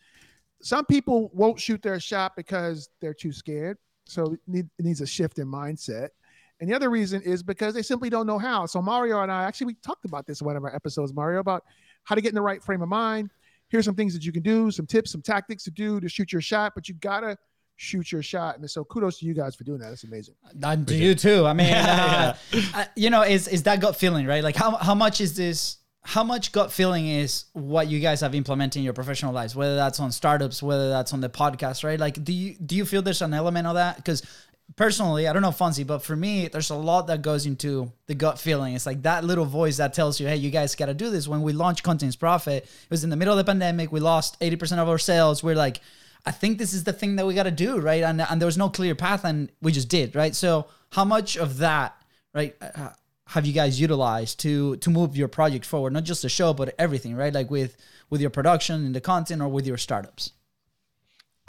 Some 0.60 0.84
people 0.86 1.30
won't 1.32 1.60
shoot 1.60 1.82
their 1.82 2.00
shot 2.00 2.34
because 2.36 2.88
they're 3.00 3.14
too 3.14 3.32
scared. 3.32 3.78
So 4.06 4.32
it, 4.32 4.40
need, 4.46 4.68
it 4.78 4.84
needs 4.84 5.00
a 5.00 5.06
shift 5.06 5.38
in 5.38 5.46
mindset. 5.46 6.08
And 6.60 6.68
the 6.68 6.74
other 6.74 6.90
reason 6.90 7.22
is 7.22 7.42
because 7.42 7.74
they 7.74 7.82
simply 7.82 8.10
don't 8.10 8.26
know 8.26 8.38
how. 8.38 8.66
So 8.66 8.82
Mario 8.82 9.20
and 9.22 9.30
I 9.30 9.44
actually 9.44 9.68
we 9.68 9.74
talked 9.74 10.04
about 10.04 10.26
this 10.26 10.40
in 10.40 10.46
one 10.46 10.56
of 10.56 10.64
our 10.64 10.74
episodes, 10.74 11.12
Mario, 11.12 11.38
about 11.40 11.64
how 12.04 12.14
to 12.14 12.20
get 12.20 12.30
in 12.30 12.34
the 12.34 12.42
right 12.42 12.62
frame 12.62 12.82
of 12.82 12.88
mind. 12.88 13.30
Here's 13.68 13.84
some 13.84 13.94
things 13.94 14.14
that 14.14 14.24
you 14.24 14.32
can 14.32 14.42
do, 14.42 14.70
some 14.70 14.86
tips, 14.86 15.12
some 15.12 15.22
tactics 15.22 15.62
to 15.64 15.70
do 15.70 16.00
to 16.00 16.08
shoot 16.08 16.32
your 16.32 16.40
shot, 16.40 16.72
but 16.74 16.88
you 16.88 16.94
gotta 16.94 17.36
shoot 17.76 18.10
your 18.10 18.22
shot. 18.22 18.58
And 18.58 18.68
so 18.68 18.84
kudos 18.84 19.18
to 19.18 19.26
you 19.26 19.34
guys 19.34 19.54
for 19.54 19.64
doing 19.64 19.78
that. 19.80 19.92
It's 19.92 20.04
amazing. 20.04 20.34
And 20.62 20.86
to 20.86 20.96
you 20.96 21.14
too. 21.14 21.46
I 21.46 21.52
mean, 21.52 21.68
Yeah, 21.68 22.34
uh, 22.52 22.60
uh, 22.74 22.84
you 22.96 23.10
know, 23.10 23.22
is 23.22 23.46
is 23.46 23.62
that 23.64 23.80
gut 23.80 23.96
feeling, 23.96 24.26
right? 24.26 24.42
Like 24.42 24.56
how 24.56 24.76
how 24.76 24.94
much 24.94 25.20
is 25.20 25.36
this? 25.36 25.76
How 26.08 26.24
much 26.24 26.52
gut 26.52 26.72
feeling 26.72 27.06
is 27.06 27.44
what 27.52 27.88
you 27.88 28.00
guys 28.00 28.22
have 28.22 28.34
implemented 28.34 28.78
in 28.78 28.82
your 28.82 28.94
professional 28.94 29.34
lives? 29.34 29.54
Whether 29.54 29.76
that's 29.76 30.00
on 30.00 30.10
startups, 30.10 30.62
whether 30.62 30.88
that's 30.88 31.12
on 31.12 31.20
the 31.20 31.28
podcast, 31.28 31.84
right? 31.84 32.00
Like, 32.00 32.24
do 32.24 32.32
you 32.32 32.54
do 32.54 32.76
you 32.76 32.86
feel 32.86 33.02
there's 33.02 33.20
an 33.20 33.34
element 33.34 33.66
of 33.66 33.74
that? 33.74 33.96
Because 33.96 34.22
personally, 34.74 35.28
I 35.28 35.34
don't 35.34 35.42
know 35.42 35.50
Fonzie, 35.50 35.86
but 35.86 35.98
for 35.98 36.16
me, 36.16 36.48
there's 36.48 36.70
a 36.70 36.74
lot 36.76 37.08
that 37.08 37.20
goes 37.20 37.44
into 37.44 37.92
the 38.06 38.14
gut 38.14 38.38
feeling. 38.38 38.74
It's 38.74 38.86
like 38.86 39.02
that 39.02 39.22
little 39.22 39.44
voice 39.44 39.76
that 39.76 39.92
tells 39.92 40.18
you, 40.18 40.26
"Hey, 40.26 40.36
you 40.36 40.48
guys 40.48 40.74
got 40.74 40.86
to 40.86 40.94
do 40.94 41.10
this." 41.10 41.28
When 41.28 41.42
we 41.42 41.52
launched 41.52 41.82
Contents 41.82 42.16
Profit, 42.16 42.64
it 42.64 42.90
was 42.90 43.04
in 43.04 43.10
the 43.10 43.16
middle 43.16 43.34
of 43.34 43.44
the 43.44 43.44
pandemic. 43.44 43.92
We 43.92 44.00
lost 44.00 44.38
eighty 44.40 44.56
percent 44.56 44.80
of 44.80 44.88
our 44.88 44.96
sales. 44.96 45.42
We're 45.42 45.56
like, 45.56 45.82
I 46.24 46.30
think 46.30 46.56
this 46.56 46.72
is 46.72 46.84
the 46.84 46.94
thing 46.94 47.16
that 47.16 47.26
we 47.26 47.34
got 47.34 47.42
to 47.42 47.50
do, 47.50 47.80
right? 47.80 48.02
And 48.02 48.22
and 48.22 48.40
there 48.40 48.46
was 48.46 48.56
no 48.56 48.70
clear 48.70 48.94
path, 48.94 49.26
and 49.26 49.52
we 49.60 49.72
just 49.72 49.90
did, 49.90 50.16
right? 50.16 50.34
So 50.34 50.68
how 50.90 51.04
much 51.04 51.36
of 51.36 51.58
that, 51.58 52.02
right? 52.32 52.56
Uh, 52.62 52.92
have 53.28 53.46
you 53.46 53.52
guys 53.52 53.80
utilized 53.80 54.40
to 54.40 54.76
to 54.76 54.90
move 54.90 55.16
your 55.16 55.28
project 55.28 55.64
forward 55.64 55.92
not 55.92 56.04
just 56.04 56.22
the 56.22 56.28
show 56.28 56.52
but 56.52 56.74
everything 56.78 57.14
right 57.14 57.34
like 57.34 57.50
with 57.50 57.76
with 58.10 58.20
your 58.20 58.30
production 58.30 58.86
and 58.86 58.94
the 58.94 59.00
content 59.00 59.42
or 59.42 59.48
with 59.48 59.66
your 59.66 59.76
startups 59.76 60.32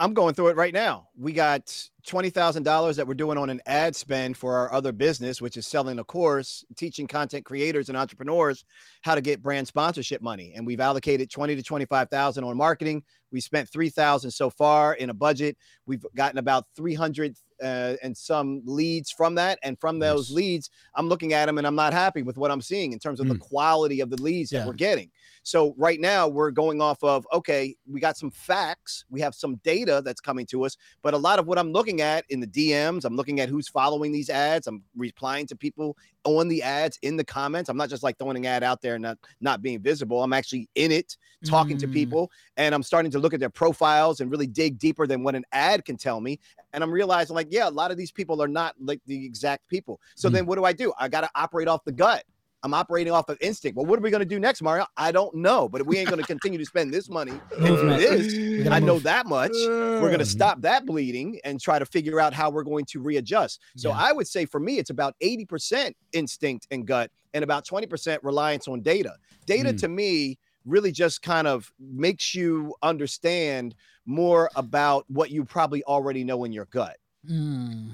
I'm 0.02 0.14
going 0.14 0.34
through 0.34 0.48
it 0.48 0.56
right 0.56 0.74
now. 0.74 1.10
We 1.18 1.34
got 1.34 1.76
twenty 2.08 2.30
thousand 2.30 2.64
dollars 2.64 2.96
that 2.96 3.06
we're 3.06 3.16
doing 3.16 3.38
on 3.38 3.50
an 3.50 3.60
ad 3.66 3.98
spend 3.98 4.38
for 4.38 4.56
our 4.56 4.72
other 4.72 4.94
business, 4.94 5.42
which 5.42 5.58
is 5.58 5.68
selling 5.68 6.00
a 6.00 6.06
course 6.06 6.64
teaching 6.78 7.06
content 7.06 7.44
creators 7.44 7.90
and 7.90 7.98
entrepreneurs 7.98 8.64
how 9.02 9.14
to 9.14 9.20
get 9.20 9.44
brand 9.44 9.68
sponsorship 9.68 10.22
money. 10.22 10.54
And 10.56 10.66
we've 10.66 10.80
allocated 10.80 11.30
twenty 11.30 11.54
to 11.58 11.62
twenty-five 11.62 12.10
thousand 12.10 12.46
on 12.46 12.56
marketing. 12.56 13.04
We 13.34 13.42
spent 13.42 13.68
three 13.70 13.90
thousand 13.90 14.32
so 14.32 14.50
far 14.50 14.94
in 14.94 15.10
a 15.10 15.14
budget. 15.14 15.58
We've 15.86 16.06
gotten 16.16 16.38
about 16.38 16.68
three 16.78 16.94
hundred 16.94 17.36
uh, 17.62 17.96
and 18.04 18.16
some 18.16 18.62
leads 18.66 19.12
from 19.12 19.36
that. 19.36 19.60
And 19.64 19.80
from 19.80 20.00
those 20.00 20.32
leads, 20.32 20.70
I'm 20.96 21.08
looking 21.08 21.34
at 21.34 21.46
them 21.46 21.58
and 21.58 21.68
I'm 21.68 21.76
not 21.76 21.94
happy 21.94 22.22
with 22.24 22.38
what 22.38 22.52
I'm 22.52 22.62
seeing 22.62 22.94
in 22.94 23.00
terms 23.00 23.20
of 23.20 23.28
the 23.28 23.38
quality 23.38 24.00
of 24.02 24.10
the 24.10 24.22
leads 24.22 24.52
Yeah. 24.52 24.60
that 24.60 24.68
we're 24.68 24.74
getting. 24.74 25.12
So 25.50 25.74
right 25.78 26.00
now 26.00 26.28
we're 26.28 26.52
going 26.52 26.80
off 26.80 27.04
of 27.04 27.26
okay, 27.34 27.76
we 27.92 28.00
got 28.00 28.16
some 28.18 28.30
facts, 28.30 29.04
we 29.10 29.20
have 29.22 29.34
some 29.34 29.56
data 29.64 30.00
that's 30.06 30.22
coming 30.22 30.46
to 30.46 30.64
us, 30.64 30.78
but 31.02 31.16
a 31.16 31.18
lot 31.18 31.40
of 31.40 31.48
what 31.48 31.58
I'm 31.58 31.72
looking 31.72 32.02
at 32.02 32.24
in 32.30 32.40
the 32.40 32.46
DMs, 32.46 33.04
I'm 33.04 33.16
looking 33.16 33.40
at 33.40 33.50
who's 33.50 33.68
following 33.68 34.12
these 34.12 34.30
ads, 34.30 34.68
I'm 34.68 34.84
replying 34.96 35.48
to 35.48 35.56
people 35.56 35.98
on 36.24 36.50
the 36.50 36.62
ads 36.62 37.00
in 37.02 37.18
the 37.18 37.24
comments. 37.24 37.68
I'm 37.68 37.78
not 37.78 37.90
just 37.90 38.04
like 38.04 38.20
throwing 38.20 38.38
an 38.38 38.46
ad 38.46 38.62
out 38.62 38.80
there 38.84 38.94
and 38.94 39.02
not 39.02 39.18
not 39.42 39.64
being 39.64 39.82
visible. 39.82 40.22
I'm 40.22 40.34
actually 40.34 40.70
in 40.76 40.92
it, 40.92 41.18
talking 41.44 41.78
to 41.80 41.88
Mm. 41.88 41.94
people, 41.94 42.32
and 42.58 42.76
I'm 42.76 42.84
starting 42.84 43.10
to 43.14 43.18
look 43.18 43.34
at 43.34 43.40
their 43.40 43.50
profiles 43.50 44.20
and 44.22 44.30
really 44.30 44.46
dig 44.46 44.78
deeper 44.78 45.08
than 45.08 45.24
what 45.24 45.34
an 45.34 45.46
ad 45.52 45.84
can 45.84 45.98
tell 45.98 46.22
me. 46.22 46.40
And 46.74 46.84
I'm 46.84 46.92
realizing 46.92 47.36
like, 47.36 47.48
yeah, 47.50 47.68
a 47.68 47.72
lot 47.72 47.90
of 47.90 47.98
these 47.98 48.12
people 48.12 48.40
are 48.40 48.48
not 48.48 48.76
like 48.80 49.02
the 49.08 49.26
exact 49.26 49.68
people. 49.68 50.00
So 50.14 50.30
Mm. 50.30 50.34
then 50.34 50.46
what 50.46 50.58
do 50.58 50.66
I 50.66 50.74
do? 50.74 50.94
I 51.00 51.08
got 51.08 51.22
to 51.22 51.30
operate 51.34 51.68
off 51.68 51.84
the 51.86 51.92
gut. 51.92 52.24
I'm 52.64 52.74
operating 52.74 53.14
off 53.14 53.30
of 53.30 53.38
instinct. 53.42 53.78
Well, 53.78 53.86
what 53.86 53.98
are 54.00 54.02
we 54.02 54.10
going 54.12 54.20
to 54.20 54.26
do 54.26 54.40
next, 54.40 54.62
Mario? 54.62 54.86
I 54.98 55.12
don't 55.12 55.34
know, 55.36 55.70
but 55.70 55.86
we 55.86 55.98
ain't 55.98 56.10
going 56.10 56.20
to 56.22 56.28
continue 56.28 56.60
to 56.60 56.66
spend 56.66 56.94
this 56.94 57.10
money 57.10 57.32
and 57.58 57.66
do 57.66 57.90
this. 57.98 58.68
I 58.70 58.80
know 58.80 59.00
that 59.00 59.28
much. 59.28 59.52
We're 59.54 60.00
going 60.02 60.20
to 60.20 60.26
stop 60.26 60.62
that 60.62 60.86
bleeding 60.86 61.40
and 61.46 61.60
try 61.62 61.80
to 61.80 61.86
figure 61.86 62.20
out 62.20 62.34
how 62.34 62.50
we're 62.50 62.64
going 62.64 62.86
to 62.90 63.00
readjust. 63.02 63.62
So 63.78 63.90
Yeah. 63.90 63.98
I 63.98 64.12
would 64.12 64.28
say 64.28 64.46
for 64.46 64.60
me, 64.60 64.78
it's 64.78 64.90
about 64.90 65.16
80% 65.24 65.94
instinct 66.12 66.68
and 66.72 66.86
gut 66.86 67.12
and 67.34 67.44
about 67.44 67.66
20% 67.66 68.18
reliance 68.24 68.68
on 68.68 68.82
data. 68.82 69.14
Data 69.46 69.70
Mm. 69.74 69.80
to 69.80 69.88
me 69.88 70.38
really 70.66 70.92
just 70.92 71.22
kind 71.22 71.48
of 71.48 71.72
makes 71.80 72.36
you 72.36 72.76
understand 72.84 73.74
more 74.06 74.50
about 74.56 75.06
what 75.08 75.32
you 75.32 75.46
probably 75.46 75.84
already 75.86 76.24
know 76.26 76.44
in 76.44 76.52
your 76.52 76.66
gut. 76.66 76.98
Mm. 77.30 77.92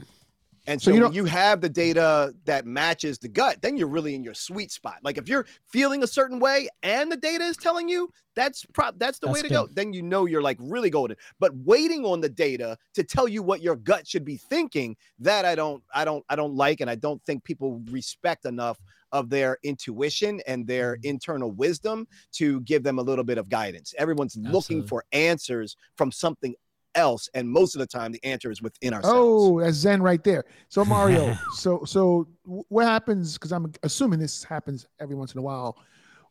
And 0.67 0.81
So 0.81 0.91
so, 0.91 0.97
you 0.97 1.11
you 1.11 1.25
have 1.25 1.61
the 1.61 1.69
data 1.69 2.33
that 2.45 2.65
matches 2.65 3.19
the 3.19 3.27
gut, 3.27 3.61
then 3.61 3.77
you're 3.77 3.87
really 3.87 4.15
in 4.15 4.23
your 4.23 4.33
sweet 4.33 4.71
spot. 4.71 4.97
Like 5.03 5.17
if 5.17 5.27
you're 5.29 5.45
feeling 5.67 6.03
a 6.03 6.07
certain 6.07 6.39
way 6.39 6.67
and 6.83 7.11
the 7.11 7.17
data 7.17 7.43
is 7.43 7.57
telling 7.57 7.87
you 7.87 8.09
that's 8.35 8.65
pro- 8.73 8.91
that's 8.97 9.19
the 9.19 9.27
way 9.27 9.41
That's 9.41 9.47
to 9.47 9.53
go, 9.53 9.67
then 9.71 9.93
you 9.93 10.01
know 10.01 10.25
you're 10.25 10.41
like 10.41 10.57
really 10.59 10.89
golden. 10.89 11.17
But 11.39 11.55
waiting 11.55 12.03
on 12.05 12.19
the 12.19 12.29
data 12.29 12.77
to 12.95 13.03
tell 13.03 13.27
you 13.27 13.43
what 13.43 13.61
your 13.61 13.75
gut 13.75 14.07
should 14.07 14.25
be 14.25 14.37
thinking, 14.37 14.97
that 15.19 15.45
I 15.45 15.55
don't 15.55 15.83
I 15.93 16.03
don't 16.03 16.25
I 16.29 16.35
don't 16.35 16.55
like 16.55 16.81
and 16.81 16.89
I 16.89 16.95
don't 16.95 17.23
think 17.25 17.43
people 17.43 17.81
respect 17.91 18.45
enough 18.45 18.79
of 19.11 19.29
their 19.29 19.57
intuition 19.63 20.41
and 20.47 20.65
their 20.67 20.95
Mm. 20.97 21.05
internal 21.05 21.51
wisdom 21.51 22.07
to 22.33 22.59
give 22.61 22.83
them 22.83 22.99
a 22.99 23.01
little 23.01 23.23
bit 23.23 23.37
of 23.37 23.47
guidance. 23.49 23.93
Everyone's 23.97 24.35
looking 24.35 24.85
for 24.85 25.05
answers 25.11 25.77
from 25.95 26.11
something 26.11 26.55
else 26.95 27.29
and 27.33 27.47
most 27.47 27.75
of 27.75 27.79
the 27.79 27.87
time 27.87 28.11
the 28.11 28.23
answer 28.23 28.51
is 28.51 28.61
within 28.61 28.93
ourselves. 28.93 29.17
Oh, 29.17 29.59
that's 29.59 29.77
Zen 29.77 30.01
right 30.01 30.23
there. 30.23 30.45
So 30.69 30.83
Mario, 30.83 31.37
so 31.53 31.83
so 31.85 32.27
what 32.43 32.85
happens? 32.85 33.33
Because 33.33 33.51
I'm 33.51 33.71
assuming 33.83 34.19
this 34.19 34.43
happens 34.43 34.87
every 34.99 35.15
once 35.15 35.33
in 35.33 35.39
a 35.39 35.43
while. 35.43 35.77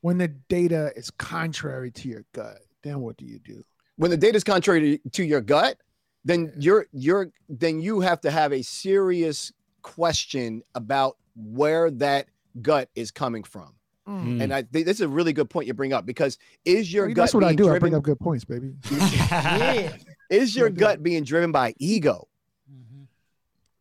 When 0.01 0.19
the 0.19 0.29
data 0.29 0.93
is 0.97 1.11
contrary 1.11 1.91
to 1.93 2.09
your 2.09 2.25
gut, 2.33 2.59
then 2.83 3.01
what 3.01 3.17
do 3.17 3.25
you 3.25 3.39
do? 3.39 3.65
when 3.97 4.11
the 4.11 4.17
data 4.17 4.37
is 4.37 4.45
contrary 4.45 4.99
to, 4.99 5.11
to 5.11 5.25
your 5.25 5.41
gut, 5.41 5.79
then 6.25 6.53
you're 6.59 6.87
you're 6.93 7.31
then 7.49 7.81
you 7.81 8.01
have 8.01 8.21
to 8.23 8.31
have 8.31 8.53
a 8.53 8.63
serious 8.63 9.53
question 9.83 10.63
about 10.75 11.17
where 11.37 11.91
that 11.91 12.29
gut 12.63 12.89
is 12.95 13.11
coming 13.11 13.45
from. 13.45 13.75
Mm. 14.09 14.43
And 14.43 14.53
I 14.53 14.63
think 14.63 14.87
this 14.87 14.97
is 14.97 15.03
a 15.03 15.09
really 15.09 15.33
good 15.33 15.49
point 15.49 15.67
you 15.67 15.75
bring 15.75 15.93
up 15.93 16.07
because 16.07 16.39
is 16.65 16.93
your 16.93 17.09
gut 17.09 17.17
That's 17.17 17.35
what 17.35 17.45
I 17.45 17.55
do. 17.55 17.73
I 17.73 17.79
bring 17.79 17.95
up 17.95 18.03
good 18.03 18.21
points, 18.21 18.45
baby. 18.45 18.75
yeah. 18.91 19.97
Is 20.31 20.55
your 20.57 20.71
gut 20.71 21.03
being 21.03 21.25
driven 21.25 21.53
by 21.53 21.75
ego? 21.79 22.29
Mhm. 22.71 23.07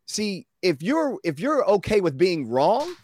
See, 0.06 0.46
if 0.62 0.82
you're 0.82 1.18
if 1.24 1.38
you're 1.40 1.64
okay 1.70 2.00
with 2.00 2.16
being 2.16 2.48
wrong, 2.48 2.94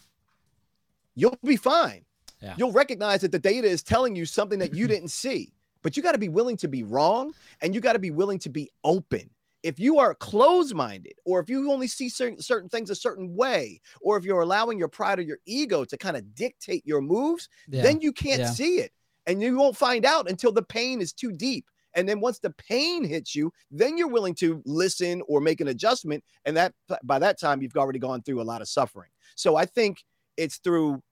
you'll 1.14 1.38
be 1.44 1.56
fine. 1.56 2.04
Yeah. 2.42 2.54
You'll 2.56 2.72
recognize 2.72 3.20
that 3.20 3.32
the 3.32 3.38
data 3.38 3.68
is 3.68 3.82
telling 3.82 4.16
you 4.16 4.24
something 4.24 4.58
that 4.60 4.74
you 4.74 4.86
didn't 4.86 5.08
see. 5.08 5.52
But 5.82 5.96
you 5.96 6.02
got 6.02 6.12
to 6.12 6.18
be 6.18 6.28
willing 6.28 6.56
to 6.58 6.68
be 6.68 6.82
wrong 6.82 7.32
and 7.62 7.74
you 7.74 7.80
got 7.80 7.94
to 7.94 7.98
be 7.98 8.10
willing 8.10 8.38
to 8.40 8.50
be 8.50 8.70
open. 8.84 9.30
If 9.62 9.78
you 9.78 9.98
are 9.98 10.14
closed-minded 10.14 11.14
or 11.26 11.40
if 11.40 11.50
you 11.50 11.70
only 11.70 11.86
see 11.86 12.08
certain 12.08 12.40
certain 12.40 12.68
things 12.70 12.88
a 12.90 12.94
certain 12.94 13.34
way 13.34 13.80
or 14.00 14.16
if 14.16 14.24
you're 14.24 14.40
allowing 14.40 14.78
your 14.78 14.88
pride 14.88 15.18
or 15.18 15.22
your 15.22 15.38
ego 15.46 15.84
to 15.84 15.96
kind 15.98 16.16
of 16.16 16.34
dictate 16.34 16.86
your 16.86 17.00
moves, 17.02 17.48
Yeah. 17.68 17.82
then 17.82 18.00
you 18.00 18.12
can't 18.12 18.40
Yeah. 18.40 18.50
see 18.50 18.78
it 18.78 18.92
and 19.26 19.42
you 19.42 19.56
won't 19.58 19.76
find 19.76 20.06
out 20.06 20.30
until 20.30 20.52
the 20.52 20.62
pain 20.62 21.00
is 21.02 21.12
too 21.12 21.32
deep 21.32 21.66
and 21.94 22.08
then 22.08 22.20
once 22.20 22.38
the 22.38 22.50
pain 22.50 23.04
hits 23.04 23.34
you 23.34 23.52
then 23.70 23.96
you're 23.96 24.08
willing 24.08 24.34
to 24.34 24.62
listen 24.64 25.22
or 25.28 25.40
make 25.40 25.60
an 25.60 25.68
adjustment. 25.68 26.22
And 26.44 26.56
that 26.56 26.74
by 27.04 27.18
that 27.18 27.38
time 27.38 27.62
you've 27.62 27.76
already 27.76 27.98
gone 27.98 28.22
through 28.22 28.40
a 28.40 28.44
lot 28.44 28.60
of 28.60 28.68
suffering. 28.68 29.10
So 29.34 29.56
i 29.56 29.64
think 29.64 30.04
it's 30.36 30.58
through 30.58 31.02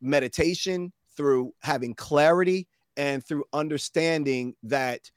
meditation 0.00 0.92
through 1.16 1.52
having 1.62 1.94
clarity 1.94 2.66
and 2.96 3.24
through 3.24 3.44
understanding 3.52 4.54
that 4.64 5.10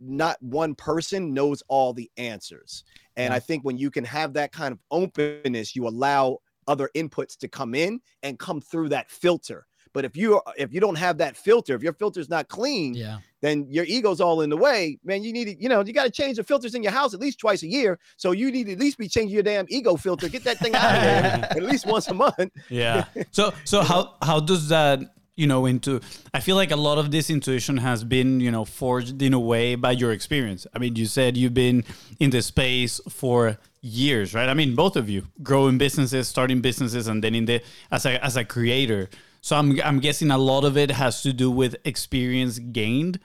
not 0.00 0.36
one 0.42 0.74
person 0.74 1.32
knows 1.32 1.62
all 1.68 1.92
the 1.92 2.10
answers. 2.16 2.84
And 3.16 3.32
i 3.32 3.38
think 3.38 3.64
when 3.64 3.78
you 3.78 3.90
can 3.90 4.04
have 4.04 4.34
that 4.34 4.52
kind 4.52 4.72
of 4.72 4.78
openness 4.90 5.76
you 5.76 5.86
allow 5.86 6.38
other 6.66 6.88
inputs 6.94 7.36
to 7.38 7.48
come 7.48 7.74
in 7.74 8.00
and 8.22 8.38
come 8.38 8.60
through 8.60 8.88
that 8.88 9.10
filter 9.10 9.66
but 9.94 10.04
if 10.04 10.16
you 10.16 10.40
if 10.58 10.74
you 10.74 10.80
don't 10.80 10.96
have 10.96 11.16
that 11.16 11.36
filter 11.36 11.74
if 11.74 11.82
your 11.82 11.94
filter's 11.94 12.28
not 12.28 12.48
clean 12.48 12.92
yeah. 12.92 13.18
then 13.40 13.66
your 13.70 13.84
ego's 13.86 14.20
all 14.20 14.42
in 14.42 14.50
the 14.50 14.56
way. 14.56 14.98
Man 15.04 15.22
you 15.22 15.32
need 15.32 15.46
to 15.46 15.62
you 15.62 15.70
know 15.70 15.82
you 15.82 15.94
got 15.94 16.04
to 16.04 16.10
change 16.10 16.36
the 16.36 16.44
filters 16.44 16.74
in 16.74 16.82
your 16.82 16.92
house 16.92 17.14
at 17.14 17.20
least 17.20 17.38
twice 17.38 17.62
a 17.62 17.66
year. 17.66 17.98
So 18.18 18.32
you 18.32 18.50
need 18.50 18.66
to 18.66 18.72
at 18.72 18.78
least 18.78 18.98
be 18.98 19.08
changing 19.08 19.32
your 19.32 19.42
damn 19.42 19.66
ego 19.70 19.96
filter. 19.96 20.28
Get 20.28 20.44
that 20.44 20.58
thing 20.58 20.74
out 20.74 20.94
of 20.96 21.02
there 21.02 21.48
at 21.56 21.62
least 21.62 21.86
once 21.86 22.08
a 22.08 22.14
month. 22.14 22.50
Yeah. 22.68 23.04
So 23.30 23.54
so 23.64 23.82
how 23.82 24.16
how 24.20 24.40
does 24.40 24.68
that 24.68 25.00
you 25.36 25.48
know 25.48 25.66
into 25.66 26.00
i 26.32 26.38
feel 26.38 26.54
like 26.54 26.70
a 26.70 26.76
lot 26.76 26.96
of 26.96 27.10
this 27.10 27.28
intuition 27.28 27.76
has 27.78 28.04
been 28.04 28.38
you 28.38 28.52
know 28.52 28.64
forged 28.64 29.20
in 29.20 29.34
a 29.34 29.40
way 29.40 29.74
by 29.74 29.92
your 29.92 30.12
experience. 30.12 30.66
I 30.74 30.78
mean 30.78 30.96
you 30.96 31.06
said 31.06 31.36
you've 31.36 31.54
been 31.54 31.84
in 32.18 32.30
the 32.30 32.42
space 32.42 33.00
for 33.08 33.58
years 33.80 34.34
right? 34.34 34.48
I 34.48 34.54
mean 34.54 34.74
both 34.74 34.96
of 34.96 35.08
you 35.08 35.26
growing 35.42 35.78
businesses 35.78 36.28
starting 36.28 36.60
businesses 36.60 37.06
and 37.06 37.22
then 37.22 37.34
in 37.34 37.44
the 37.44 37.62
as 37.90 38.06
a 38.06 38.22
as 38.24 38.36
a 38.36 38.44
creator 38.44 39.08
so 39.44 39.56
i'm 39.56 39.78
i'm 39.84 40.00
guessing 40.00 40.30
a 40.30 40.38
lot 40.38 40.64
of 40.64 40.74
it 40.74 40.90
has 40.90 41.22
to 41.22 41.30
do 41.30 41.50
with 41.50 41.76
experience 41.84 42.58
gained. 42.58 43.20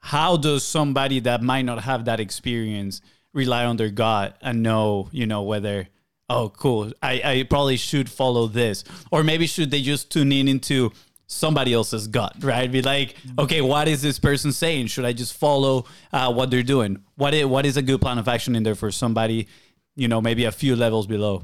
How 0.00 0.38
does 0.38 0.64
somebody 0.64 1.20
that 1.20 1.42
might 1.42 1.66
not 1.66 1.82
have 1.82 2.06
that 2.06 2.20
experience 2.20 3.02
rely 3.34 3.66
on 3.66 3.76
their 3.76 3.90
gut 3.90 4.38
and 4.40 4.62
know 4.62 5.10
you 5.12 5.26
know 5.26 5.42
whether 5.42 5.88
oh 6.30 6.48
cool 6.48 6.92
i, 7.02 7.20
I 7.22 7.42
probably 7.42 7.76
should 7.76 8.08
follow 8.08 8.46
this? 8.46 8.82
Or 9.12 9.22
maybe 9.22 9.46
should 9.46 9.70
they 9.70 9.82
just 9.82 10.10
tune 10.10 10.32
in 10.32 10.48
into 10.48 10.90
somebody 11.26 11.74
else's 11.74 12.08
gut 12.08 12.36
right? 12.40 12.72
Be 12.72 12.80
like 12.80 13.16
okay 13.38 13.60
what 13.60 13.88
is 13.88 14.00
this 14.00 14.18
person 14.18 14.52
saying? 14.52 14.86
Should 14.86 15.04
i 15.04 15.12
just 15.12 15.34
follow 15.34 15.84
uh, 16.14 16.32
what 16.32 16.50
they're 16.50 16.62
doing? 16.62 17.04
What 17.16 17.34
is, 17.34 17.44
what 17.44 17.66
is 17.66 17.76
a 17.76 17.82
good 17.82 18.00
plan 18.00 18.16
of 18.16 18.26
action 18.26 18.56
in 18.56 18.62
there 18.62 18.74
for 18.74 18.90
somebody 18.90 19.48
you 19.96 20.08
know 20.08 20.22
maybe 20.22 20.44
a 20.46 20.52
few 20.52 20.74
levels 20.76 21.06
below 21.06 21.42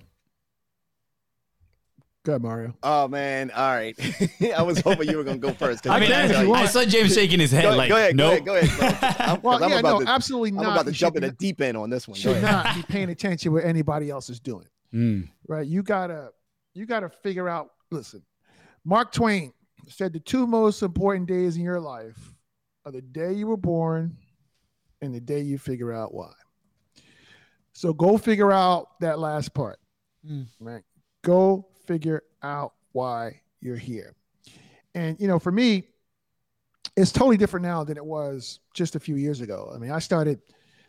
Good, 2.25 2.41
Mario. 2.43 2.75
oh 2.83 3.07
man 3.07 3.51
all 3.51 3.75
right 3.75 3.95
i 4.57 4.63
was 4.63 4.81
hoping 4.81 5.09
you 5.11 5.19
were 5.19 5.25
gonna 5.25 5.37
go 5.37 5.53
first. 5.53 5.87
i 5.87 6.01
mean 6.01 6.09
can 6.09 6.21
can't 6.23 6.31
if 6.33 6.37
I, 6.39 6.43
you 6.45 6.55
I 6.55 6.65
saw 6.65 6.83
james 6.85 7.15
shaking 7.15 7.39
his 7.39 7.51
head 7.53 7.65
Go, 7.65 7.77
like 7.77 7.91
go 7.91 7.97
ahead, 7.97 8.17
no 8.17 8.41
go 8.41 8.57
ahead, 8.57 8.71
go 8.79 8.87
ahead. 8.87 8.99
bro. 8.99 9.09
I'm, 9.27 9.35
'cause 9.37 9.43
Well, 9.43 9.65
I'm 9.65 9.71
yeah, 9.71 9.79
about 9.81 9.99
no, 10.01 10.05
to, 10.07 10.11
absolutely 10.11 10.51
not. 10.53 10.65
I'm 10.65 10.73
about 10.73 10.87
to 10.87 10.91
You 10.93 10.97
jump 10.97 11.17
in 11.17 11.23
the 11.23 11.33
deep 11.33 11.61
end 11.61 11.77
on 11.77 11.91
this 11.91 12.09
one. 12.09 12.15
Go 12.17 12.33
should 12.33 12.43
not 12.43 12.75
be 12.75 12.83
paying 12.83 13.11
attention 13.11 13.53
what 13.53 13.65
anybody 13.65 14.09
else 14.11 14.29
is 14.31 14.41
doing. 14.41 14.67
Mm, 14.95 15.29
Right? 15.49 15.67
You 15.67 15.83
gotta 15.83 16.31
you 16.73 16.87
gotta 16.87 17.09
figure 17.11 17.49
out. 17.49 17.71
Listen, 17.91 18.23
Mark 18.85 19.11
Twain 19.13 19.53
said 19.89 20.13
the 20.13 20.21
two 20.21 20.47
most 20.47 20.83
important 20.83 21.27
days 21.29 21.57
in 21.57 21.63
your 21.65 21.81
life 21.81 22.33
are 22.87 22.93
the 22.93 23.03
day 23.03 23.33
you 23.33 23.49
were 23.49 23.57
born 23.57 24.17
and 25.03 25.13
the 25.13 25.21
day 25.21 25.41
you 25.41 25.59
figure 25.59 25.93
out 25.93 26.15
why. 26.15 26.31
So 27.73 27.93
go 27.93 28.17
figure 28.17 28.53
out 28.53 28.87
that 29.01 29.19
last 29.19 29.53
part. 29.53 29.79
Mm. 30.25 30.47
Right? 30.61 30.83
Go 31.25 31.67
figure 31.87 32.23
out 32.43 32.75
why 32.93 33.41
you're 33.61 33.77
here. 33.77 34.15
And 34.95 35.19
you 35.21 35.29
know, 35.29 35.39
for 35.39 35.53
me, 35.53 35.89
it's 36.97 37.11
totally 37.13 37.37
different 37.37 37.65
now 37.65 37.83
than 37.83 37.97
it 37.97 38.05
was 38.05 38.61
just 38.73 38.95
a 38.95 39.01
few 39.01 39.17
years 39.17 39.41
ago. 39.41 39.71
I 39.75 39.79
mean, 39.79 39.91
I 39.91 39.99
started 39.99 40.41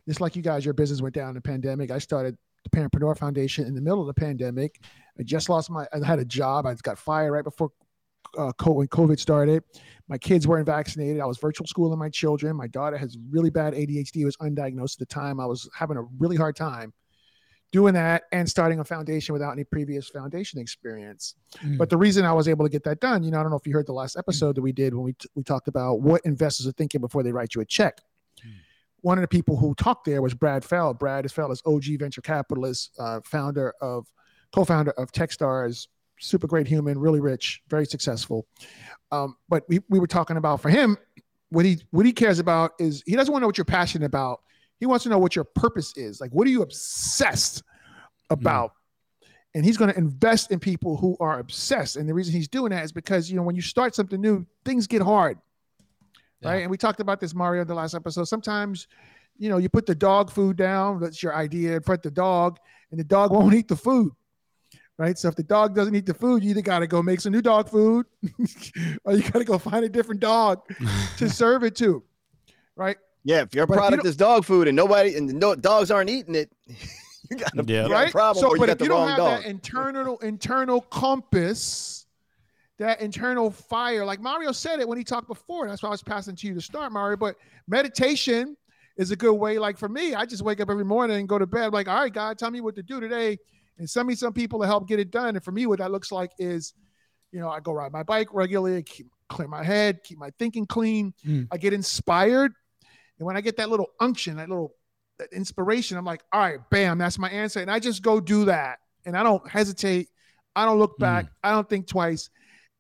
just 0.08 0.22
like 0.22 0.36
you 0.36 0.42
guys, 0.42 0.64
your 0.64 0.74
business 0.74 1.02
went 1.02 1.16
down 1.16 1.30
in 1.30 1.36
the 1.36 1.42
pandemic. 1.42 1.90
I 1.90 1.98
started 1.98 2.38
the 2.64 2.70
Parentpreneur 2.70 3.18
Foundation 3.18 3.66
in 3.66 3.74
the 3.74 3.82
middle 3.82 4.02
of 4.02 4.08
the 4.08 4.14
pandemic. 4.14 4.80
I 5.20 5.24
just 5.24 5.50
lost 5.50 5.70
my, 5.72 5.88
I 5.92 6.06
had 6.06 6.20
a 6.20 6.26
job. 6.26 6.68
I 6.68 6.76
got 6.76 7.00
fired 7.00 7.32
right 7.32 7.44
before 7.44 7.72
uh, 8.38 8.52
when 8.66 8.88
COVID 8.88 9.20
started. 9.20 9.64
My 10.08 10.18
kids 10.18 10.48
weren't 10.48 10.66
vaccinated. 10.66 11.22
I 11.22 11.26
was 11.26 11.40
virtual 11.40 11.66
schooling 11.66 11.98
my 11.98 12.10
children. 12.10 12.56
My 12.56 12.68
daughter 12.68 12.98
has 12.98 13.18
really 13.30 13.50
bad 13.50 13.74
ADHD. 13.74 14.18
It 14.18 14.26
was 14.26 14.38
undiagnosed 14.38 14.96
at 14.96 15.00
the 15.00 15.06
time. 15.06 15.40
I 15.40 15.46
was 15.46 15.70
having 15.74 15.98
a 15.98 16.04
really 16.20 16.36
hard 16.36 16.56
time 16.56 16.94
doing 17.76 17.94
that 17.94 18.24
and 18.32 18.50
starting 18.50 18.80
a 18.80 18.86
foundation 18.86 19.34
without 19.34 19.52
any 19.52 19.66
previous 19.66 20.08
foundation 20.08 20.62
experience. 20.62 21.36
Mm. 21.62 21.78
But 21.78 21.90
the 21.90 21.98
reason 21.98 22.24
I 22.24 22.32
was 22.32 22.48
able 22.48 22.64
to 22.64 22.70
get 22.70 22.86
that 22.86 23.02
done, 23.02 23.22
you 23.22 23.32
know, 23.32 23.40
I 23.40 23.42
don't 23.42 23.52
know 23.52 23.58
if 23.58 23.68
you 23.68 23.74
heard 23.74 23.86
the 23.86 23.92
last 23.92 24.16
episode 24.16 24.56
that 24.56 24.62
we 24.62 24.72
did 24.72 24.94
when 24.94 25.04
we 25.04 25.12
t- 25.12 25.28
we 25.36 25.44
talked 25.44 25.68
about 25.68 26.00
what 26.00 26.22
investors 26.24 26.68
are 26.68 26.72
thinking 26.72 27.02
before 27.02 27.22
they 27.22 27.34
write 27.34 27.54
you 27.54 27.60
a 27.60 27.66
check. 27.66 28.00
One 29.02 29.18
of 29.18 29.24
the 29.24 29.28
people 29.28 29.58
who 29.58 29.76
talked 29.76 30.06
there 30.06 30.22
was 30.22 30.34
Brad 30.34 30.64
Feld. 30.64 31.00
Brad 31.00 31.26
is 31.26 31.34
Feld 31.34 31.52
is 31.52 31.62
OG 31.66 32.00
venture 32.00 32.22
capitalist, 32.22 32.92
uh, 32.98 33.20
founder 33.26 33.74
of 33.82 34.08
co-founder 34.54 34.92
of 34.92 35.12
TechStars, 35.12 35.88
super 36.18 36.48
great 36.48 36.68
human, 36.68 36.98
really 36.98 37.20
rich, 37.20 37.62
very 37.68 37.86
successful. 37.86 38.48
Um, 39.12 39.36
but 39.50 39.64
we, 39.68 39.82
we 39.90 40.00
were 40.00 40.08
talking 40.08 40.38
about 40.38 40.62
for 40.62 40.70
him, 40.70 40.98
what 41.50 41.66
he 41.66 41.80
what 41.92 42.06
he 42.06 42.14
cares 42.14 42.40
about 42.40 42.72
is 42.80 43.04
he 43.06 43.18
doesn't 43.18 43.34
want 43.34 43.42
to 43.42 43.44
know 43.44 43.48
what 43.48 43.58
you're 43.58 43.66
passionate 43.66 44.06
about. 44.06 44.40
He 44.80 44.86
wants 44.86 45.04
to 45.04 45.10
know 45.10 45.18
what 45.18 45.36
your 45.36 45.46
purpose 45.46 45.94
is. 45.96 46.20
Like, 46.20 46.32
what 46.32 46.48
are 46.48 46.52
you 46.52 46.62
obsessed 46.62 47.64
hmm. 48.30 48.34
about? 48.34 48.72
And 49.54 49.64
he's 49.64 49.78
going 49.78 49.92
to 49.92 49.98
invest 49.98 50.52
in 50.52 50.60
people 50.60 50.98
who 50.98 51.16
are 51.22 51.40
obsessed. 51.40 51.96
And 51.96 52.10
the 52.10 52.14
reason 52.14 52.34
he's 52.34 52.50
doing 52.50 52.72
that 52.72 52.84
is 52.84 52.92
because 52.92 53.30
you 53.30 53.38
know 53.38 53.44
when 53.44 53.56
you 53.56 53.62
start 53.62 53.96
something 53.96 54.20
new, 54.20 54.46
things 54.66 54.86
get 54.86 55.02
hard, 55.02 55.38
right? 56.44 56.62
And 56.62 56.70
we 56.70 56.78
talked 56.78 57.00
about 57.00 57.22
this 57.22 57.34
Mario 57.34 57.62
in 57.62 57.68
the 57.68 57.74
last 57.74 57.96
episode. 57.96 58.26
Sometimes, 58.26 58.88
you 59.38 59.48
know, 59.48 59.58
you 59.58 59.70
put 59.70 59.86
the 59.86 59.96
dog 59.96 60.30
food 60.30 60.58
down. 60.58 61.00
That's 61.00 61.24
your 61.24 61.34
idea. 61.34 61.80
Put 61.80 62.04
the 62.04 62.12
dog, 62.12 62.60
and 62.92 63.00
the 63.00 63.06
dog 63.06 63.32
won't 63.34 63.54
eat 63.54 63.70
the 63.70 63.78
food 63.78 64.12
right? 64.98 65.18
So 65.18 65.28
if 65.28 65.36
the 65.36 65.44
dog 65.44 65.76
doesn't 65.76 65.96
eat 65.96 66.06
the 66.06 66.14
food, 66.14 66.44
you 66.44 66.52
either 66.52 66.62
got 66.62 66.80
to 66.80 66.88
go 66.88 67.02
make 67.02 67.20
some 67.20 67.34
new 67.34 67.42
dog 67.42 67.70
food, 67.70 68.06
or 69.04 69.14
you 69.14 69.24
got 69.24 69.40
to 69.40 69.46
go 69.46 69.58
find 69.58 69.84
a 69.86 69.90
different 69.90 70.22
dog 70.22 70.62
to 71.18 71.30
serve 71.30 71.64
it 71.64 71.76
to, 71.78 72.04
right? 72.76 72.98
Yeah, 73.26 73.42
if 73.42 73.56
your 73.56 73.66
But 73.66 73.74
if 73.74 73.78
you 73.78 73.82
product 73.82 74.06
is 74.06 74.16
dog 74.16 74.46
food 74.46 74.68
and 74.68 74.76
nobody 74.76 75.16
and 75.18 75.34
no 75.34 75.56
dogs 75.56 75.90
aren't 75.90 76.12
eating 76.12 76.36
it, 76.36 76.52
you 77.30 77.38
got 77.38 77.58
a, 77.58 77.64
Yeah. 77.66 77.84
you 77.84 77.90
got 77.90 78.08
a 78.08 78.12
problem 78.12 78.42
so, 78.42 78.50
or 78.50 78.56
you 78.56 78.60
but 78.62 78.68
got 78.68 78.72
if 78.74 78.78
the 78.78 78.84
you 78.86 78.90
don't 78.90 79.08
have 79.10 79.18
dog. 79.18 79.42
that 79.42 79.50
internal 79.50 80.18
internal 80.20 80.82
compass, 80.82 82.06
that 82.78 83.02
internal 83.02 83.50
fire, 83.50 84.06
like 84.06 84.22
Mario 84.22 84.52
said 84.52 84.80
it 84.80 84.88
when 84.88 84.98
he 85.00 85.04
talked 85.04 85.28
before, 85.28 85.68
that's 85.68 85.82
why 85.82 85.88
I 85.88 85.92
was 85.92 86.04
passing 86.04 86.36
to 86.36 86.48
you 86.48 86.54
to 86.54 86.62
start, 86.62 86.92
Mario. 86.92 87.18
But 87.18 87.36
meditation 87.68 88.56
is 88.98 89.10
a 89.10 89.16
good 89.16 89.34
way. 89.34 89.58
Like 89.58 89.78
for 89.80 89.90
me, 89.90 90.14
I 90.14 90.26
just 90.26 90.44
wake 90.44 90.62
up 90.62 90.70
every 90.70 90.86
morning 90.86 91.18
and 91.18 91.28
go 91.28 91.40
to 91.40 91.48
bed. 91.48 91.74
Like, 91.74 91.88
all 91.88 92.00
right, 92.00 92.14
God, 92.14 92.38
tell 92.38 92.52
me 92.52 92.62
what 92.62 92.76
to 92.76 92.84
do 92.84 93.00
today, 93.00 93.40
and 93.80 93.90
send 93.90 94.08
me 94.08 94.14
some 94.14 94.34
people 94.34 94.60
to 94.62 94.68
help 94.68 94.88
get 94.88 95.00
it 95.00 95.10
done. 95.10 95.36
And 95.36 95.44
for 95.44 95.52
me, 95.52 95.66
what 95.66 95.80
that 95.80 95.92
looks 95.92 96.12
like 96.12 96.32
is, 96.38 96.74
you 97.32 97.40
know, 97.40 97.50
I 97.50 97.60
go 97.60 97.74
ride 97.74 97.92
my 97.92 98.04
bike 98.04 98.28
regularly, 98.34 98.84
keep 98.84 99.08
clear 99.30 99.48
my 99.48 99.64
head, 99.64 100.00
keep 100.04 100.20
my 100.20 100.30
thinking 100.38 100.68
clean. 100.68 101.12
Mm. 101.26 101.48
I 101.52 101.58
get 101.58 101.74
inspired, 101.74 102.54
and 103.20 103.26
when 103.26 103.38
I 103.38 103.42
get 103.42 103.58
that 103.58 103.70
little 103.70 103.88
unction, 104.00 104.38
that 104.38 104.50
little 104.50 104.74
that 105.20 105.32
inspiration, 105.32 105.98
I'm 105.98 106.04
like, 106.06 106.22
all 106.34 106.42
right, 106.42 106.60
bam, 106.70 106.98
that's 106.98 107.18
my 107.18 107.30
answer. 107.30 107.62
And 107.62 107.72
I 107.72 107.80
just 107.80 108.02
go 108.02 108.20
do 108.20 108.46
that. 108.46 108.80
And 109.06 109.16
I 109.16 109.24
don't 109.24 109.48
hesitate. 109.50 110.10
I 110.56 110.66
don't 110.66 110.80
look 110.80 110.98
back. 110.98 111.28
I 111.44 111.52
don't 111.52 111.70
think 111.70 111.88
twice. 111.88 112.30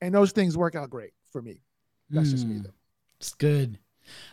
And 0.01 0.13
those 0.13 0.31
things 0.33 0.57
work 0.57 0.75
out 0.75 0.89
great 0.89 1.11
for 1.31 1.41
me. 1.41 1.61
That's 2.09 2.31
just 2.31 2.45
me 2.45 2.55
Mm. 2.55 2.63
though. 2.63 2.73
It's 3.19 3.33
good. 3.33 3.79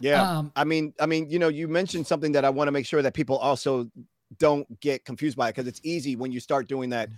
yeah. 0.01 0.39
Um, 0.39 0.53
I 0.57 0.65
mean, 0.65 0.93
I 1.01 1.07
mean, 1.07 1.31
you 1.31 1.39
know, 1.39 1.49
you 1.49 1.69
mentioned 1.69 2.07
something 2.07 2.33
that 2.33 2.45
I 2.45 2.51
want 2.51 2.69
to 2.69 2.73
make 2.73 2.87
sure 2.87 3.03
that 3.03 3.15
people 3.15 3.39
also 3.39 3.89
don't 4.39 4.81
get 4.81 5.05
confused 5.05 5.37
by 5.37 5.49
it 5.49 5.53
because 5.53 5.67
it's 5.69 5.81
easy 5.85 6.17
when 6.17 6.33
you 6.33 6.41
start 6.41 6.67
doing 6.69 6.91
that 6.91 7.09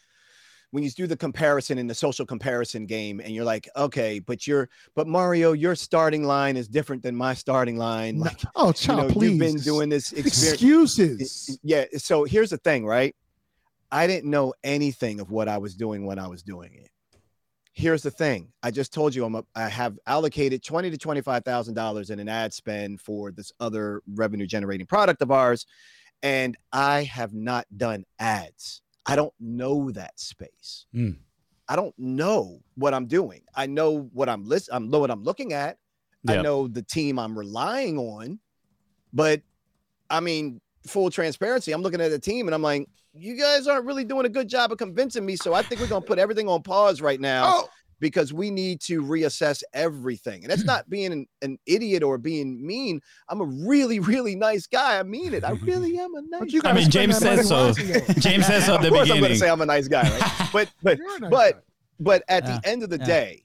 when 0.74 0.82
you 0.82 0.90
do 0.90 1.06
the 1.06 1.16
comparison 1.16 1.78
in 1.78 1.86
the 1.86 1.94
social 1.94 2.26
comparison 2.26 2.84
game 2.84 3.20
and 3.20 3.32
you're 3.32 3.44
like 3.44 3.68
okay 3.76 4.18
but 4.18 4.44
you're 4.44 4.68
but 4.96 5.06
mario 5.06 5.52
your 5.52 5.76
starting 5.76 6.24
line 6.24 6.56
is 6.56 6.66
different 6.66 7.00
than 7.00 7.14
my 7.14 7.32
starting 7.32 7.76
line 7.76 8.18
No- 8.18 8.24
like 8.24 8.40
oh, 8.56 8.66
you 8.68 8.72
child, 8.72 9.08
know, 9.08 9.14
please. 9.14 9.30
you've 9.30 9.38
been 9.38 9.56
doing 9.58 9.88
this 9.88 10.10
experience 10.12 10.98
excuses. 10.98 11.60
yeah 11.62 11.84
so 11.96 12.24
here's 12.24 12.50
the 12.50 12.56
thing 12.58 12.84
right 12.84 13.14
i 13.92 14.08
didn't 14.08 14.28
know 14.28 14.52
anything 14.64 15.20
of 15.20 15.30
what 15.30 15.46
i 15.48 15.58
was 15.58 15.76
doing 15.76 16.06
when 16.06 16.18
i 16.18 16.26
was 16.26 16.42
doing 16.42 16.74
it 16.74 16.90
here's 17.72 18.02
the 18.02 18.10
thing 18.10 18.48
i 18.64 18.70
just 18.72 18.92
told 18.92 19.14
you 19.14 19.24
i'm 19.24 19.36
a, 19.36 19.44
i 19.54 19.68
have 19.68 19.96
allocated 20.08 20.60
20 20.64 20.90
to 20.90 20.98
25 20.98 21.44
thousand 21.44 21.74
dollars 21.74 22.10
in 22.10 22.18
an 22.18 22.28
ad 22.28 22.52
spend 22.52 23.00
for 23.00 23.30
this 23.30 23.52
other 23.60 24.02
revenue 24.14 24.46
generating 24.46 24.88
product 24.88 25.22
of 25.22 25.30
ours 25.30 25.66
and 26.24 26.56
i 26.72 27.04
have 27.04 27.32
not 27.32 27.64
done 27.76 28.02
ads 28.18 28.82
i 29.06 29.16
don't 29.16 29.32
know 29.40 29.90
that 29.90 30.18
space 30.18 30.86
Mm. 30.94 31.16
i 31.68 31.76
don't 31.76 31.94
know 31.98 32.60
what 32.76 32.94
i'm 32.94 33.06
doing 33.06 33.42
i 33.54 33.66
know 33.66 34.08
what 34.12 34.28
i'm 34.28 34.44
list 34.44 34.68
i 34.72 34.78
know 34.78 34.98
what 34.98 35.10
i'm 35.10 35.22
looking 35.22 35.52
at 35.52 35.78
i 36.28 36.42
know 36.42 36.68
the 36.68 36.82
team 36.82 37.18
i'm 37.18 37.36
relying 37.38 37.98
on 37.98 38.38
but 39.12 39.42
I 40.10 40.20
mean, 40.20 40.60
full 40.86 41.08
transparency, 41.08 41.72
I'm 41.72 41.80
looking 41.82 42.00
at 42.00 42.10
the 42.10 42.18
team 42.18 42.46
and 42.46 42.54
I'm 42.54 42.62
like, 42.62 42.88
you 43.14 43.38
guys 43.38 43.66
aren't 43.66 43.86
really 43.86 44.04
doing 44.04 44.26
a 44.26 44.28
good 44.28 44.48
job 44.48 44.70
of 44.70 44.76
convincing 44.78 45.24
me. 45.24 45.34
So 45.36 45.54
I 45.54 45.62
think 45.62 45.80
we're 45.80 45.86
going 45.86 46.02
to 46.02 46.06
put 46.06 46.18
everything 46.18 46.46
on 46.48 46.62
pause 46.62 47.00
right 47.00 47.18
now 47.20 47.44
Oh, 47.46 47.68
because 48.04 48.34
we 48.34 48.50
need 48.50 48.82
to 48.82 49.00
reassess 49.02 49.62
everything. 49.72 50.42
And 50.44 50.50
that's 50.50 50.62
not 50.64 50.90
being 50.90 51.10
an, 51.10 51.26
an 51.40 51.58
idiot 51.64 52.02
or 52.02 52.18
being 52.18 52.64
mean. 52.64 53.00
I'm 53.30 53.40
a 53.40 53.46
really, 53.46 53.98
really 53.98 54.36
nice 54.36 54.66
guy. 54.66 54.98
I 54.98 55.02
mean 55.02 55.32
it. 55.32 55.42
I 55.42 55.52
really 55.52 55.96
am 56.04 56.14
a 56.14 56.20
nice 56.20 56.60
guy. 56.60 56.68
I 56.68 56.74
mean, 56.74 56.90
James 56.90 57.18
that 57.20 57.36
money 57.38 57.42
said 57.72 58.04
so. 58.06 58.12
James 58.20 58.44
says 58.44 58.66
so 58.66 58.74
at 58.74 58.82
the 58.82 58.88
of 58.88 58.92
course, 58.92 59.10
I'm 59.10 59.20
going 59.20 59.32
to 59.32 59.38
say 59.38 59.48
I'm 59.48 59.62
a 59.62 59.66
nice 59.66 59.88
guy, 59.88 60.02
right? 60.02 60.48
But, 60.52 60.70
but, 60.82 60.98
nice 60.98 61.30
but 61.30 61.52
guy. 61.54 61.60
but 61.98 62.22
at 62.28 62.44
Yeah. 62.44 62.58
the 62.60 62.68
end 62.68 62.82
of 62.82 62.90
the 62.90 62.98
Yeah. 62.98 63.06
day, 63.06 63.44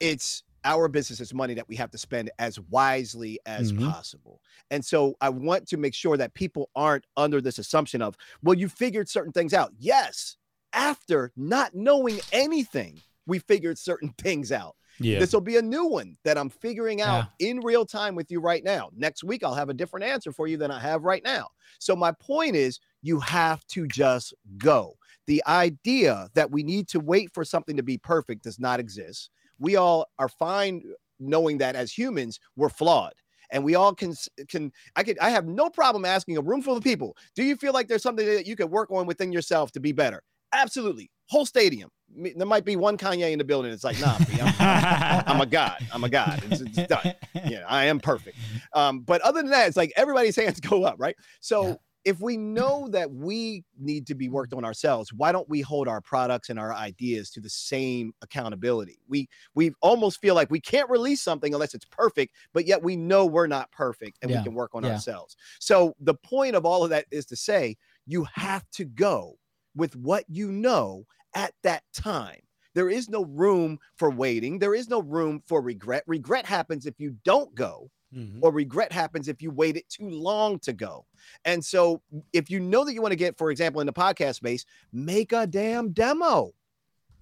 it's 0.00 0.44
our 0.64 0.88
business 0.88 1.20
is 1.20 1.34
money 1.34 1.52
that 1.54 1.68
we 1.68 1.76
have 1.76 1.90
to 1.90 1.98
spend 1.98 2.30
as 2.38 2.58
wisely 2.58 3.38
as 3.44 3.70
Mhm. 3.70 3.90
possible. 3.90 4.40
And 4.70 4.82
so 4.82 5.14
I 5.20 5.28
want 5.28 5.68
to 5.68 5.76
make 5.76 5.94
sure 5.94 6.16
that 6.16 6.32
people 6.32 6.70
aren't 6.74 7.04
under 7.18 7.42
this 7.42 7.58
assumption 7.58 8.00
of, 8.00 8.16
well, 8.42 8.56
you 8.56 8.68
figured 8.68 9.10
certain 9.10 9.32
things 9.32 9.52
out. 9.52 9.72
Yes, 9.78 10.36
after 10.72 11.32
not 11.36 11.74
knowing 11.74 12.20
anything, 12.32 13.00
we 13.28 13.38
figured 13.38 13.78
certain 13.78 14.12
things 14.18 14.50
out. 14.50 14.74
Yeah. 15.00 15.20
This 15.20 15.32
will 15.32 15.40
be 15.40 15.56
a 15.56 15.62
new 15.62 15.84
one 15.86 16.16
that 16.24 16.36
I'm 16.36 16.50
figuring 16.50 17.00
out 17.00 17.26
in 17.38 17.60
real 17.60 17.86
time 17.86 18.16
with 18.16 18.32
you 18.32 18.40
right 18.40 18.64
now. 18.64 18.90
Next 18.96 19.22
week, 19.22 19.44
I'll 19.44 19.54
have 19.54 19.68
a 19.68 19.74
different 19.74 20.04
answer 20.06 20.32
for 20.32 20.48
you 20.48 20.56
than 20.56 20.72
I 20.72 20.80
have 20.80 21.04
right 21.04 21.22
now. 21.22 21.46
So, 21.78 21.94
my 21.94 22.10
point 22.10 22.56
is, 22.56 22.80
you 23.02 23.20
have 23.20 23.64
to 23.68 23.86
just 23.86 24.34
go. 24.56 24.96
The 25.28 25.42
idea 25.46 26.28
that 26.34 26.50
we 26.50 26.64
need 26.64 26.88
to 26.88 27.00
wait 27.00 27.32
for 27.32 27.44
something 27.44 27.76
to 27.76 27.82
be 27.82 27.98
perfect 27.98 28.42
does 28.42 28.58
not 28.58 28.80
exist. 28.80 29.30
We 29.60 29.76
all 29.76 30.06
are 30.18 30.28
fine 30.28 30.82
knowing 31.20 31.58
that 31.58 31.76
as 31.76 31.92
humans, 31.92 32.40
we're 32.56 32.68
flawed. 32.68 33.12
And 33.50 33.64
we 33.64 33.76
all 33.76 33.94
can 33.94 34.14
can 34.48 34.72
I 34.96 35.04
could 35.04 35.18
I 35.20 35.30
have 35.30 35.46
no 35.46 35.70
problem 35.70 36.04
asking 36.04 36.36
a 36.36 36.42
room 36.42 36.60
full 36.60 36.76
of 36.76 36.84
people, 36.84 37.16
do 37.34 37.42
you 37.42 37.56
feel 37.56 37.72
like 37.72 37.88
there's 37.88 38.02
something 38.02 38.26
that 38.26 38.46
you 38.46 38.56
could 38.56 38.70
work 38.70 38.90
on 38.90 39.06
within 39.06 39.32
yourself 39.32 39.72
to 39.72 39.80
be 39.80 39.92
better? 39.92 40.22
Absolutely. 40.52 41.10
Whole 41.28 41.46
stadium. 41.46 41.90
There 42.16 42.46
might 42.46 42.64
be 42.64 42.76
one 42.76 42.96
Kanye 42.96 43.32
in 43.32 43.38
the 43.38 43.44
building. 43.44 43.70
It's 43.70 43.84
like, 43.84 44.00
nah, 44.00 44.16
I'm, 44.18 45.24
I'm 45.26 45.40
a 45.40 45.46
god. 45.46 45.76
I'm 45.92 46.02
a 46.04 46.08
god. 46.08 46.42
It's, 46.50 46.60
it's 46.62 46.86
done. 46.88 47.14
Yeah, 47.46 47.64
I 47.68 47.84
am 47.84 48.00
perfect. 48.00 48.36
Um, 48.72 49.00
but 49.00 49.20
other 49.20 49.40
than 49.42 49.50
that, 49.50 49.68
it's 49.68 49.76
like 49.76 49.92
everybody's 49.94 50.34
hands 50.34 50.58
go 50.72 50.84
up, 50.84 50.96
right? 50.98 51.14
So 51.40 51.66
Yeah. 51.68 51.74
if 52.04 52.20
we 52.20 52.36
know 52.36 52.88
that 52.88 53.10
we 53.12 53.64
need 53.78 54.06
to 54.08 54.14
be 54.14 54.28
worked 54.28 54.54
on 54.54 54.64
ourselves, 54.64 55.12
why 55.12 55.30
don't 55.32 55.48
we 55.48 55.60
hold 55.60 55.86
our 55.86 56.00
products 56.00 56.48
and 56.48 56.58
our 56.58 56.74
ideas 56.74 57.30
to 57.32 57.40
the 57.40 57.50
same 57.50 58.12
accountability? 58.22 58.98
We 59.06 59.28
we 59.54 59.72
almost 59.82 60.20
feel 60.20 60.34
like 60.34 60.50
we 60.50 60.60
can't 60.60 60.88
release 60.90 61.22
something 61.22 61.52
unless 61.54 61.74
it's 61.74 61.84
perfect, 61.84 62.34
but 62.54 62.66
yet 62.66 62.82
we 62.82 62.96
know 62.96 63.26
we're 63.26 63.46
not 63.46 63.70
perfect 63.70 64.18
and 64.22 64.30
Yeah, 64.30 64.38
we 64.38 64.44
can 64.44 64.54
work 64.54 64.70
on 64.74 64.82
yeah. 64.82 64.92
ourselves. 64.92 65.36
So 65.60 65.94
the 66.00 66.14
point 66.14 66.56
of 66.56 66.64
all 66.66 66.82
of 66.82 66.90
that 66.90 67.04
is 67.10 67.26
to 67.26 67.36
say 67.36 67.76
you 68.06 68.24
have 68.32 68.68
to 68.72 68.84
go 68.86 69.38
with 69.76 69.94
what 69.94 70.24
you 70.28 70.50
know 70.50 71.04
at 71.34 71.52
that 71.62 71.82
time. 71.92 72.40
There 72.74 72.90
is 72.90 73.08
no 73.08 73.24
room 73.24 73.78
for 73.96 74.10
waiting. 74.10 74.58
There 74.58 74.74
is 74.74 74.88
no 74.88 75.02
room 75.02 75.42
for 75.46 75.60
regret. 75.60 76.04
Regret 76.06 76.46
happens 76.46 76.86
if 76.86 76.94
you 76.98 77.16
don't 77.24 77.52
go, 77.54 77.90
Mhm. 78.14 78.38
or 78.42 78.52
regret 78.52 78.92
happens 78.92 79.26
if 79.28 79.42
you 79.42 79.50
waited 79.50 79.84
too 79.88 80.08
long 80.08 80.58
to 80.60 80.72
go. 80.72 81.04
And 81.44 81.64
so, 81.64 82.02
if 82.32 82.50
you 82.50 82.60
know 82.60 82.84
that 82.84 82.94
you 82.94 83.02
want 83.02 83.12
to 83.12 83.16
get, 83.16 83.36
for 83.36 83.50
example, 83.50 83.80
in 83.80 83.86
the 83.86 83.92
podcast 83.92 84.36
space, 84.36 84.64
make 84.92 85.32
a 85.32 85.46
damn 85.46 85.90
demo. 85.92 86.52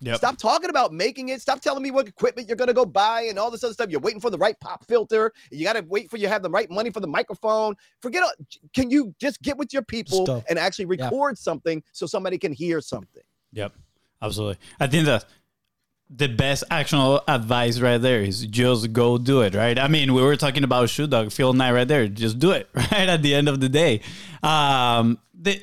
Yep. 0.01 0.17
Stop 0.19 0.37
talking 0.37 0.69
about 0.69 0.93
making 0.93 1.31
it. 1.31 1.41
Stop 1.41 1.61
telling 1.61 1.83
me 1.83 1.91
what 1.91 2.07
equipment 2.07 2.49
you're 2.49 2.57
going 2.57 2.69
to 2.69 2.75
go 2.75 2.85
buy 2.85 3.23
and 3.23 3.39
all 3.39 3.51
this 3.51 3.65
other 3.65 3.73
stuff. 3.73 3.89
You're 3.89 4.01
waiting 4.01 4.21
for 4.21 4.29
the 4.29 4.37
right 4.37 4.59
pop 4.61 4.85
filter. 4.85 5.33
You 5.51 5.65
got 5.65 5.73
to 5.73 5.81
wait 5.89 6.11
for 6.11 6.19
you 6.19 6.29
have 6.29 6.43
the 6.43 6.51
right 6.51 6.71
money 6.71 6.91
for 6.91 7.01
the 7.01 7.07
microphone. 7.07 7.77
Forget. 8.03 8.23
all- 8.23 8.35
Can 8.75 8.91
you 8.91 9.15
just 9.19 9.41
get 9.41 9.57
with 9.57 9.73
your 9.73 9.81
people 9.83 10.27
Stop. 10.27 10.45
and 10.51 10.59
actually 10.59 10.85
record 10.85 11.39
something 11.39 11.83
so 11.93 12.05
somebody 12.07 12.37
can 12.37 12.53
hear 12.53 12.83
something? 12.83 13.23
Yep, 13.53 13.73
absolutely. 14.23 14.59
I 14.81 14.87
think 14.87 15.07
that 15.07 15.25
the 16.09 16.29
best 16.29 16.63
actionable 16.71 17.21
advice 17.27 17.81
right 17.81 17.99
there 17.99 18.21
is 18.21 18.47
just 18.47 18.93
go 18.93 19.19
do 19.19 19.41
it. 19.43 19.55
Right. 19.55 19.79
I 19.79 19.89
mean, 19.89 20.15
we 20.15 20.23
were 20.23 20.37
talking 20.37 20.65
about 20.65 20.89
shoe 20.89 21.07
dog, 21.07 21.33
Phil 21.33 21.53
Knight, 21.53 21.73
right 21.73 21.89
there. 21.89 22.07
Just 22.09 22.39
do 22.39 22.53
it. 22.53 22.69
Right 22.75 23.09
at 23.09 23.23
the 23.23 23.35
end 23.35 23.49
of 23.49 23.61
the 23.61 23.69
day, 23.69 24.01
um, 24.43 25.19
the, 25.35 25.61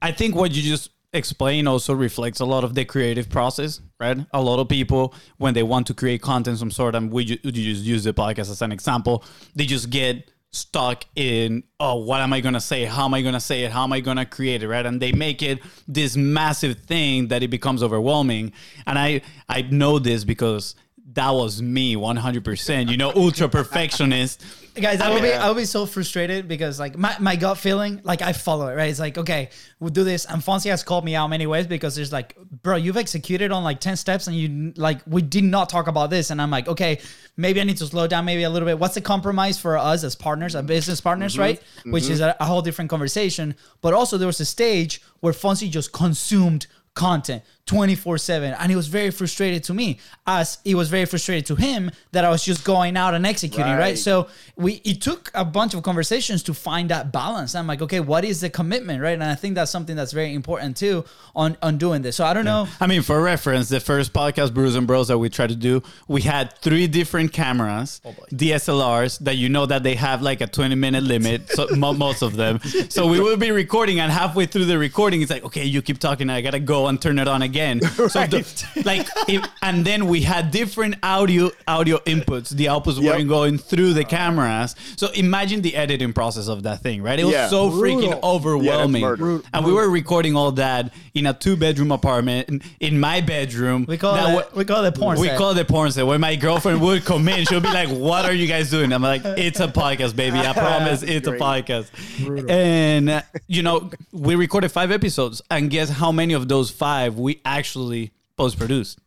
I 0.00 0.12
think 0.12 0.36
what 0.36 0.52
you 0.52 0.62
just 0.62 0.90
explained 1.12 1.68
also 1.68 1.94
reflects 1.94 2.40
a 2.40 2.44
lot 2.44 2.64
of 2.64 2.74
the 2.74 2.84
creative 2.84 3.28
process. 3.28 3.80
Right. 3.98 4.18
A 4.32 4.40
lot 4.40 4.60
of 4.60 4.68
people 4.68 5.14
when 5.38 5.54
they 5.54 5.64
want 5.64 5.88
to 5.88 5.94
create 5.94 6.22
content 6.22 6.58
some 6.58 6.70
sort, 6.70 6.94
and 6.94 7.10
we 7.10 7.24
ju- 7.24 7.36
just 7.36 7.82
use 7.82 8.04
the 8.04 8.14
podcast 8.14 8.50
as 8.50 8.62
an 8.62 8.70
example, 8.70 9.24
they 9.56 9.66
just 9.66 9.90
get 9.90 10.30
stuck 10.50 11.04
in 11.14 11.62
oh 11.78 11.96
what 11.96 12.20
am 12.20 12.32
i 12.32 12.40
going 12.40 12.54
to 12.54 12.60
say? 12.60 12.84
How 12.84 13.04
am 13.04 13.14
i 13.14 13.22
going 13.22 13.34
to 13.34 13.40
say 13.40 13.64
it? 13.64 13.72
How 13.72 13.84
am 13.84 13.92
i 13.92 14.00
going 14.00 14.16
to 14.16 14.24
create 14.24 14.62
it 14.62 14.68
right? 14.68 14.84
And 14.84 15.00
they 15.00 15.12
make 15.12 15.42
it 15.42 15.60
this 15.86 16.16
massive 16.16 16.78
thing 16.80 17.28
that 17.28 17.42
it 17.42 17.48
becomes 17.48 17.82
overwhelming. 17.82 18.52
And 18.86 18.98
i 18.98 19.20
i 19.48 19.62
know 19.62 19.98
this 19.98 20.24
because 20.24 20.74
that 21.14 21.30
was 21.30 21.62
me 21.62 21.96
100% 21.96 22.90
you 22.90 22.96
know 22.96 23.12
ultra 23.14 23.48
perfectionist. 23.48 24.44
Guys 24.74 25.00
i 25.00 25.10
will 25.10 25.20
be 25.20 25.32
i 25.32 25.48
will 25.48 25.56
be 25.56 25.64
so 25.64 25.86
frustrated 25.86 26.46
because 26.46 26.78
like 26.78 26.96
my, 26.96 27.16
my 27.18 27.34
gut 27.34 27.58
feeling 27.58 28.00
like 28.04 28.22
i 28.22 28.32
follow 28.32 28.68
it 28.68 28.74
right? 28.74 28.90
It's 28.90 29.00
like 29.00 29.18
okay 29.18 29.48
we'll 29.80 29.90
do 29.90 30.04
this. 30.04 30.24
And 30.26 30.42
fonzie 30.42 30.70
has 30.70 30.82
called 30.82 31.04
me 31.04 31.14
out 31.14 31.28
many 31.28 31.46
ways 31.46 31.66
because 31.66 31.96
there's 31.96 32.12
like 32.12 32.36
bro 32.62 32.76
you've 32.76 32.96
executed 32.96 33.50
on 33.50 33.64
like 33.64 33.80
10 33.80 33.96
steps 33.96 34.26
and 34.26 34.36
you 34.36 34.72
like 34.76 35.00
we 35.06 35.22
did 35.22 35.44
not 35.44 35.68
talk 35.68 35.88
about 35.88 36.10
this. 36.10 36.30
And 36.30 36.40
i'm 36.40 36.50
like 36.50 36.68
okay 36.68 37.00
maybe 37.36 37.60
i 37.60 37.64
need 37.64 37.78
to 37.78 37.86
slow 37.86 38.06
down 38.06 38.24
maybe 38.24 38.42
a 38.42 38.50
little 38.50 38.66
bit. 38.66 38.78
What's 38.78 38.94
the 38.94 39.00
compromise 39.00 39.58
for 39.58 39.78
us 39.78 40.04
as 40.04 40.14
partners 40.14 40.54
as 40.54 40.64
business 40.64 41.00
partners 41.00 41.32
mm-hmm. 41.32 41.42
right? 41.42 41.62
Which 41.86 42.08
is 42.08 42.20
mm-hmm. 42.20 42.40
a, 42.40 42.44
a 42.44 42.46
whole 42.46 42.62
different 42.62 42.90
conversation. 42.90 43.56
But 43.80 43.94
also 43.94 44.18
there 44.18 44.26
was 44.26 44.40
a 44.40 44.46
stage 44.46 45.02
where 45.20 45.32
fonzie 45.32 45.70
just 45.70 45.92
consumed 45.92 46.66
content 46.94 47.44
24 47.68 48.18
7 48.18 48.54
and 48.58 48.72
it 48.72 48.76
was 48.76 48.88
very 48.88 49.10
frustrated 49.10 49.62
to 49.64 49.74
me. 49.74 49.98
As 50.26 50.58
it 50.64 50.74
was 50.74 50.88
very 50.88 51.04
frustrated 51.04 51.46
to 51.46 51.54
him 51.54 51.90
that 52.12 52.24
i 52.24 52.30
was 52.30 52.42
just 52.44 52.64
going 52.64 52.96
out 52.96 53.14
and 53.14 53.24
executing 53.26 53.72
right, 53.72 53.78
Right. 53.78 53.98
so 53.98 54.26
we 54.56 54.72
it 54.84 55.00
took 55.00 55.30
a 55.34 55.44
bunch 55.44 55.74
of 55.74 55.82
conversations 55.82 56.42
to 56.44 56.54
find 56.54 56.88
that 56.90 57.12
balance. 57.12 57.54
I'm 57.54 57.66
like 57.66 57.82
okay 57.82 58.00
what 58.00 58.24
is 58.24 58.40
the 58.40 58.50
commitment 58.50 59.02
right? 59.02 59.12
And 59.20 59.22
i 59.22 59.34
think 59.42 59.54
that's 59.54 59.70
something 59.70 59.96
that's 59.96 60.12
very 60.12 60.32
important 60.34 60.76
too 60.84 61.04
on 61.36 61.56
on 61.62 61.78
doing 61.78 62.00
this. 62.02 62.16
So 62.16 62.24
i 62.24 62.32
don't 62.34 62.46
know. 62.52 62.66
I 62.80 62.86
mean, 62.92 63.02
for 63.02 63.20
reference, 63.34 63.68
the 63.68 63.80
first 63.80 64.12
podcast, 64.12 64.54
Brews 64.54 64.74
and 64.74 64.86
Bros, 64.86 65.08
that 65.08 65.18
we 65.18 65.28
tried 65.38 65.50
to 65.56 65.60
do, 65.70 65.74
we 66.16 66.20
had 66.34 66.44
three 66.66 66.86
different 66.86 67.32
cameras, 67.32 68.00
oh, 68.04 68.14
DSLRs, 68.32 69.18
that 69.26 69.36
you 69.36 69.48
know 69.54 69.66
that 69.66 69.82
they 69.82 69.94
have 69.94 70.22
like 70.22 70.40
a 70.40 70.46
20 70.46 70.74
minute 70.74 71.04
limit, 71.04 71.38
so 71.50 71.66
most 71.76 72.22
of 72.22 72.32
them. 72.42 72.54
So 72.88 73.00
we 73.12 73.20
will 73.20 73.36
be 73.36 73.50
recording, 73.50 74.00
and 74.00 74.10
halfway 74.10 74.46
through 74.46 74.64
the 74.72 74.78
recording, 74.78 75.20
it's 75.22 75.30
like, 75.30 75.44
okay, 75.48 75.64
you 75.74 75.80
keep 75.82 75.98
talking, 75.98 76.26
I 76.30 76.40
gotta 76.40 76.60
go 76.74 76.86
and 76.88 76.96
turn 77.00 77.18
it 77.18 77.28
on 77.28 77.42
again. 77.42 77.57
So, 78.08 78.26
the, 78.26 78.82
like, 78.84 79.06
if, 79.28 79.44
and 79.62 79.84
then 79.84 80.06
we 80.06 80.22
had 80.22 80.50
different 80.50 80.96
audio 81.02 81.50
audio 81.66 81.98
inputs. 81.98 82.48
The 82.50 82.66
outputs 82.66 83.00
Yep. 83.00 83.04
weren't 83.14 83.28
going 83.28 83.58
through 83.58 83.92
the 83.94 84.04
cameras. 84.04 84.74
So 84.96 85.08
imagine 85.12 85.60
the 85.62 85.74
editing 85.76 86.12
process 86.12 86.48
of 86.48 86.62
that 86.62 86.80
thing, 86.80 87.02
right? 87.02 87.18
It 87.18 87.24
was 87.24 87.32
Yeah. 87.34 87.48
so 87.48 87.70
freaking 87.70 88.00
Brutal. 88.10 88.20
overwhelming. 88.22 89.02
murder. 89.02 89.16
Brutal. 89.22 89.46
and 89.52 89.64
we 89.66 89.72
were 89.72 89.88
recording 89.90 90.36
all 90.36 90.52
that 90.52 90.92
in 91.14 91.26
a 91.26 91.34
two 91.34 91.56
bedroom 91.56 91.90
apartment 91.92 92.48
in, 92.48 92.62
in 92.80 93.00
my 93.00 93.20
bedroom. 93.20 93.84
we 93.88 93.96
call 93.98 94.14
That 94.14 94.38
it 94.48 94.54
we 94.56 94.64
call 94.64 94.84
it 94.84 94.94
porn 94.94 95.16
set. 95.16 95.20
we 95.22 95.28
set. 95.28 95.38
call 95.38 95.56
it 95.58 95.68
porn 95.68 95.90
set. 95.92 96.06
When 96.06 96.20
my 96.20 96.36
girlfriend 96.36 96.80
would 96.80 97.04
come 97.04 97.28
in, 97.28 97.44
she'll 97.46 97.60
be 97.60 97.68
like, 97.68 97.88
"What 97.88 98.24
are 98.24 98.32
you 98.32 98.46
guys 98.46 98.70
doing?" 98.70 98.92
I'm 98.92 99.02
like, 99.02 99.22
"It's 99.24 99.60
a 99.60 99.68
podcast, 99.68 100.14
baby. 100.16 100.38
I 100.38 100.52
promise, 100.66 101.02
it's 101.02 101.26
a 101.28 101.32
podcast." 101.32 101.90
Brutal. 102.24 102.50
And 102.50 103.10
uh, 103.10 103.22
you 103.46 103.62
know, 103.62 103.90
we 104.12 104.34
recorded 104.34 104.70
five 104.70 104.90
episodes, 104.90 105.42
and 105.50 105.70
guess 105.70 105.88
how 105.90 106.12
many 106.12 106.34
of 106.34 106.48
those 106.48 106.70
five 106.70 107.18
we 107.18 107.40
actually 107.56 108.12
post 108.36 108.58
produced? 108.58 108.98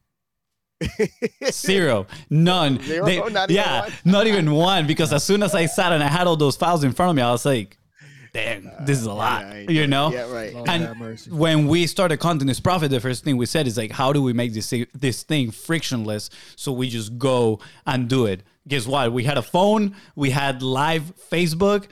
Zero, 1.52 2.08
none. 2.30 2.82
Zero? 2.82 3.06
Not 3.30 3.50
even 3.52 3.56
yeah, 3.56 3.82
one? 3.82 3.92
not 4.06 4.28
even 4.28 4.52
one. 4.52 4.88
Because 4.88 5.14
as 5.14 5.24
soon 5.24 5.44
as 5.44 5.54
I 5.54 5.66
sat 5.68 5.92
and 5.92 6.04
I 6.04 6.08
had 6.08 6.28
all 6.28 6.36
those 6.36 6.56
files 6.56 6.84
in 6.84 6.92
front 6.92 7.12
of 7.12 7.16
me, 7.16 7.22
I 7.22 7.32
was 7.32 7.46
like, 7.46 7.78
damn, 8.34 8.66
uh, 8.68 8.86
this 8.86 8.98
is 8.98 9.06
a 9.06 9.14
lot, 9.14 9.44
Yeah, 9.44 9.70
you 9.70 9.88
know? 9.88 10.12
Yeah, 10.12 10.32
right. 10.32 10.54
Lord 10.54 10.70
And 10.70 10.84
have 10.84 11.28
when 11.28 11.68
we 11.68 11.86
started 11.86 12.18
content 12.18 12.50
is 12.50 12.60
profit, 12.60 12.90
the 12.90 13.00
first 13.00 13.24
thing 13.24 13.38
we 13.38 13.46
said 13.46 13.68
is 13.68 13.78
like, 13.78 13.92
how 13.92 14.12
do 14.14 14.22
we 14.24 14.34
make 14.34 14.54
this 14.54 14.70
thing- 14.70 14.88
this 14.94 15.22
thing 15.24 15.52
frictionless? 15.52 16.30
So 16.56 16.72
we 16.72 16.90
just 16.90 17.18
go 17.20 17.60
and 17.86 18.08
do 18.10 18.26
it. 18.26 18.42
Guess 18.68 18.88
what? 18.88 19.12
We 19.14 19.24
had 19.24 19.38
a 19.38 19.42
phone, 19.44 19.96
we 20.16 20.32
had 20.32 20.64
live 20.64 21.14
Facebook, 21.32 21.88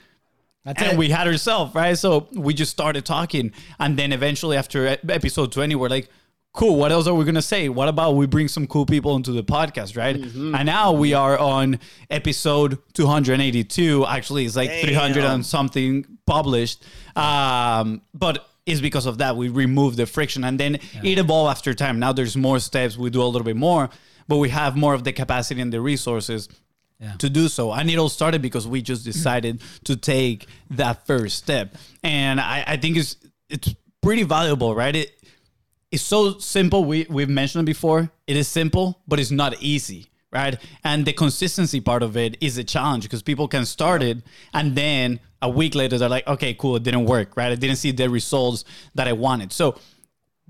That's 0.64 0.82
and 0.82 0.92
it. 0.92 0.98
we 0.98 1.10
had 1.10 1.26
ourselves, 1.28 1.74
right? 1.74 1.96
So 1.96 2.28
we 2.32 2.54
just 2.54 2.72
started 2.72 3.04
talking, 3.04 3.52
and 3.78 3.96
then 3.96 4.12
eventually 4.12 4.56
after 4.56 4.86
episode 5.08 5.52
twenty, 5.52 5.76
we're 5.76 5.88
like. 5.88 6.08
Cool. 6.52 6.76
What 6.76 6.90
else 6.90 7.06
are 7.06 7.14
we 7.14 7.24
gonna 7.24 7.40
say? 7.42 7.68
What 7.68 7.88
about 7.88 8.16
we 8.16 8.26
bring 8.26 8.48
some 8.48 8.66
cool 8.66 8.84
people 8.84 9.14
into 9.14 9.30
the 9.30 9.44
podcast, 9.44 9.96
right? 9.96 10.16
And 10.16 10.66
now 10.66 10.90
we 10.92 11.14
are 11.14 11.38
on 11.38 11.78
episode 12.10 12.78
282. 12.94 14.04
Actually, 14.06 14.46
it's 14.46 14.56
like 14.56 14.68
Damn. 14.68 14.84
300 14.84 15.24
and 15.24 15.46
something 15.46 16.04
published. 16.26 16.84
Um, 17.14 18.02
but 18.14 18.48
it's 18.66 18.80
because 18.80 19.06
of 19.06 19.18
that 19.18 19.36
we 19.36 19.48
remove 19.48 19.94
the 19.96 20.06
friction, 20.06 20.42
and 20.44 20.58
then 20.58 20.74
it 21.04 21.18
evolved 21.18 21.50
after 21.56 21.72
time. 21.72 22.00
Now 22.00 22.12
there's 22.12 22.36
more 22.36 22.58
steps. 22.58 22.96
We 22.96 23.10
do 23.10 23.22
a 23.22 23.24
little 23.24 23.44
bit 23.44 23.56
more, 23.56 23.88
but 24.26 24.38
we 24.38 24.48
have 24.48 24.76
more 24.76 24.94
of 24.94 25.04
the 25.04 25.12
capacity 25.12 25.60
and 25.60 25.72
the 25.72 25.80
resources 25.80 26.48
Yeah. 27.00 27.12
to 27.18 27.30
do 27.30 27.48
so. 27.48 27.72
And 27.72 27.88
it 27.88 27.96
all 27.96 28.08
started 28.10 28.42
because 28.42 28.66
we 28.66 28.82
just 28.82 29.04
decided 29.04 29.62
to 29.84 29.96
take 29.96 30.46
that 30.70 31.06
first 31.06 31.38
step. 31.38 31.76
And 32.02 32.40
I, 32.40 32.64
I 32.66 32.76
think 32.76 32.96
it's 32.96 33.16
it's 33.48 33.74
pretty 34.02 34.22
valuable, 34.24 34.74
right? 34.74 34.94
It 34.96 35.10
it's 35.90 36.02
so 36.02 36.38
simple. 36.38 36.84
We 36.84 37.06
we've 37.10 37.28
mentioned 37.28 37.62
it 37.62 37.66
before. 37.66 38.10
It 38.26 38.36
is 38.36 38.48
simple, 38.48 39.00
but 39.08 39.18
it's 39.18 39.30
not 39.30 39.60
easy, 39.60 40.06
right? 40.32 40.56
And 40.84 41.04
the 41.04 41.12
consistency 41.12 41.80
part 41.80 42.02
of 42.02 42.16
it 42.16 42.36
is 42.40 42.58
a 42.58 42.64
challenge 42.64 43.04
because 43.04 43.22
people 43.22 43.48
can 43.48 43.64
start 43.64 44.02
it 44.02 44.18
and 44.54 44.76
then 44.76 45.20
a 45.42 45.48
week 45.48 45.74
later 45.74 45.98
they're 45.98 46.08
like, 46.08 46.26
okay, 46.26 46.54
cool, 46.54 46.76
it 46.76 46.82
didn't 46.82 47.06
work, 47.06 47.36
right? 47.36 47.50
I 47.50 47.54
didn't 47.54 47.76
see 47.76 47.92
the 47.92 48.08
results 48.08 48.64
that 48.94 49.08
I 49.08 49.12
wanted. 49.12 49.52
So 49.52 49.78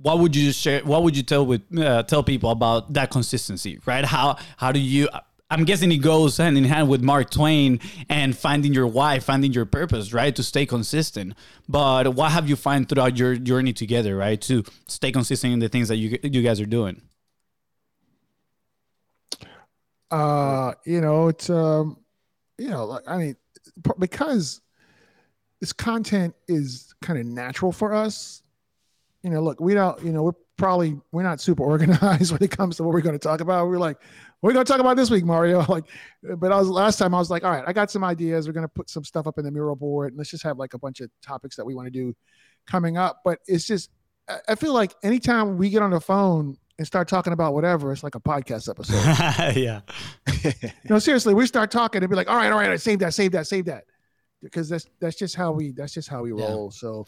what 0.02 0.18
would 0.18 0.34
you 0.34 0.52
share 0.52 0.82
what 0.84 1.02
would 1.02 1.16
you 1.16 1.22
tell 1.22 1.44
with 1.44 1.62
uh, 1.78 2.02
tell 2.04 2.22
people 2.22 2.50
about 2.50 2.92
that 2.94 3.10
consistency 3.10 3.78
right 3.84 4.04
how 4.04 4.36
how 4.56 4.72
do 4.72 4.80
you 4.80 5.08
i'm 5.50 5.64
guessing 5.64 5.90
it 5.92 5.98
goes 5.98 6.36
hand 6.36 6.56
in 6.56 6.64
hand 6.64 6.88
with 6.88 7.02
mark 7.02 7.30
twain 7.30 7.80
and 8.08 8.36
finding 8.36 8.72
your 8.72 8.86
why 8.86 9.18
finding 9.18 9.52
your 9.52 9.64
purpose 9.64 10.12
right? 10.12 10.34
To 10.36 10.42
stay 10.42 10.66
consistent. 10.66 11.34
But 11.68 12.14
what 12.14 12.32
have 12.32 12.48
you 12.48 12.56
found 12.56 12.88
throughout 12.88 13.16
your 13.16 13.36
journey 13.36 13.72
together 13.72 14.16
right? 14.16 14.40
To 14.42 14.64
stay 14.86 15.12
consistent 15.12 15.52
in 15.52 15.58
the 15.58 15.68
things 15.68 15.88
that 15.88 15.96
you 15.96 16.18
you 16.22 16.42
guys 16.42 16.60
are 16.60 16.66
doing. 16.66 17.02
Uh 20.10 20.72
you 20.84 21.00
know 21.00 21.28
it's 21.28 21.48
um 21.50 21.98
you 22.58 22.68
know 22.68 22.98
i 23.06 23.16
mean 23.16 23.36
because 23.98 24.60
this 25.60 25.72
content 25.72 26.34
is 26.48 26.94
kind 27.00 27.18
of 27.18 27.26
natural 27.26 27.70
for 27.70 27.94
us 27.94 28.42
you 29.22 29.30
know 29.30 29.40
look 29.40 29.60
we 29.60 29.72
don't 29.72 30.02
you 30.02 30.12
know 30.12 30.24
we're 30.24 30.32
probably 30.60 31.00
we're 31.10 31.22
not 31.22 31.40
super 31.40 31.62
organized 31.74 32.30
when 32.30 32.42
it 32.42 32.50
comes 32.50 32.76
to 32.76 32.84
what 32.84 32.92
we're 32.92 33.00
going 33.00 33.18
to 33.18 33.18
talk 33.18 33.40
about. 33.40 33.66
We're 33.66 33.78
like 33.78 33.98
what 34.40 34.48
are 34.48 34.50
we 34.50 34.54
going 34.54 34.64
to 34.66 34.72
talk 34.72 34.80
about 34.80 34.96
this 34.96 35.10
week 35.10 35.24
mario 35.24 35.64
like 35.68 35.84
but 36.38 36.50
i 36.52 36.58
was 36.58 36.68
last 36.68 36.98
time 36.98 37.14
i 37.14 37.18
was 37.18 37.30
like 37.30 37.44
all 37.44 37.50
right 37.50 37.64
i 37.66 37.72
got 37.72 37.90
some 37.90 38.02
ideas 38.04 38.46
we're 38.46 38.52
going 38.52 38.64
to 38.64 38.68
put 38.68 38.88
some 38.90 39.04
stuff 39.04 39.26
up 39.26 39.38
in 39.38 39.44
the 39.44 39.50
mural 39.50 39.76
board 39.76 40.08
and 40.12 40.18
let's 40.18 40.30
just 40.30 40.42
have 40.42 40.58
like 40.58 40.74
a 40.74 40.78
bunch 40.78 41.00
of 41.00 41.10
topics 41.22 41.56
that 41.56 41.64
we 41.64 41.74
want 41.74 41.86
to 41.86 41.90
do 41.90 42.14
coming 42.66 42.96
up 42.96 43.20
but 43.24 43.38
it's 43.46 43.66
just 43.66 43.90
I- 44.48 44.54
feel 44.54 44.72
like 44.72 44.94
anytime 45.02 45.56
we 45.58 45.70
get 45.70 45.82
on 45.82 45.90
the 45.90 46.00
phone 46.00 46.56
and 46.78 46.86
start 46.86 47.08
talking 47.08 47.32
about 47.32 47.52
whatever 47.52 47.92
it's 47.92 48.02
like 48.02 48.14
a 48.14 48.20
podcast 48.20 48.68
episode 48.70 49.56
yeah 49.60 49.80
no, 50.88 50.98
seriously, 50.98 51.34
we 51.34 51.46
start 51.46 51.70
talking 51.70 52.02
and 52.02 52.08
be 52.08 52.16
like, 52.16 52.30
all 52.30 52.36
right, 52.36 52.50
all 52.50 52.58
right, 52.58 52.80
save 52.80 52.98
that, 53.00 53.12
save 53.12 53.32
that, 53.32 53.46
save 53.46 53.66
that. 53.66 53.84
Because 54.42 54.70
that's 54.70 54.86
that's 55.00 55.16
just 55.16 55.34
how 55.34 55.52
we 55.52 55.72
that's 55.72 55.92
just 55.92 56.08
how 56.08 56.22
we 56.22 56.32
Yeah. 56.32 56.46
roll. 56.46 56.70
So 56.70 57.06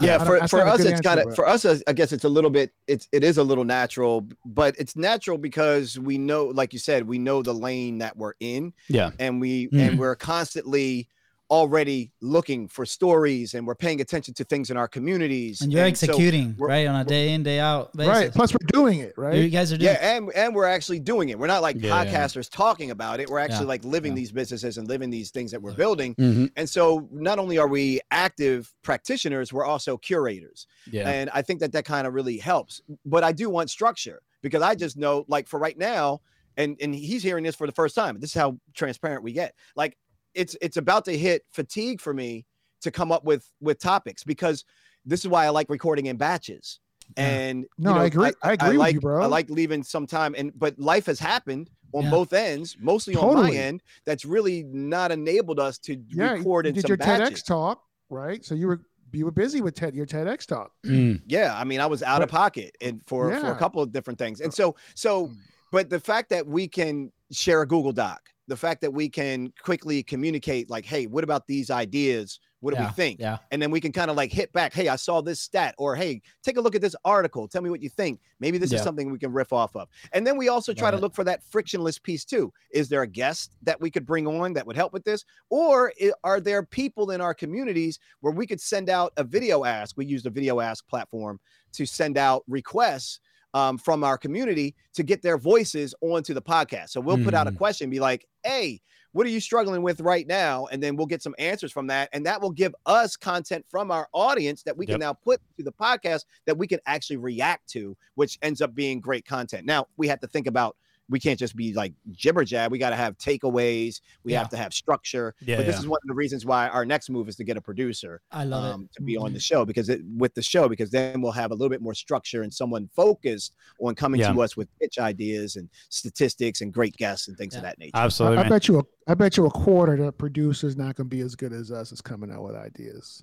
yeah 0.00 0.18
for, 0.18 0.46
for 0.48 0.60
us 0.66 0.80
it's 0.84 1.00
kind 1.00 1.20
of 1.20 1.34
for 1.34 1.46
us 1.46 1.64
i 1.86 1.92
guess 1.92 2.12
it's 2.12 2.24
a 2.24 2.28
little 2.28 2.50
bit 2.50 2.70
it's 2.86 3.08
it 3.12 3.24
is 3.24 3.38
a 3.38 3.42
little 3.42 3.64
natural 3.64 4.26
but 4.44 4.74
it's 4.78 4.94
natural 4.96 5.38
because 5.38 5.98
we 5.98 6.18
know 6.18 6.44
like 6.46 6.72
you 6.72 6.78
said 6.78 7.06
we 7.06 7.18
know 7.18 7.42
the 7.42 7.52
lane 7.54 7.98
that 7.98 8.16
we're 8.16 8.34
in 8.40 8.72
yeah 8.88 9.10
and 9.18 9.40
we 9.40 9.68
Mhm. 9.68 9.80
and 9.80 9.98
we're 9.98 10.14
constantly 10.16 11.08
already 11.50 12.10
looking 12.20 12.66
for 12.66 12.84
stories 12.84 13.54
and 13.54 13.66
we're 13.66 13.74
paying 13.74 14.00
attention 14.00 14.34
to 14.34 14.42
things 14.44 14.70
in 14.70 14.76
our 14.76 14.88
communities 14.88 15.60
and 15.60 15.72
you're 15.72 15.82
so 15.82 15.86
executing 15.86 16.54
we're- 16.58 16.68
right 16.72 16.86
on 16.88 16.96
a 17.00 17.04
day 17.04 17.32
in 17.32 17.42
day 17.44 17.60
out 17.60 17.92
basis. 17.96 18.08
right. 18.14 18.32
Plus 18.32 18.52
we're 18.52 18.66
doing 18.66 18.98
it, 18.98 19.12
right? 19.16 19.36
you 19.36 19.48
guys 19.48 19.72
are 19.72 19.76
doing 19.76 19.92
yeah 19.94 20.16
and 20.16 20.32
and 20.34 20.54
we're 20.54 20.64
actually 20.66 20.98
doing 20.98 21.28
it 21.28 21.38
we're 21.38 21.46
not 21.46 21.62
like 21.62 21.76
Yeah, 21.78 22.02
yeah. 22.02 22.12
podcasters 22.12 22.50
talking 22.50 22.90
about 22.90 23.20
it 23.20 23.30
we're 23.30 23.38
actually 23.38 23.60
Yeah, 23.60 23.68
like 23.68 23.84
living 23.84 24.12
yeah. 24.12 24.16
these 24.16 24.32
businesses 24.32 24.76
and 24.78 24.88
living 24.88 25.08
these 25.10 25.30
things 25.30 25.52
that 25.52 25.62
we're 25.62 25.74
building 25.74 26.14
Mhm. 26.16 26.50
and 26.56 26.68
so 26.68 27.08
not 27.12 27.38
only 27.38 27.58
are 27.58 27.68
we 27.68 28.00
active 28.10 28.72
practitioners 28.82 29.52
we're 29.52 29.64
also 29.64 29.96
curators 29.96 30.66
yeah 30.90 31.08
and 31.08 31.30
i 31.32 31.42
think 31.42 31.60
that 31.60 31.70
that 31.72 31.84
kind 31.84 32.06
of 32.08 32.14
really 32.14 32.38
helps 32.38 32.80
but 33.04 33.22
i 33.22 33.30
do 33.30 33.48
want 33.48 33.70
structure 33.70 34.20
because 34.42 34.62
i 34.62 34.74
just 34.74 34.96
know 34.96 35.24
like 35.28 35.46
for 35.46 35.60
right 35.60 35.78
now 35.78 36.20
and 36.56 36.76
and 36.80 36.94
he's 36.94 37.22
hearing 37.22 37.44
this 37.44 37.54
for 37.54 37.66
the 37.66 37.72
first 37.72 37.94
time 37.94 38.18
this 38.18 38.30
is 38.30 38.34
how 38.34 38.56
transparent 38.74 39.22
we 39.22 39.32
get 39.32 39.54
like 39.76 39.96
it's 40.36 40.56
it's 40.60 40.76
about 40.76 41.04
to 41.06 41.16
hit 41.16 41.42
fatigue 41.52 42.00
for 42.00 42.12
me 42.14 42.44
to 42.82 42.90
come 42.90 43.10
up 43.10 43.24
with 43.24 43.50
with 43.60 43.78
topics 43.78 44.22
because 44.24 44.64
this 45.04 45.20
is 45.20 45.28
why 45.28 45.44
i 45.46 45.48
like 45.48 45.68
recording 45.70 46.06
in 46.06 46.16
batches 46.16 46.78
Yeah. 47.16 47.24
and 47.26 47.62
you 47.62 47.68
No, 47.78 47.94
I 47.94 48.04
agree- 48.06 48.32
I 48.42 48.52
agree 48.52 48.68
with 48.70 48.78
like, 48.78 48.94
you, 48.94 49.00
bro. 49.00 49.22
i 49.22 49.26
like 49.26 49.48
leaving 49.50 49.82
some 49.82 50.06
time 50.06 50.34
and 50.38 50.52
but 50.58 50.78
life 50.78 51.06
has 51.06 51.18
happened 51.18 51.70
on 51.92 52.04
Yeah. 52.04 52.10
both 52.10 52.32
ends 52.32 52.76
mostly 52.80 53.14
on 53.16 53.34
my 53.34 53.50
end 53.50 53.82
that's 54.04 54.24
really 54.24 54.64
not 54.64 55.10
enabled 55.12 55.58
us 55.60 55.78
to 55.86 55.96
Yeah, 56.08 56.32
record 56.32 56.66
you 56.66 56.68
in 56.70 56.74
did 56.74 56.82
some 56.82 56.88
your 56.90 56.96
batches 56.98 57.42
TEDx 57.42 57.46
talk, 57.46 57.82
right? 58.10 58.44
So 58.44 58.54
you 58.54 58.66
were 58.68 58.80
you 59.12 59.24
were 59.24 59.30
busy 59.30 59.62
with 59.62 59.74
TED 59.74 59.94
your 59.94 60.04
TEDx 60.04 60.44
talk. 60.46 60.72
Mm. 60.84 61.22
yeah 61.26 61.56
i 61.58 61.64
mean 61.64 61.80
i 61.80 61.86
was 61.86 62.02
out 62.02 62.22
of 62.22 62.28
pocket 62.28 62.76
and 62.82 63.00
for 63.06 63.30
for 63.40 63.50
a 63.52 63.56
couple 63.56 63.80
of 63.80 63.90
different 63.92 64.18
things 64.18 64.40
and 64.42 64.52
so 64.52 64.76
so 64.94 65.30
but 65.72 65.88
the 65.88 65.98
fact 66.00 66.28
that 66.30 66.46
we 66.46 66.68
can 66.68 67.10
share 67.32 67.62
a 67.62 67.66
google 67.66 67.92
doc 67.92 68.20
the 68.48 68.56
fact 68.56 68.80
that 68.80 68.92
we 68.92 69.08
can 69.08 69.52
quickly 69.62 70.02
communicate 70.02 70.70
like 70.70 70.84
hey 70.84 71.06
what 71.06 71.24
about 71.24 71.46
these 71.46 71.70
ideas? 71.70 72.38
What 72.60 72.74
do 72.74 72.80
yeah, 72.80 72.88
we 72.88 72.92
think? 72.94 73.20
yeah. 73.20 73.38
And 73.50 73.60
then 73.60 73.70
we 73.70 73.80
can 73.80 73.92
kind 73.92 74.10
of 74.10 74.16
like 74.16 74.32
hit 74.32 74.52
back 74.52 74.72
hey 74.72 74.88
i 74.88 74.96
saw 74.96 75.20
this 75.20 75.40
stat 75.40 75.74
or 75.78 75.94
hey 75.94 76.22
take 76.42 76.56
a 76.56 76.60
look 76.60 76.74
at 76.74 76.80
this 76.80 76.96
article. 77.04 77.48
Tell 77.48 77.62
me 77.62 77.70
what 77.70 77.82
you 77.82 77.88
think. 77.88 78.20
Maybe 78.40 78.58
this 78.58 78.72
Yeah. 78.72 78.78
is 78.78 78.84
something 78.84 79.10
we 79.10 79.18
can 79.18 79.32
riff 79.32 79.52
off 79.52 79.74
of. 79.76 79.88
And 80.12 80.26
then 80.26 80.36
we 80.36 80.48
also 80.48 80.72
try 80.72 80.90
to 80.90 80.96
look 80.96 81.14
for 81.14 81.24
that 81.24 81.42
frictionless 81.44 81.98
piece 81.98 82.24
too. 82.24 82.52
Is 82.72 82.88
there 82.88 83.02
a 83.02 83.06
guest 83.06 83.52
that 83.62 83.80
we 83.80 83.90
could 83.90 84.06
bring 84.06 84.26
on 84.26 84.52
that 84.54 84.66
would 84.66 84.76
help 84.76 84.92
with 84.92 85.04
this? 85.04 85.24
Or 85.50 85.92
are 86.24 86.40
there 86.40 86.62
people 86.62 87.10
in 87.10 87.20
our 87.20 87.34
communities 87.34 87.98
where 88.20 88.32
we 88.32 88.46
could 88.46 88.60
send 88.60 88.88
out 88.90 89.12
a 89.16 89.24
VideoAsk 89.24 89.96
we 89.96 90.06
used 90.06 90.26
a 90.26 90.30
VideoAsk 90.30 90.86
platform 90.88 91.38
to 91.72 91.86
send 91.86 92.16
out 92.18 92.42
requests 92.48 93.20
um, 93.56 93.78
from 93.78 94.04
our 94.04 94.18
community 94.18 94.74
to 94.92 95.02
get 95.02 95.22
their 95.22 95.38
voices 95.38 95.94
onto 96.02 96.34
the 96.34 96.42
podcast 96.42 96.90
so 96.90 97.00
we'll 97.00 97.22
put 97.24 97.32
out 97.34 97.46
a 97.46 97.50
Mm. 97.52 97.56
question 97.56 97.88
be 97.90 98.00
like 98.00 98.26
hey 98.44 98.80
what 99.12 99.26
are 99.26 99.30
you 99.30 99.40
struggling 99.40 99.80
with 99.82 100.00
right 100.00 100.26
now 100.26 100.66
and 100.70 100.82
then 100.82 100.94
we'll 100.96 101.06
get 101.06 101.22
some 101.22 101.34
answers 101.38 101.72
from 101.72 101.86
that 101.86 102.10
and 102.12 102.26
that 102.26 102.40
will 102.42 102.50
give 102.50 102.74
us 102.84 103.16
content 103.16 103.64
from 103.70 103.90
our 103.90 104.08
audience 104.12 104.62
that 104.64 104.76
we 104.76 104.84
Yep. 104.86 104.94
can 104.94 105.00
now 105.00 105.12
put 105.14 105.40
to 105.56 105.62
the 105.62 105.72
podcast 105.72 106.24
that 106.46 106.58
we 106.58 106.66
can 106.66 106.80
actually 106.86 107.16
react 107.16 107.66
to 107.70 107.96
which 108.14 108.38
ends 108.42 108.60
up 108.60 108.74
being 108.74 109.00
great 109.00 109.24
content 109.24 109.64
now 109.64 109.86
we 109.96 110.06
have 110.08 110.20
to 110.20 110.26
think 110.28 110.46
about 110.46 110.76
we 111.08 111.20
can't 111.20 111.38
just 111.38 111.54
be 111.56 111.72
like 111.72 111.92
jibber 112.12 112.44
jab 112.44 112.72
we 112.72 112.78
got 112.78 112.90
to 112.90 112.96
have 112.96 113.16
takeaways 113.18 114.00
we 114.24 114.32
Yeah. 114.32 114.38
have 114.40 114.48
to 114.50 114.56
have 114.56 114.72
structure 114.74 115.34
Yeah, 115.40 115.56
but 115.56 115.66
this 115.66 115.74
yeah. 115.76 115.80
is 115.80 115.88
one 115.88 115.98
of 116.02 116.08
the 116.08 116.14
reasons 116.14 116.44
why 116.44 116.68
our 116.68 116.84
next 116.84 117.10
move 117.10 117.28
is 117.28 117.36
to 117.36 117.44
get 117.44 117.56
a 117.56 117.60
producer 117.60 118.20
i 118.32 118.44
love 118.44 118.74
um, 118.74 118.82
it 118.84 118.92
to 118.96 119.02
be 119.02 119.16
on 119.16 119.32
the 119.32 119.40
show 119.40 119.64
because 119.64 119.88
it 119.88 120.00
with 120.16 120.34
the 120.34 120.42
show 120.42 120.68
because 120.68 120.90
then 120.90 121.20
we'll 121.20 121.32
have 121.32 121.50
a 121.50 121.54
little 121.54 121.68
bit 121.70 121.80
more 121.82 121.94
structure 121.94 122.42
and 122.42 122.52
someone 122.52 122.88
focused 122.94 123.54
on 123.80 123.94
coming 123.94 124.20
Yeah. 124.20 124.32
to 124.32 124.42
us 124.42 124.56
with 124.56 124.68
pitch 124.80 124.98
ideas 124.98 125.56
and 125.56 125.68
statistics 125.88 126.60
and 126.60 126.72
great 126.72 126.96
guests 126.96 127.28
and 127.28 127.36
things 127.36 127.54
of 127.54 127.62
that 127.62 127.78
nature. 127.78 127.92
absolutely 127.94 128.38
I, 128.38 128.42
I 128.44 128.48
bet 128.48 128.68
you 128.68 128.78
a 128.80 128.82
I 129.08 129.14
bet 129.14 129.36
you 129.36 129.46
a 129.46 129.50
quarter 129.50 129.96
that 129.96 130.02
the 130.04 130.12
producers 130.12 130.76
not 130.76 130.96
gonna 130.96 131.08
be 131.08 131.20
as 131.20 131.36
good 131.36 131.52
as 131.52 131.70
us 131.70 131.92
is 131.92 132.00
coming 132.00 132.30
out 132.32 132.42
with 132.42 132.56
ideas. 132.56 133.22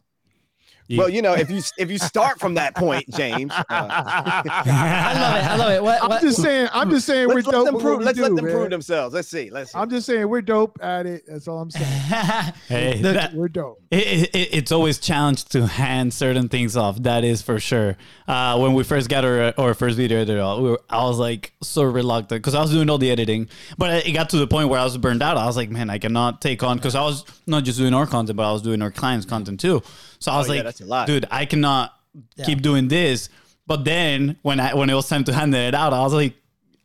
You- 0.87 0.97
Well, 0.99 1.09
you 1.09 1.21
know, 1.21 1.33
if 1.33 1.49
you 1.49 1.61
if 1.77 1.89
you 1.89 1.97
start 1.97 2.39
from 2.39 2.55
that 2.55 2.75
point, 2.75 3.07
James, 3.15 3.51
uh, 3.53 3.63
i 3.69 4.43
love 4.43 4.45
it 4.45 5.43
i 5.43 5.55
love 5.55 5.71
it 5.71 5.83
what, 5.83 6.03
I'm 6.03 6.09
what, 6.09 6.21
just 6.21 6.41
saying. 6.41 6.67
I'm 6.73 6.89
just 6.89 7.05
saying 7.05 7.27
we're 7.27 7.35
let's 7.35 7.47
let 7.47 7.53
dope. 7.53 7.65
them 7.65 7.67
at 7.67 7.73
what 7.75 7.81
prove. 7.83 7.99
we 7.99 8.05
Let's 8.05 8.19
let 8.19 8.35
them 8.35 8.45
man. 8.45 8.53
prove 8.53 8.69
themselves. 8.69 9.13
Let's 9.13 9.27
see. 9.27 9.49
Let's 9.49 9.71
see. 9.71 9.77
I'm 9.77 9.89
just 9.89 10.05
saying 10.05 10.27
we're 10.27 10.41
dope 10.41 10.77
at 10.81 11.05
it. 11.05 11.23
That's 11.27 11.47
all 11.47 11.59
I'm 11.59 11.71
saying. 11.71 11.85
hey 12.67 12.99
Look, 13.01 13.13
that- 13.15 13.33
We're 13.33 13.47
dope. 13.49 13.81
It, 13.91 14.29
it, 14.35 14.49
it's 14.53 14.71
always 14.71 14.97
challenged 14.97 15.51
to 15.51 15.67
hand 15.67 16.13
certain 16.13 16.49
things 16.49 16.75
off. 16.75 17.01
That 17.03 17.23
is 17.23 17.41
for 17.41 17.59
sure. 17.59 17.95
Uh, 18.27 18.57
when 18.57 18.73
we 18.73 18.83
first 18.83 19.07
got 19.09 19.23
our, 19.23 19.53
our 19.57 19.73
first 19.73 19.97
video 19.97 20.17
edited, 20.19 20.43
we 20.61 20.69
were, 20.71 20.81
I 20.89 21.03
was 21.03 21.17
like 21.19 21.53
so 21.61 21.83
reluctant 21.83 22.41
because 22.41 22.55
I 22.55 22.61
was 22.61 22.71
doing 22.71 22.89
all 22.89 22.97
the 22.97 23.11
editing, 23.11 23.49
but 23.77 24.05
it 24.07 24.11
got 24.13 24.29
to 24.31 24.37
the 24.37 24.47
point 24.47 24.69
where 24.69 24.79
I 24.79 24.83
was 24.83 24.97
burned 24.97 25.21
out. 25.21 25.37
I 25.37 25.45
was 25.45 25.55
like, 25.57 25.69
man, 25.69 25.89
I 25.89 25.97
cannot 25.99 26.41
take 26.41 26.63
on 26.63 26.77
because 26.77 26.95
I 26.95 27.01
was 27.03 27.23
not 27.45 27.63
just 27.63 27.77
doing 27.77 27.93
our 27.93 28.07
content, 28.07 28.35
but 28.37 28.49
I 28.49 28.51
was 28.51 28.61
doing 28.63 28.81
our 28.81 28.91
clients' 28.91 29.25
content 29.25 29.59
too. 29.59 29.81
So 30.23 30.31
I 30.31 30.37
was 30.37 30.49
Oh, 30.49 30.53
like, 30.53 30.79
lot. 30.81 31.05
dude, 31.07 31.25
I 31.29 31.43
cannot 31.45 31.93
Yeah. 32.35 32.45
keep 32.45 32.61
doing 32.61 32.87
this. 32.87 33.27
But 33.67 33.83
then 33.83 34.37
when 34.41 34.59
I 34.59 34.73
when 34.73 34.89
it 34.89 34.93
was 34.93 35.07
time 35.09 35.23
to 35.25 35.33
hand 35.33 35.53
it 35.53 35.75
out, 35.75 35.91
I 35.93 36.01
was 36.01 36.13
like, 36.13 36.35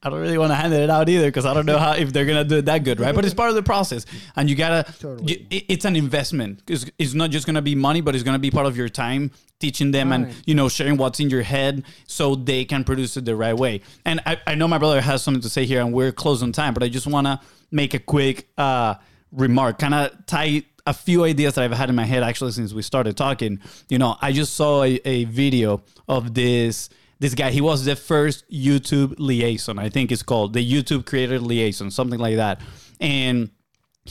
I 0.02 0.10
don't 0.10 0.20
really 0.20 0.38
want 0.38 0.50
to 0.50 0.54
hand 0.56 0.72
it 0.74 0.90
out 0.90 1.08
either 1.08 1.26
because 1.26 1.44
I 1.44 1.54
don't 1.54 1.66
know 1.66 1.78
how 1.78 1.92
if 1.92 2.12
they're 2.12 2.24
gonna 2.24 2.44
do 2.44 2.56
it 2.58 2.64
that 2.66 2.82
good, 2.84 2.98
right? 3.00 3.14
But 3.14 3.24
it's 3.24 3.34
part 3.34 3.48
of 3.50 3.56
the 3.56 3.62
process, 3.62 4.06
and 4.36 4.48
you 4.50 4.56
gotta. 4.56 4.84
Totally. 5.00 5.32
you- 5.32 5.46
it- 5.50 5.64
it's 5.68 5.84
an 5.84 5.96
investment. 5.96 6.62
It's, 6.68 6.84
it's 6.98 7.14
not 7.14 7.30
just 7.30 7.46
gonna 7.46 7.62
be 7.62 7.74
money, 7.74 8.00
but 8.00 8.14
it's 8.14 8.24
gonna 8.24 8.38
be 8.38 8.50
part 8.50 8.66
of 8.66 8.76
your 8.76 8.88
time 8.88 9.30
teaching 9.60 9.90
them 9.90 10.12
and 10.12 10.32
you 10.46 10.54
know 10.54 10.68
sharing 10.68 10.96
what's 10.96 11.18
in 11.20 11.30
your 11.30 11.42
head 11.42 11.82
so 12.06 12.34
they 12.36 12.64
can 12.64 12.82
produce 12.84 13.16
it 13.16 13.24
the 13.24 13.34
right 13.36 13.56
way. 13.56 13.80
And 14.04 14.20
I, 14.24 14.38
I 14.46 14.54
know 14.54 14.68
my 14.68 14.78
brother 14.78 15.00
has 15.00 15.22
something 15.22 15.42
to 15.42 15.50
say 15.50 15.64
here, 15.66 15.80
and 15.80 15.92
we're 15.92 16.12
close 16.12 16.42
on 16.44 16.52
time, 16.52 16.74
but 16.74 16.82
I 16.84 16.88
just 16.88 17.06
wanna 17.08 17.40
make 17.72 17.92
a 17.94 17.98
quick 18.00 18.48
uh, 18.56 18.94
remark, 19.32 19.78
kind 19.80 19.94
of 19.94 20.26
tie 20.26 20.62
a 20.88 20.94
few 20.94 21.24
ideas 21.24 21.54
that 21.54 21.64
I've 21.64 21.72
had 21.72 21.90
in 21.90 21.94
my 21.94 22.06
head 22.06 22.22
actually 22.22 22.52
since 22.52 22.72
we 22.72 22.80
started 22.80 23.16
talking. 23.16 23.60
You 23.90 23.98
know, 23.98 24.16
I 24.22 24.32
just 24.32 24.54
saw 24.54 24.82
a, 24.82 24.98
a 25.04 25.24
video 25.24 25.82
of 26.08 26.34
this 26.34 26.88
this 27.20 27.34
guy. 27.34 27.50
He 27.50 27.60
was 27.60 27.84
the 27.84 27.96
first 27.96 28.48
YouTube 28.50 29.14
liaison, 29.18 29.78
I 29.78 29.88
think 29.90 30.10
it's 30.10 30.22
called 30.22 30.54
the 30.54 30.64
YouTube 30.64 31.04
creator 31.04 31.38
liaison, 31.38 31.90
something 31.90 32.18
like 32.18 32.36
that. 32.36 32.60
And 33.00 33.50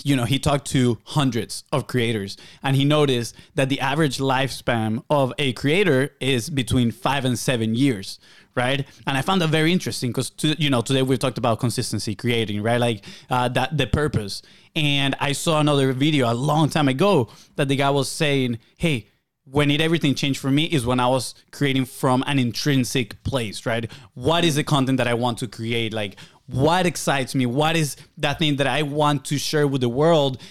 you 0.03 0.15
know, 0.15 0.25
he 0.25 0.37
talked 0.37 0.67
to 0.67 0.99
hundreds 1.05 1.63
of 1.71 1.87
creators 1.87 2.37
and 2.61 2.75
he 2.75 2.85
noticed 2.85 3.35
that 3.55 3.69
the 3.69 3.79
average 3.79 4.19
lifespan 4.19 5.03
of 5.09 5.33
a 5.39 5.53
creator 5.53 6.11
is 6.19 6.51
between 6.51 6.91
five 6.91 7.25
and 7.25 7.39
seven 7.39 7.73
years, 7.73 8.19
right? 8.57 8.85
And 9.05 9.17
I 9.17 9.21
found 9.21 9.41
that 9.41 9.49
very 9.49 9.71
interesting 9.71 10.09
because, 10.09 10.31
you 10.41 10.69
know, 10.69 10.81
today 10.81 11.03
we've 11.03 11.19
talked 11.19 11.37
about 11.37 11.59
consistency 11.59 12.15
creating, 12.15 12.61
right? 12.61 12.81
Like 12.81 13.05
uh, 13.29 13.47
that, 13.49 13.77
the 13.77 13.87
purpose. 13.87 14.41
And 14.75 15.15
I 15.19 15.31
saw 15.31 15.59
another 15.61 15.93
video 15.93 16.31
a 16.31 16.33
long 16.33 16.69
time 16.69 16.89
ago 16.89 17.29
that 17.55 17.69
the 17.69 17.75
guy 17.75 17.91
was 17.91 18.09
saying, 18.09 18.59
hey, 18.77 19.07
when 19.49 19.71
it 19.71 19.79
everything 19.79 20.13
changed 20.13 20.39
for 20.39 20.51
me 20.51 20.65
is 20.65 20.85
when 20.85 20.99
I 20.99 21.07
was 21.07 21.33
creating 21.51 21.85
from 21.85 22.23
an 22.27 22.37
intrinsic 22.37 23.23
place, 23.23 23.65
right? 23.65 23.89
What 24.13 24.43
is 24.43 24.55
the 24.55 24.63
content 24.63 24.97
that 24.97 25.07
I 25.07 25.13
want 25.13 25.37
to 25.37 25.47
create? 25.47 25.93
Like, 25.93 26.17
what 26.47 26.85
excites 26.85 27.33
me? 27.33 27.45
What 27.45 27.77
is 27.77 27.95
that 28.17 28.39
thing 28.39 28.57
that 28.57 28.67
I 28.67 28.81
want 28.81 29.23
to 29.25 29.37
share 29.37 29.67
with 29.67 29.81
the 29.81 29.89
world, 29.89 30.41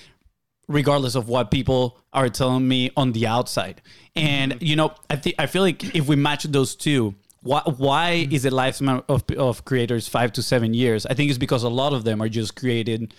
regardless 0.69 1.15
of 1.15 1.29
what 1.29 1.51
people 1.51 1.99
are 2.13 2.29
telling 2.29 2.67
me 2.67 2.91
on 2.97 3.13
the 3.13 3.27
outside? 3.27 3.83
And 4.15 4.57
you 4.61 4.77
know, 4.77 4.95
I 5.11 5.17
think 5.17 5.37
I 5.39 5.47
feel 5.47 5.63
like 5.63 5.95
if 5.95 6.07
we 6.07 6.17
match 6.17 6.45
those 6.45 6.75
two, 6.75 7.15
why, 7.47 7.63
why 7.77 8.25
hmm. 8.25 8.33
is 8.33 8.45
it 8.45 8.53
lifespan 8.53 9.05
of, 9.09 9.25
of 9.37 9.65
creators 9.65 10.09
five 10.09 10.33
to 10.33 10.43
seven 10.43 10.75
years? 10.75 11.07
I 11.07 11.15
think 11.15 11.31
it's 11.31 11.39
because 11.39 11.63
a 11.63 11.69
lot 11.69 11.93
of 11.93 12.05
them 12.05 12.21
are 12.21 12.29
just 12.29 12.57
created 12.57 13.15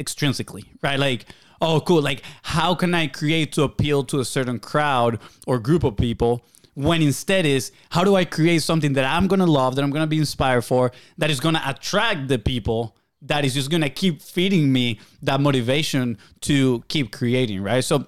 extrinsically, 0.00 0.64
right? 0.82 0.98
Like, 0.98 1.26
oh, 1.60 1.80
cool. 1.80 2.00
Like, 2.00 2.22
how 2.42 2.74
can 2.74 2.94
I 2.94 3.06
create 3.08 3.52
to 3.52 3.62
appeal 3.62 4.04
to 4.04 4.20
a 4.20 4.24
certain 4.24 4.58
crowd 4.58 5.18
or 5.46 5.58
group 5.58 5.84
of 5.84 5.96
people? 5.96 6.44
When 6.74 7.02
instead 7.02 7.44
is 7.44 7.70
how 7.90 8.02
do 8.02 8.14
I 8.16 8.24
create 8.24 8.62
something 8.62 8.94
that 8.94 9.04
I'm 9.04 9.26
gonna 9.26 9.46
love, 9.46 9.76
that 9.76 9.82
I'm 9.82 9.90
gonna 9.90 10.06
be 10.06 10.18
inspired 10.18 10.62
for, 10.62 10.92
that 11.18 11.30
is 11.30 11.38
gonna 11.38 11.62
attract 11.66 12.28
the 12.28 12.38
people, 12.38 12.96
that 13.20 13.44
is 13.44 13.52
just 13.52 13.70
gonna 13.70 13.90
keep 13.90 14.22
feeding 14.22 14.72
me 14.72 14.98
that 15.22 15.40
motivation 15.40 16.16
to 16.42 16.82
keep 16.88 17.12
creating, 17.12 17.62
right? 17.62 17.84
So 17.84 18.06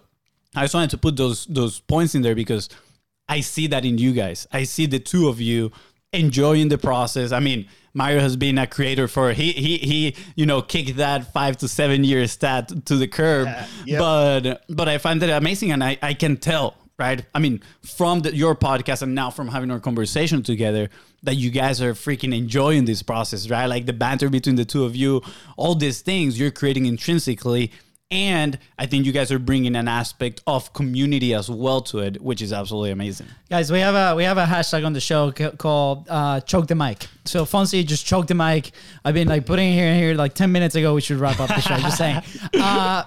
I 0.56 0.62
just 0.62 0.74
wanted 0.74 0.90
to 0.90 0.98
put 0.98 1.16
those 1.16 1.44
those 1.46 1.80
points 1.80 2.14
in 2.14 2.22
there 2.22 2.34
because 2.34 2.70
I 3.28 3.40
see 3.40 3.66
that 3.68 3.84
in 3.84 3.98
you 3.98 4.12
guys. 4.12 4.46
I 4.52 4.64
see 4.64 4.86
the 4.86 4.98
two 4.98 5.28
of 5.28 5.40
you 5.40 5.72
enjoying 6.12 6.68
the 6.68 6.78
process. 6.78 7.32
I 7.32 7.40
mean, 7.40 7.66
Mario 7.94 8.20
has 8.20 8.36
been 8.36 8.58
a 8.58 8.66
creator 8.66 9.08
for 9.08 9.32
he 9.32 9.52
he 9.52 9.78
he 9.78 10.16
you 10.36 10.46
know 10.46 10.62
kicked 10.62 10.96
that 10.96 11.32
five 11.32 11.56
to 11.58 11.68
seven 11.68 12.04
year 12.04 12.26
stat 12.26 12.86
to 12.86 12.96
the 12.96 13.08
curb, 13.08 13.48
Yep. 13.86 13.98
but 13.98 14.64
but 14.68 14.88
I 14.88 14.98
find 14.98 15.20
that 15.22 15.30
amazing, 15.30 15.72
and 15.72 15.82
I 15.82 15.96
I 16.02 16.14
can 16.14 16.36
tell 16.36 16.74
right. 16.98 17.24
I 17.34 17.38
mean, 17.40 17.60
from 17.82 18.20
the, 18.20 18.34
your 18.34 18.54
podcast 18.54 19.02
and 19.02 19.14
now 19.14 19.30
from 19.30 19.48
having 19.48 19.70
our 19.70 19.80
conversation 19.80 20.42
together, 20.42 20.90
that 21.22 21.34
you 21.36 21.50
guys 21.50 21.80
are 21.82 21.94
freaking 21.94 22.36
enjoying 22.36 22.84
this 22.84 23.02
process, 23.02 23.48
right? 23.48 23.66
Like 23.66 23.86
the 23.86 23.92
banter 23.92 24.28
between 24.28 24.56
the 24.56 24.64
two 24.64 24.84
of 24.84 24.94
you, 24.94 25.22
all 25.56 25.74
these 25.74 26.02
things 26.02 26.38
you're 26.38 26.50
creating 26.52 26.86
intrinsically. 26.86 27.72
And 28.10 28.58
I 28.78 28.86
think 28.86 29.06
you 29.06 29.12
guys 29.12 29.32
are 29.32 29.38
bringing 29.38 29.74
an 29.74 29.88
aspect 29.88 30.42
of 30.46 30.72
community 30.72 31.34
as 31.34 31.50
well 31.50 31.80
to 31.82 31.98
it, 31.98 32.22
which 32.22 32.40
is 32.42 32.52
absolutely 32.52 32.90
amazing. 32.90 33.26
Guys, 33.54 33.70
we 33.70 33.78
have 33.78 33.94
a 33.94 34.16
we 34.16 34.24
have 34.24 34.36
a 34.36 34.44
hashtag 34.44 34.84
on 34.84 34.94
the 34.94 35.00
show 35.00 35.30
ca- 35.30 35.52
called 35.52 36.08
uh, 36.10 36.40
"choke 36.40 36.66
the 36.66 36.74
mic." 36.74 37.06
So 37.24 37.44
Fonzie 37.44 37.86
just 37.86 38.04
choked 38.04 38.26
the 38.26 38.34
mic. 38.34 38.72
I've 39.04 39.14
been 39.14 39.28
like 39.28 39.46
putting 39.46 39.70
it 39.70 39.74
here 39.74 39.86
and 39.86 39.96
here 39.96 40.12
like 40.16 40.34
ten 40.34 40.50
minutes 40.50 40.74
ago. 40.74 40.92
We 40.92 41.00
should 41.00 41.18
wrap 41.18 41.38
up 41.38 41.46
the 41.46 41.60
show. 41.60 41.76
just 41.78 41.96
saying. 41.96 42.20
Uh, 42.54 43.04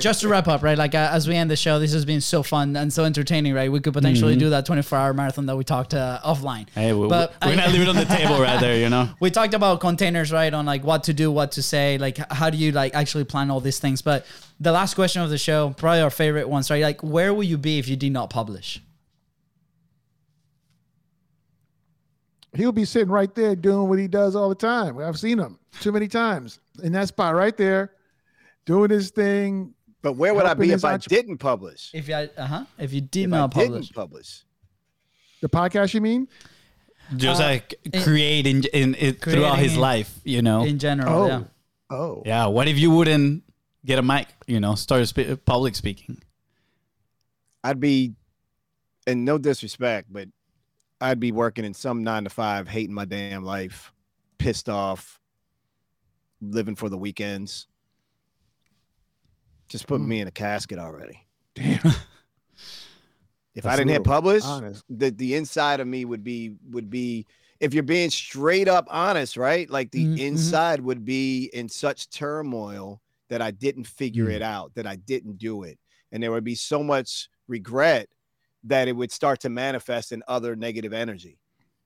just 0.00 0.22
to 0.22 0.28
wrap 0.28 0.48
up, 0.48 0.62
right? 0.64 0.76
Like 0.76 0.96
uh, 0.96 1.10
as 1.12 1.28
we 1.28 1.36
end 1.36 1.48
the 1.48 1.54
show, 1.56 1.78
this 1.78 1.92
has 1.92 2.04
been 2.04 2.20
so 2.20 2.42
fun 2.42 2.74
and 2.74 2.92
so 2.92 3.04
entertaining, 3.04 3.54
right? 3.54 3.70
We 3.70 3.78
could 3.78 3.92
potentially 3.92 4.34
do 4.34 4.50
that 4.50 4.66
twenty 4.66 4.82
four 4.82 4.98
hour 4.98 5.14
marathon 5.14 5.46
that 5.46 5.56
we 5.56 5.62
talked 5.62 5.94
uh, 5.94 6.18
offline. 6.24 6.68
Hey, 6.74 6.92
we, 6.92 7.06
But 7.06 7.32
we're 7.40 7.52
I- 7.52 7.56
gonna 7.56 7.70
leave 7.72 7.82
it 7.82 7.88
on 7.88 7.94
the 7.94 8.04
table 8.04 8.40
right 8.40 8.58
there, 8.60 8.76
you 8.78 8.88
know. 8.88 9.10
we 9.20 9.30
talked 9.30 9.54
about 9.54 9.78
containers 9.78 10.32
right 10.32 10.52
on 10.52 10.66
like 10.66 10.82
what 10.82 11.04
to 11.04 11.14
do 11.14 11.30
what 11.30 11.52
to 11.52 11.62
say 11.62 11.98
like 11.98 12.18
how 12.32 12.50
do 12.50 12.56
you 12.58 12.72
like 12.72 12.96
actually 12.96 13.24
plan 13.24 13.48
all 13.50 13.60
these 13.60 13.78
things 13.78 14.02
but 14.02 14.26
the 14.58 14.72
last 14.72 14.94
question 14.94 15.22
of 15.22 15.30
the 15.30 15.38
show 15.38 15.72
probably 15.76 16.00
our 16.00 16.10
favorite 16.10 16.48
ones 16.48 16.68
right 16.70 16.82
like 16.82 17.00
where 17.02 17.32
will 17.32 17.44
you 17.44 17.56
be 17.58 17.78
if 17.78 17.86
you 17.86 17.94
did 17.96 18.10
not 18.12 18.28
publish 18.28 18.80
He'll 22.54 22.72
be 22.72 22.84
sitting 22.84 23.08
right 23.08 23.34
there 23.34 23.56
doing 23.56 23.88
what 23.88 23.98
he 23.98 24.08
does 24.08 24.36
all 24.36 24.48
the 24.50 24.54
time. 24.54 24.98
I've 24.98 25.18
seen 25.18 25.38
him 25.38 25.58
too 25.80 25.90
many 25.92 26.06
times 26.08 26.58
in 26.82 26.92
that 26.92 27.08
spot 27.08 27.34
right 27.34 27.56
there, 27.56 27.92
doing 28.66 28.90
his 28.90 29.10
thing. 29.10 29.72
But 30.02 30.14
where 30.14 30.34
would 30.34 30.44
I 30.44 30.54
be 30.54 30.68
his 30.68 30.82
if 30.82 30.84
I 30.84 30.96
didn't 30.98 31.38
publish? 31.38 31.90
if 31.94 32.08
you 32.08 32.14
uh-huh 32.14 32.64
if 32.78 32.92
you 32.92 33.00
did 33.00 33.24
If 33.24 33.30
not 33.30 33.56
I 33.56 33.62
publish 33.64 33.86
didn't 33.88 33.94
publish. 33.94 34.44
The 35.40 35.48
podcast, 35.48 35.94
you 35.94 36.00
mean? 36.00 36.28
Just 37.16 37.40
Uh, 37.40 37.44
like 37.44 37.74
in- 37.92 38.02
create 38.02 38.46
in, 38.46 38.64
in, 38.72 38.94
it 38.98 39.22
throughout 39.22 39.58
his 39.58 39.74
in- 39.74 39.80
life, 39.80 40.20
you 40.24 40.42
know. 40.42 40.62
in 40.64 40.78
general 40.78 41.22
Oh, 41.22 41.26
yeah 41.26 41.42
oh, 41.90 42.22
yeah. 42.26 42.46
What 42.46 42.68
if 42.68 42.78
you 42.78 42.90
wouldn't 42.90 43.44
get 43.84 43.98
a 43.98 44.02
mic? 44.02 44.28
You 44.46 44.60
know, 44.60 44.74
start 44.76 45.06
spe- 45.08 45.42
public 45.44 45.74
speaking. 45.74 46.22
I'd 47.64 47.80
be, 47.80 48.14
and 49.06 49.24
no 49.24 49.38
disrespect, 49.38 50.08
but 50.12 50.28
I'd 51.02 51.18
be 51.20 51.32
working 51.32 51.64
in 51.64 51.74
some 51.74 52.04
nine 52.04 52.24
to 52.24 52.30
five, 52.30 52.68
hating 52.68 52.94
my 52.94 53.04
damn 53.04 53.42
life, 53.44 53.92
pissed 54.38 54.68
off, 54.68 55.20
living 56.40 56.76
for 56.76 56.88
the 56.88 56.96
weekends. 56.96 57.66
Just 59.68 59.86
put 59.86 60.00
Hmm. 60.00 60.08
me 60.08 60.20
in 60.20 60.28
a 60.28 60.32
casket 60.32 60.78
already. 60.78 61.26
damn. 61.54 61.80
If 63.54 63.64
That's 63.64 63.74
I 63.74 63.76
didn't 63.76 63.90
hit 63.90 64.04
publish, 64.04 64.44
honest. 64.44 64.82
the 64.88 65.10
the 65.10 65.34
inside 65.34 65.80
of 65.80 65.86
me 65.86 66.06
would 66.06 66.24
be 66.24 66.54
would 66.70 66.88
be 66.88 67.26
if 67.60 67.74
you're 67.74 67.82
being 67.82 68.08
straight 68.08 68.66
up 68.68 68.86
honest, 68.90 69.36
right? 69.36 69.68
Like 69.68 69.90
the 69.90 70.06
Mhm, 70.06 70.14
mhm. 70.14 70.18
inside 70.20 70.80
would 70.80 71.04
be 71.04 71.50
in 71.52 71.68
such 71.68 72.08
turmoil 72.08 73.02
that 73.28 73.42
I 73.42 73.50
didn't 73.50 73.84
figure 73.84 74.28
Mm. 74.28 74.36
it 74.36 74.42
out, 74.42 74.74
that 74.74 74.86
I 74.86 74.96
didn't 74.96 75.36
do 75.36 75.64
it. 75.64 75.78
And 76.12 76.22
there 76.22 76.32
would 76.32 76.44
be 76.44 76.54
so 76.54 76.82
much 76.82 77.28
regret 77.48 78.08
that 78.64 78.88
it 78.88 78.92
would 78.92 79.12
start 79.12 79.40
to 79.40 79.48
manifest 79.48 80.12
in 80.12 80.22
other 80.28 80.54
negative 80.56 80.92
energy. 80.92 81.38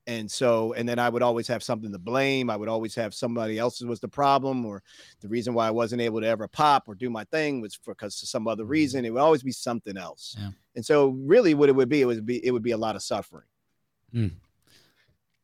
And 0.09 0.31
so, 0.31 0.73
and 0.75 0.89
then 0.89 1.01
I 1.01 1.09
would 1.09 1.23
always 1.23 1.49
have 1.49 1.65
something 1.65 1.91
to 1.91 1.99
blame. 1.99 2.49
I 2.49 2.57
would 2.57 2.69
always 2.69 2.95
have 2.95 3.13
somebody 3.13 3.59
else's 3.59 3.87
was 3.87 3.99
the 3.99 4.07
problem, 4.07 4.65
or 4.65 4.83
the 5.21 5.27
reason 5.27 5.53
why 5.53 5.67
I 5.67 5.73
wasn't 5.73 6.01
able 6.01 6.21
to 6.21 6.29
ever 6.29 6.47
pop 6.47 6.89
or 6.89 6.95
do 6.95 7.11
my 7.11 7.25
thing 7.25 7.61
was 7.61 7.75
for 7.75 7.93
because 7.93 8.23
of 8.23 8.29
some 8.29 8.47
other 8.47 8.63
mm-hmm. 8.63 8.71
reason. 8.71 9.05
It 9.05 9.13
would 9.13 9.21
always 9.21 9.43
be 9.43 9.51
something 9.51 9.97
else. 9.97 10.37
Yeah. 10.39 10.51
And 10.77 10.87
so, 10.87 11.09
really, 11.09 11.55
what 11.55 11.69
it 11.69 11.75
would 11.75 11.89
be, 11.89 12.03
it 12.03 12.05
would 12.05 12.25
be, 12.25 12.45
it 12.47 12.53
would 12.53 12.63
be 12.63 12.71
a 12.71 12.77
lot 12.77 12.95
of 12.95 13.03
suffering. 13.03 13.47
Hmm. 14.13 14.29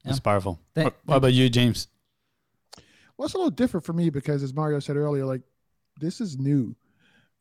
That's 0.05 0.21
powerful. 0.21 0.61
Thank- 0.75 0.87
what, 0.87 0.97
what 1.07 1.17
about 1.17 1.33
you, 1.33 1.49
James? 1.49 1.89
Well, 3.17 3.27
it's 3.27 3.35
a 3.35 3.39
little 3.39 3.51
different 3.51 3.85
for 3.85 3.93
me 3.93 4.11
because, 4.11 4.45
as 4.45 4.55
Mario 4.55 4.79
said 4.79 4.97
earlier, 4.97 5.25
like 5.25 5.43
this 6.01 6.21
is 6.21 6.39
new 6.39 6.77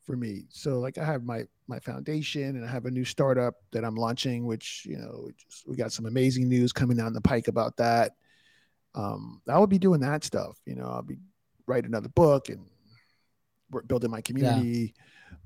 for 0.04 0.16
me. 0.16 0.46
So, 0.48 0.80
like, 0.80 0.98
I 0.98 1.04
have 1.04 1.24
my 1.24 1.46
my 1.68 1.78
foundation, 1.78 2.56
and 2.56 2.64
I 2.64 2.68
have 2.68 2.86
a 2.86 2.90
new 2.90 3.04
startup 3.04 3.54
that 3.72 3.84
I'm 3.84 3.94
launching, 3.94 4.46
which 4.46 4.84
you 4.88 4.98
know, 4.98 5.24
we 5.26 5.32
just, 5.32 5.68
we 5.68 5.76
got 5.76 5.92
some 5.92 6.06
amazing 6.06 6.48
news 6.48 6.72
coming 6.72 6.96
down 6.96 7.12
the 7.12 7.20
pike 7.20 7.48
about 7.48 7.76
that. 7.78 8.12
Um, 8.94 9.40
I 9.48 9.58
would 9.58 9.70
be 9.70 9.78
doing 9.78 10.00
that 10.00 10.24
stuff. 10.24 10.58
You 10.66 10.74
know, 10.74 10.86
I'll 10.86 11.02
be 11.02 11.18
writing 11.66 11.90
another 11.90 12.08
book 12.08 12.48
and 12.48 12.66
we're 13.70 13.82
building 13.82 14.10
my 14.10 14.20
community. 14.20 14.94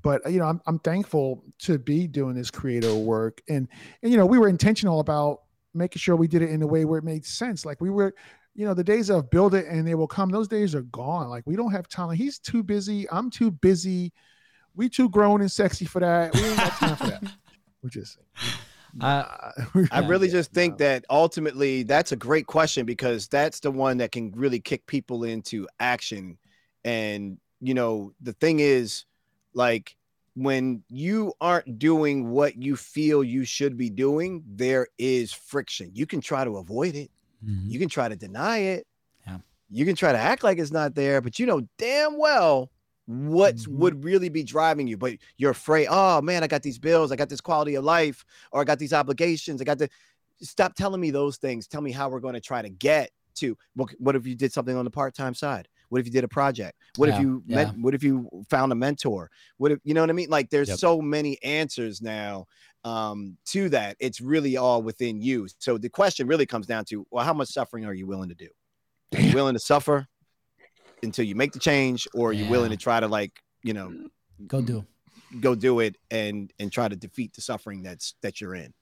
But 0.03 0.29
you 0.31 0.39
know, 0.39 0.45
I'm 0.45 0.61
I'm 0.67 0.79
thankful 0.79 1.43
to 1.59 1.79
be 1.79 2.07
doing 2.07 2.35
this 2.35 2.51
creative 2.51 2.95
work, 2.95 3.41
and 3.47 3.67
and 4.03 4.11
you 4.11 4.17
know, 4.17 4.25
we 4.25 4.37
were 4.37 4.49
intentional 4.49 4.99
about 4.99 5.41
making 5.73 5.99
sure 5.99 6.15
we 6.15 6.27
did 6.27 6.41
it 6.41 6.49
in 6.49 6.61
a 6.61 6.67
way 6.67 6.85
where 6.85 6.99
it 6.99 7.03
made 7.03 7.25
sense. 7.25 7.65
Like 7.65 7.79
we 7.81 7.89
were 7.89 8.13
you 8.57 8.65
know, 8.65 8.73
the 8.73 8.83
days 8.83 9.09
of 9.11 9.29
build 9.29 9.53
it 9.53 9.67
and 9.67 9.87
they 9.87 9.93
will 9.93 10.07
come, 10.07 10.29
those 10.29 10.47
days 10.47 10.73
are 10.73 10.81
gone. 10.81 11.29
Like 11.29 11.43
we 11.45 11.55
don't 11.55 11.71
have 11.71 11.87
time. 11.87 12.09
He's 12.15 12.39
too 12.39 12.63
busy. 12.63 13.07
I'm 13.11 13.29
too 13.29 13.51
busy. 13.51 14.11
We 14.77 14.87
too 14.89 15.09
grown 15.09 15.41
and 15.41 15.51
sexy 15.51 15.83
for 15.85 15.99
that. 15.99 16.33
We 16.33 16.41
ain't 16.43 16.57
got 16.57 16.71
time 16.73 16.95
for 16.95 17.07
that. 17.07 17.23
We're 17.83 17.89
just 17.89 18.15
saying. 18.15 18.53
Uh, 19.01 19.51
I 19.91 20.01
Yeah. 20.01 20.07
really 20.07 20.29
just 20.29 20.53
think 20.53 20.73
no. 20.79 20.85
that 20.85 21.05
ultimately 21.09 21.83
that's 21.83 22.11
a 22.13 22.15
great 22.15 22.47
question 22.47 22.85
because 22.85 23.27
that's 23.27 23.59
the 23.59 23.69
one 23.71 23.97
that 23.97 24.11
can 24.11 24.31
really 24.31 24.59
kick 24.59 24.85
people 24.87 25.23
into 25.23 25.67
action. 25.79 26.37
And, 26.85 27.37
you 27.59 27.73
know, 27.73 28.13
the 28.21 28.33
thing 28.33 28.59
is, 28.59 29.05
like, 29.53 29.95
when 30.35 30.83
you 30.89 31.33
aren't 31.41 31.79
doing 31.79 32.29
what 32.29 32.55
you 32.61 32.75
feel 32.75 33.23
you 33.23 33.43
should 33.43 33.75
be 33.77 33.89
doing, 33.89 34.43
there 34.47 34.87
is 34.99 35.33
friction. 35.33 35.89
You 35.93 36.05
can 36.05 36.21
try 36.21 36.43
to 36.45 36.57
avoid 36.57 36.95
it, 36.95 37.09
you 37.43 37.79
can 37.79 37.89
try 37.89 38.07
to 38.07 38.15
deny 38.15 38.57
it, 38.59 38.87
Yeah. 39.25 39.39
you 39.69 39.85
can 39.85 39.95
try 39.95 40.11
to 40.11 40.17
act 40.17 40.43
like 40.43 40.59
it's 40.59 40.71
not 40.71 40.93
there, 40.95 41.21
but 41.21 41.39
you 41.39 41.45
know 41.47 41.67
damn 41.79 42.17
well 42.19 42.69
what 43.07 43.55
Mhm. 43.55 43.67
would 43.69 44.03
really 44.03 44.29
be 44.29 44.43
driving 44.43 44.85
you. 44.87 44.97
But 44.97 45.17
you're 45.37 45.51
afraid, 45.51 45.87
oh 45.89 46.21
man, 46.21 46.43
I 46.43 46.47
got 46.47 46.61
these 46.61 46.77
bills, 46.77 47.11
I 47.11 47.15
got 47.15 47.29
this 47.29 47.41
quality 47.41 47.75
of 47.75 47.83
life, 47.83 48.23
or 48.51 48.61
I 48.61 48.63
got 48.65 48.79
these 48.79 48.93
obligations, 48.93 49.61
I 49.61 49.63
got 49.63 49.79
to 49.79 49.89
stop 50.41 50.75
telling 50.75 51.01
me 51.01 51.09
those 51.09 51.37
things. 51.37 51.67
Tell 51.67 51.81
me 51.81 51.91
how 51.91 52.09
we're 52.09 52.19
going 52.19 52.35
to 52.35 52.41
try 52.41 52.61
to 52.61 52.69
get 52.69 53.09
to 53.35 53.57
what, 53.75 53.89
what 53.99 54.15
if 54.15 54.27
you 54.27 54.35
did 54.35 54.51
something 54.51 54.75
on 54.75 54.83
the 54.85 54.91
part-time 54.91 55.33
side? 55.33 55.67
What 55.89 55.99
if 55.99 56.05
you 56.05 56.11
did 56.11 56.25
a 56.25 56.27
project? 56.27 56.77
What 56.97 57.07
Yeah, 57.07 57.15
if 57.15 57.21
you 57.21 57.43
met, 57.47 57.77
what 57.77 57.93
if 57.93 58.03
you 58.03 58.29
found 58.49 58.71
a 58.73 58.75
mentor? 58.75 59.31
What 59.57 59.71
if 59.71 59.79
you 59.85 59.93
know 59.93 60.01
what 60.01 60.09
I 60.09 60.13
mean? 60.13 60.29
Like 60.29 60.49
there's 60.49 60.67
Yep. 60.67 60.79
so 60.79 61.01
many 61.01 61.41
answers 61.43 62.01
now 62.01 62.45
um 62.83 63.37
to 63.45 63.69
that. 63.69 63.95
It's 63.99 64.19
really 64.19 64.57
all 64.57 64.81
within 64.81 65.21
you. 65.21 65.47
So 65.59 65.77
the 65.77 65.89
question 65.89 66.27
really 66.27 66.45
comes 66.45 66.67
down 66.67 66.83
to 66.85 67.07
well, 67.09 67.23
how 67.23 67.33
much 67.33 67.47
suffering 67.49 67.85
are 67.85 67.93
you 67.93 68.05
willing 68.05 68.29
to 68.29 68.35
do? 68.35 68.49
Are 69.15 69.21
you 69.21 69.33
willing 69.33 69.53
to 69.53 69.59
suffer 69.59 70.07
until 71.07 71.25
you 71.25 71.35
make 71.35 71.51
the 71.51 71.59
change, 71.59 72.07
or 72.13 72.29
are 72.29 72.33
you 72.33 72.45
willing 72.49 72.71
to 72.71 72.77
try 72.77 72.99
to 72.99 73.07
like, 73.07 73.33
you 73.63 73.73
know, 73.73 73.91
Go 74.45 74.61
do. 74.61 74.85
go 75.41 75.55
do 75.55 75.79
it 75.79 75.95
and 76.11 76.53
and 76.59 76.71
try 76.71 76.87
to 76.87 76.95
defeat 76.95 77.33
the 77.33 77.41
suffering 77.41 77.81
that's 77.83 78.13
that 78.21 78.39
you're 78.39 78.55
in? 78.55 78.73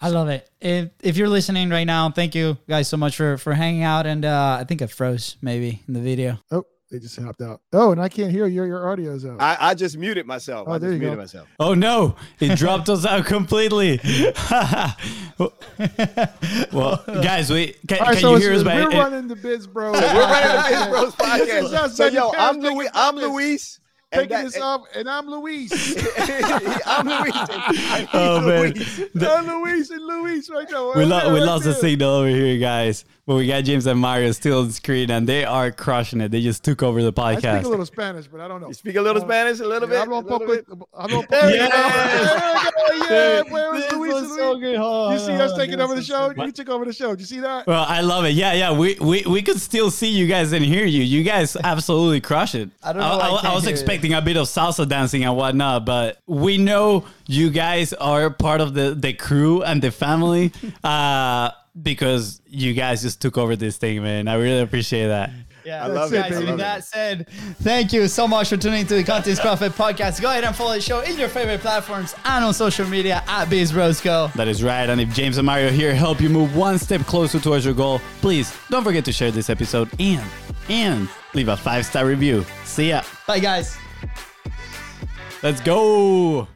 I 0.00 0.08
love 0.10 0.28
it. 0.28 0.48
If 0.60 0.90
if 1.02 1.16
you're 1.16 1.28
listening 1.28 1.70
right 1.70 1.86
now, 1.86 2.10
thank 2.10 2.34
you 2.34 2.56
guys 2.68 2.88
so 2.88 2.96
much 2.96 3.16
for 3.16 3.36
for 3.38 3.52
hanging 3.54 3.82
out. 3.82 4.06
And 4.06 4.24
uh, 4.24 4.58
I 4.60 4.64
think 4.64 4.82
I 4.82 4.86
froze 4.86 5.36
maybe 5.42 5.82
in 5.88 5.94
the 5.94 6.00
video. 6.00 6.38
Oh, 6.50 6.64
they 6.90 6.98
just 6.98 7.20
hopped 7.20 7.42
out. 7.42 7.60
Oh, 7.72 7.92
and 7.92 8.00
I 8.00 8.08
can't 8.08 8.30
hear 8.30 8.46
your 8.46 8.66
your 8.66 8.88
audio's 8.88 9.24
out. 9.26 9.40
I, 9.40 9.56
I 9.60 9.74
just 9.74 9.96
muted 9.98 10.26
myself. 10.26 10.66
Oh, 10.68 10.72
I 10.72 10.78
there 10.78 10.90
just 10.90 10.94
you 10.94 11.00
muted 11.00 11.16
go. 11.18 11.22
myself. 11.22 11.48
Oh 11.60 11.74
no, 11.74 12.16
it 12.40 12.56
dropped 12.56 12.88
us 12.88 13.04
out 13.04 13.26
completely. 13.26 14.00
well, 16.72 17.02
guys, 17.06 17.50
we 17.50 17.74
can, 17.86 17.98
All 17.98 18.06
right, 18.06 18.12
can 18.14 18.20
so 18.20 18.34
you 18.34 18.40
hear 18.40 18.52
us? 18.54 18.62
by- 18.62 18.82
we're 18.84 18.90
running 18.90 19.28
the 19.28 19.36
Biz 19.36 19.66
Bros. 19.66 19.94
We're 20.00 20.00
running 20.00 20.56
the 20.56 20.68
Biz 20.68 20.88
Bros 20.88 21.14
This 21.14 21.48
is 21.48 21.70
podcast. 21.72 21.84
us 21.84 21.96
So 21.96 22.04
taking 22.04 22.18
yo, 22.18 22.32
I'm 22.36 22.60
taking 22.60 22.76
Luis. 22.78 22.90
I'm 22.94 23.16
this- 23.16 23.24
Luis. 23.24 23.80
and 24.12 24.20
Taking 24.22 24.36
that- 24.36 24.44
this 24.44 24.60
off, 24.60 24.82
and 24.94 25.08
I'm 25.10 25.26
Luis. 25.28 25.72
I'm 26.86 27.06
Luis. 27.06 27.36
and 27.36 27.76
he's 27.76 28.08
Oh, 28.14 28.40
man. 28.40 28.72
Luis. 28.72 29.00
I'm 29.22 29.46
Luis 29.46 29.90
and 29.90 30.02
Luis 30.06 30.50
right 30.50 30.70
now. 30.70 30.92
we, 30.94 31.02
Right 31.02 31.08
lo- 31.26 31.34
we 31.34 31.40
lost 31.40 31.64
the 31.64 31.74
signal 31.74 32.10
over 32.10 32.28
here, 32.28 32.58
guys. 32.58 33.04
But 33.28 33.34
we 33.34 33.46
got 33.46 33.62
James 33.64 33.84
and 33.86 34.00
Mario 34.00 34.32
still 34.32 34.60
on 34.60 34.70
screen, 34.70 35.10
and 35.10 35.28
they 35.28 35.44
are 35.44 35.70
crushing 35.70 36.22
it. 36.22 36.30
They 36.30 36.40
just 36.40 36.64
took 36.64 36.82
over 36.82 37.02
the 37.02 37.12
podcast. 37.12 37.44
I 37.44 37.58
speak 37.58 37.66
a 37.66 37.68
little 37.68 37.84
Spanish, 37.84 38.26
but 38.26 38.40
I 38.40 38.48
don't 38.48 38.62
know. 38.62 38.68
You 38.68 38.72
speak 38.72 38.96
a 38.96 39.02
little 39.02 39.20
Uh, 39.22 39.26
Spanish, 39.26 39.60
a 39.60 39.66
little 39.66 39.86
Yeah, 39.86 40.06
bit. 40.06 40.08
hablo 40.08 40.14
a 40.14 40.16
un 40.16 40.24
little 40.24 40.38
poco. 40.38 40.54
bit. 40.56 40.66
hablo 40.66 40.86
un 40.94 41.08
poco- 41.10 41.26
There 41.28 41.42
There 41.42 41.56
you 41.58 41.62
we 41.64 41.68
go. 41.68 43.06
go. 43.08 43.14
Yeah, 43.14 43.52
where 43.52 43.70
was 43.72 43.82
This 43.82 43.92
Luis 43.92 44.36
so 44.36 44.56
good. 44.56 44.76
Hold 44.78 45.12
You 45.12 45.18
see 45.18 45.32
us 45.32 45.52
on, 45.52 45.58
taking 45.58 45.78
over 45.78 45.94
the 45.94 46.02
show? 46.02 46.32
so 46.34 46.42
You 46.42 46.52
took 46.52 46.70
over 46.70 46.84
the 46.86 46.92
show. 46.94 47.10
Did 47.10 47.20
you 47.20 47.26
see 47.26 47.40
that? 47.40 47.66
Well, 47.66 47.84
I 47.86 48.00
love 48.00 48.24
it. 48.24 48.30
Yeah, 48.30 48.54
yeah. 48.54 48.72
We, 48.72 48.96
we 48.98 49.22
we 49.26 49.42
could 49.42 49.60
still 49.60 49.90
see 49.90 50.08
you 50.08 50.26
guys 50.26 50.52
and 50.52 50.64
hear 50.64 50.86
you. 50.86 51.02
You 51.02 51.22
guys 51.22 51.54
absolutely 51.62 52.22
crush 52.22 52.54
it. 52.54 52.70
I 52.82 52.94
don't 52.94 53.02
know 53.02 53.18
why 53.18 53.40
I 53.46 53.50
I, 53.50 53.54
was 53.54 53.64
hear 53.64 53.72
expecting 53.72 54.14
a 54.14 54.22
bit 54.22 54.38
of 54.38 54.46
salsa 54.46 54.88
dancing 54.88 55.24
and 55.24 55.36
whatnot, 55.36 55.84
but 55.84 56.16
we 56.26 56.56
know 56.56 57.04
you 57.26 57.50
guys 57.50 57.92
are 57.92 58.30
part 58.30 58.62
of 58.62 58.72
the 58.72 58.94
the 58.94 59.12
crew 59.12 59.62
and 59.62 59.82
the 59.82 59.90
family. 59.90 60.50
uh 60.84 61.50
because 61.82 62.40
you 62.46 62.74
guys 62.74 63.02
just 63.02 63.20
took 63.20 63.36
over 63.38 63.56
this 63.56 63.76
thing, 63.76 64.02
man. 64.02 64.28
I 64.28 64.34
really 64.34 64.60
appreciate 64.60 65.08
that. 65.08 65.30
Yeah, 65.64 65.84
I 65.84 65.88
love 65.88 66.10
it, 66.14 66.16
Guys, 66.16 66.30
baby. 66.30 66.46
with 66.46 66.58
that 66.60 66.82
said, 66.84 67.28
thank 67.60 67.92
you 67.92 68.08
so 68.08 68.26
much 68.26 68.48
for 68.48 68.56
tuning 68.56 68.86
to 68.86 68.94
the 68.94 69.04
Content 69.04 69.38
Profit 69.38 69.72
Podcast. 69.72 70.22
Go 70.22 70.30
ahead 70.30 70.44
and 70.44 70.56
follow 70.56 70.72
the 70.72 70.80
show 70.80 71.00
in 71.00 71.18
your 71.18 71.28
favorite 71.28 71.60
platforms 71.60 72.14
and 72.24 72.42
on 72.42 72.54
social 72.54 72.86
media 72.88 73.22
at 73.26 73.50
Biz 73.50 73.74
Roscoe. 73.74 74.28
That 74.34 74.48
is 74.48 74.62
right. 74.62 74.88
And 74.88 74.98
if 74.98 75.12
James 75.12 75.36
and 75.36 75.44
Mario 75.44 75.70
here 75.70 75.94
help 75.94 76.22
you 76.22 76.30
move 76.30 76.56
one 76.56 76.78
step 76.78 77.02
closer 77.02 77.38
towards 77.38 77.66
your 77.66 77.74
goal, 77.74 78.00
please 78.22 78.56
don't 78.70 78.82
forget 78.82 79.04
to 79.06 79.12
share 79.12 79.30
this 79.30 79.50
episode 79.50 79.90
and 80.00 80.24
and 80.70 81.06
leave 81.34 81.48
a 81.48 81.56
five 81.56 81.84
star 81.84 82.06
review. 82.06 82.46
See 82.64 82.88
ya. 82.88 83.02
Bye, 83.26 83.40
guys. 83.40 83.76
Let's 85.42 85.60
go. 85.60 86.48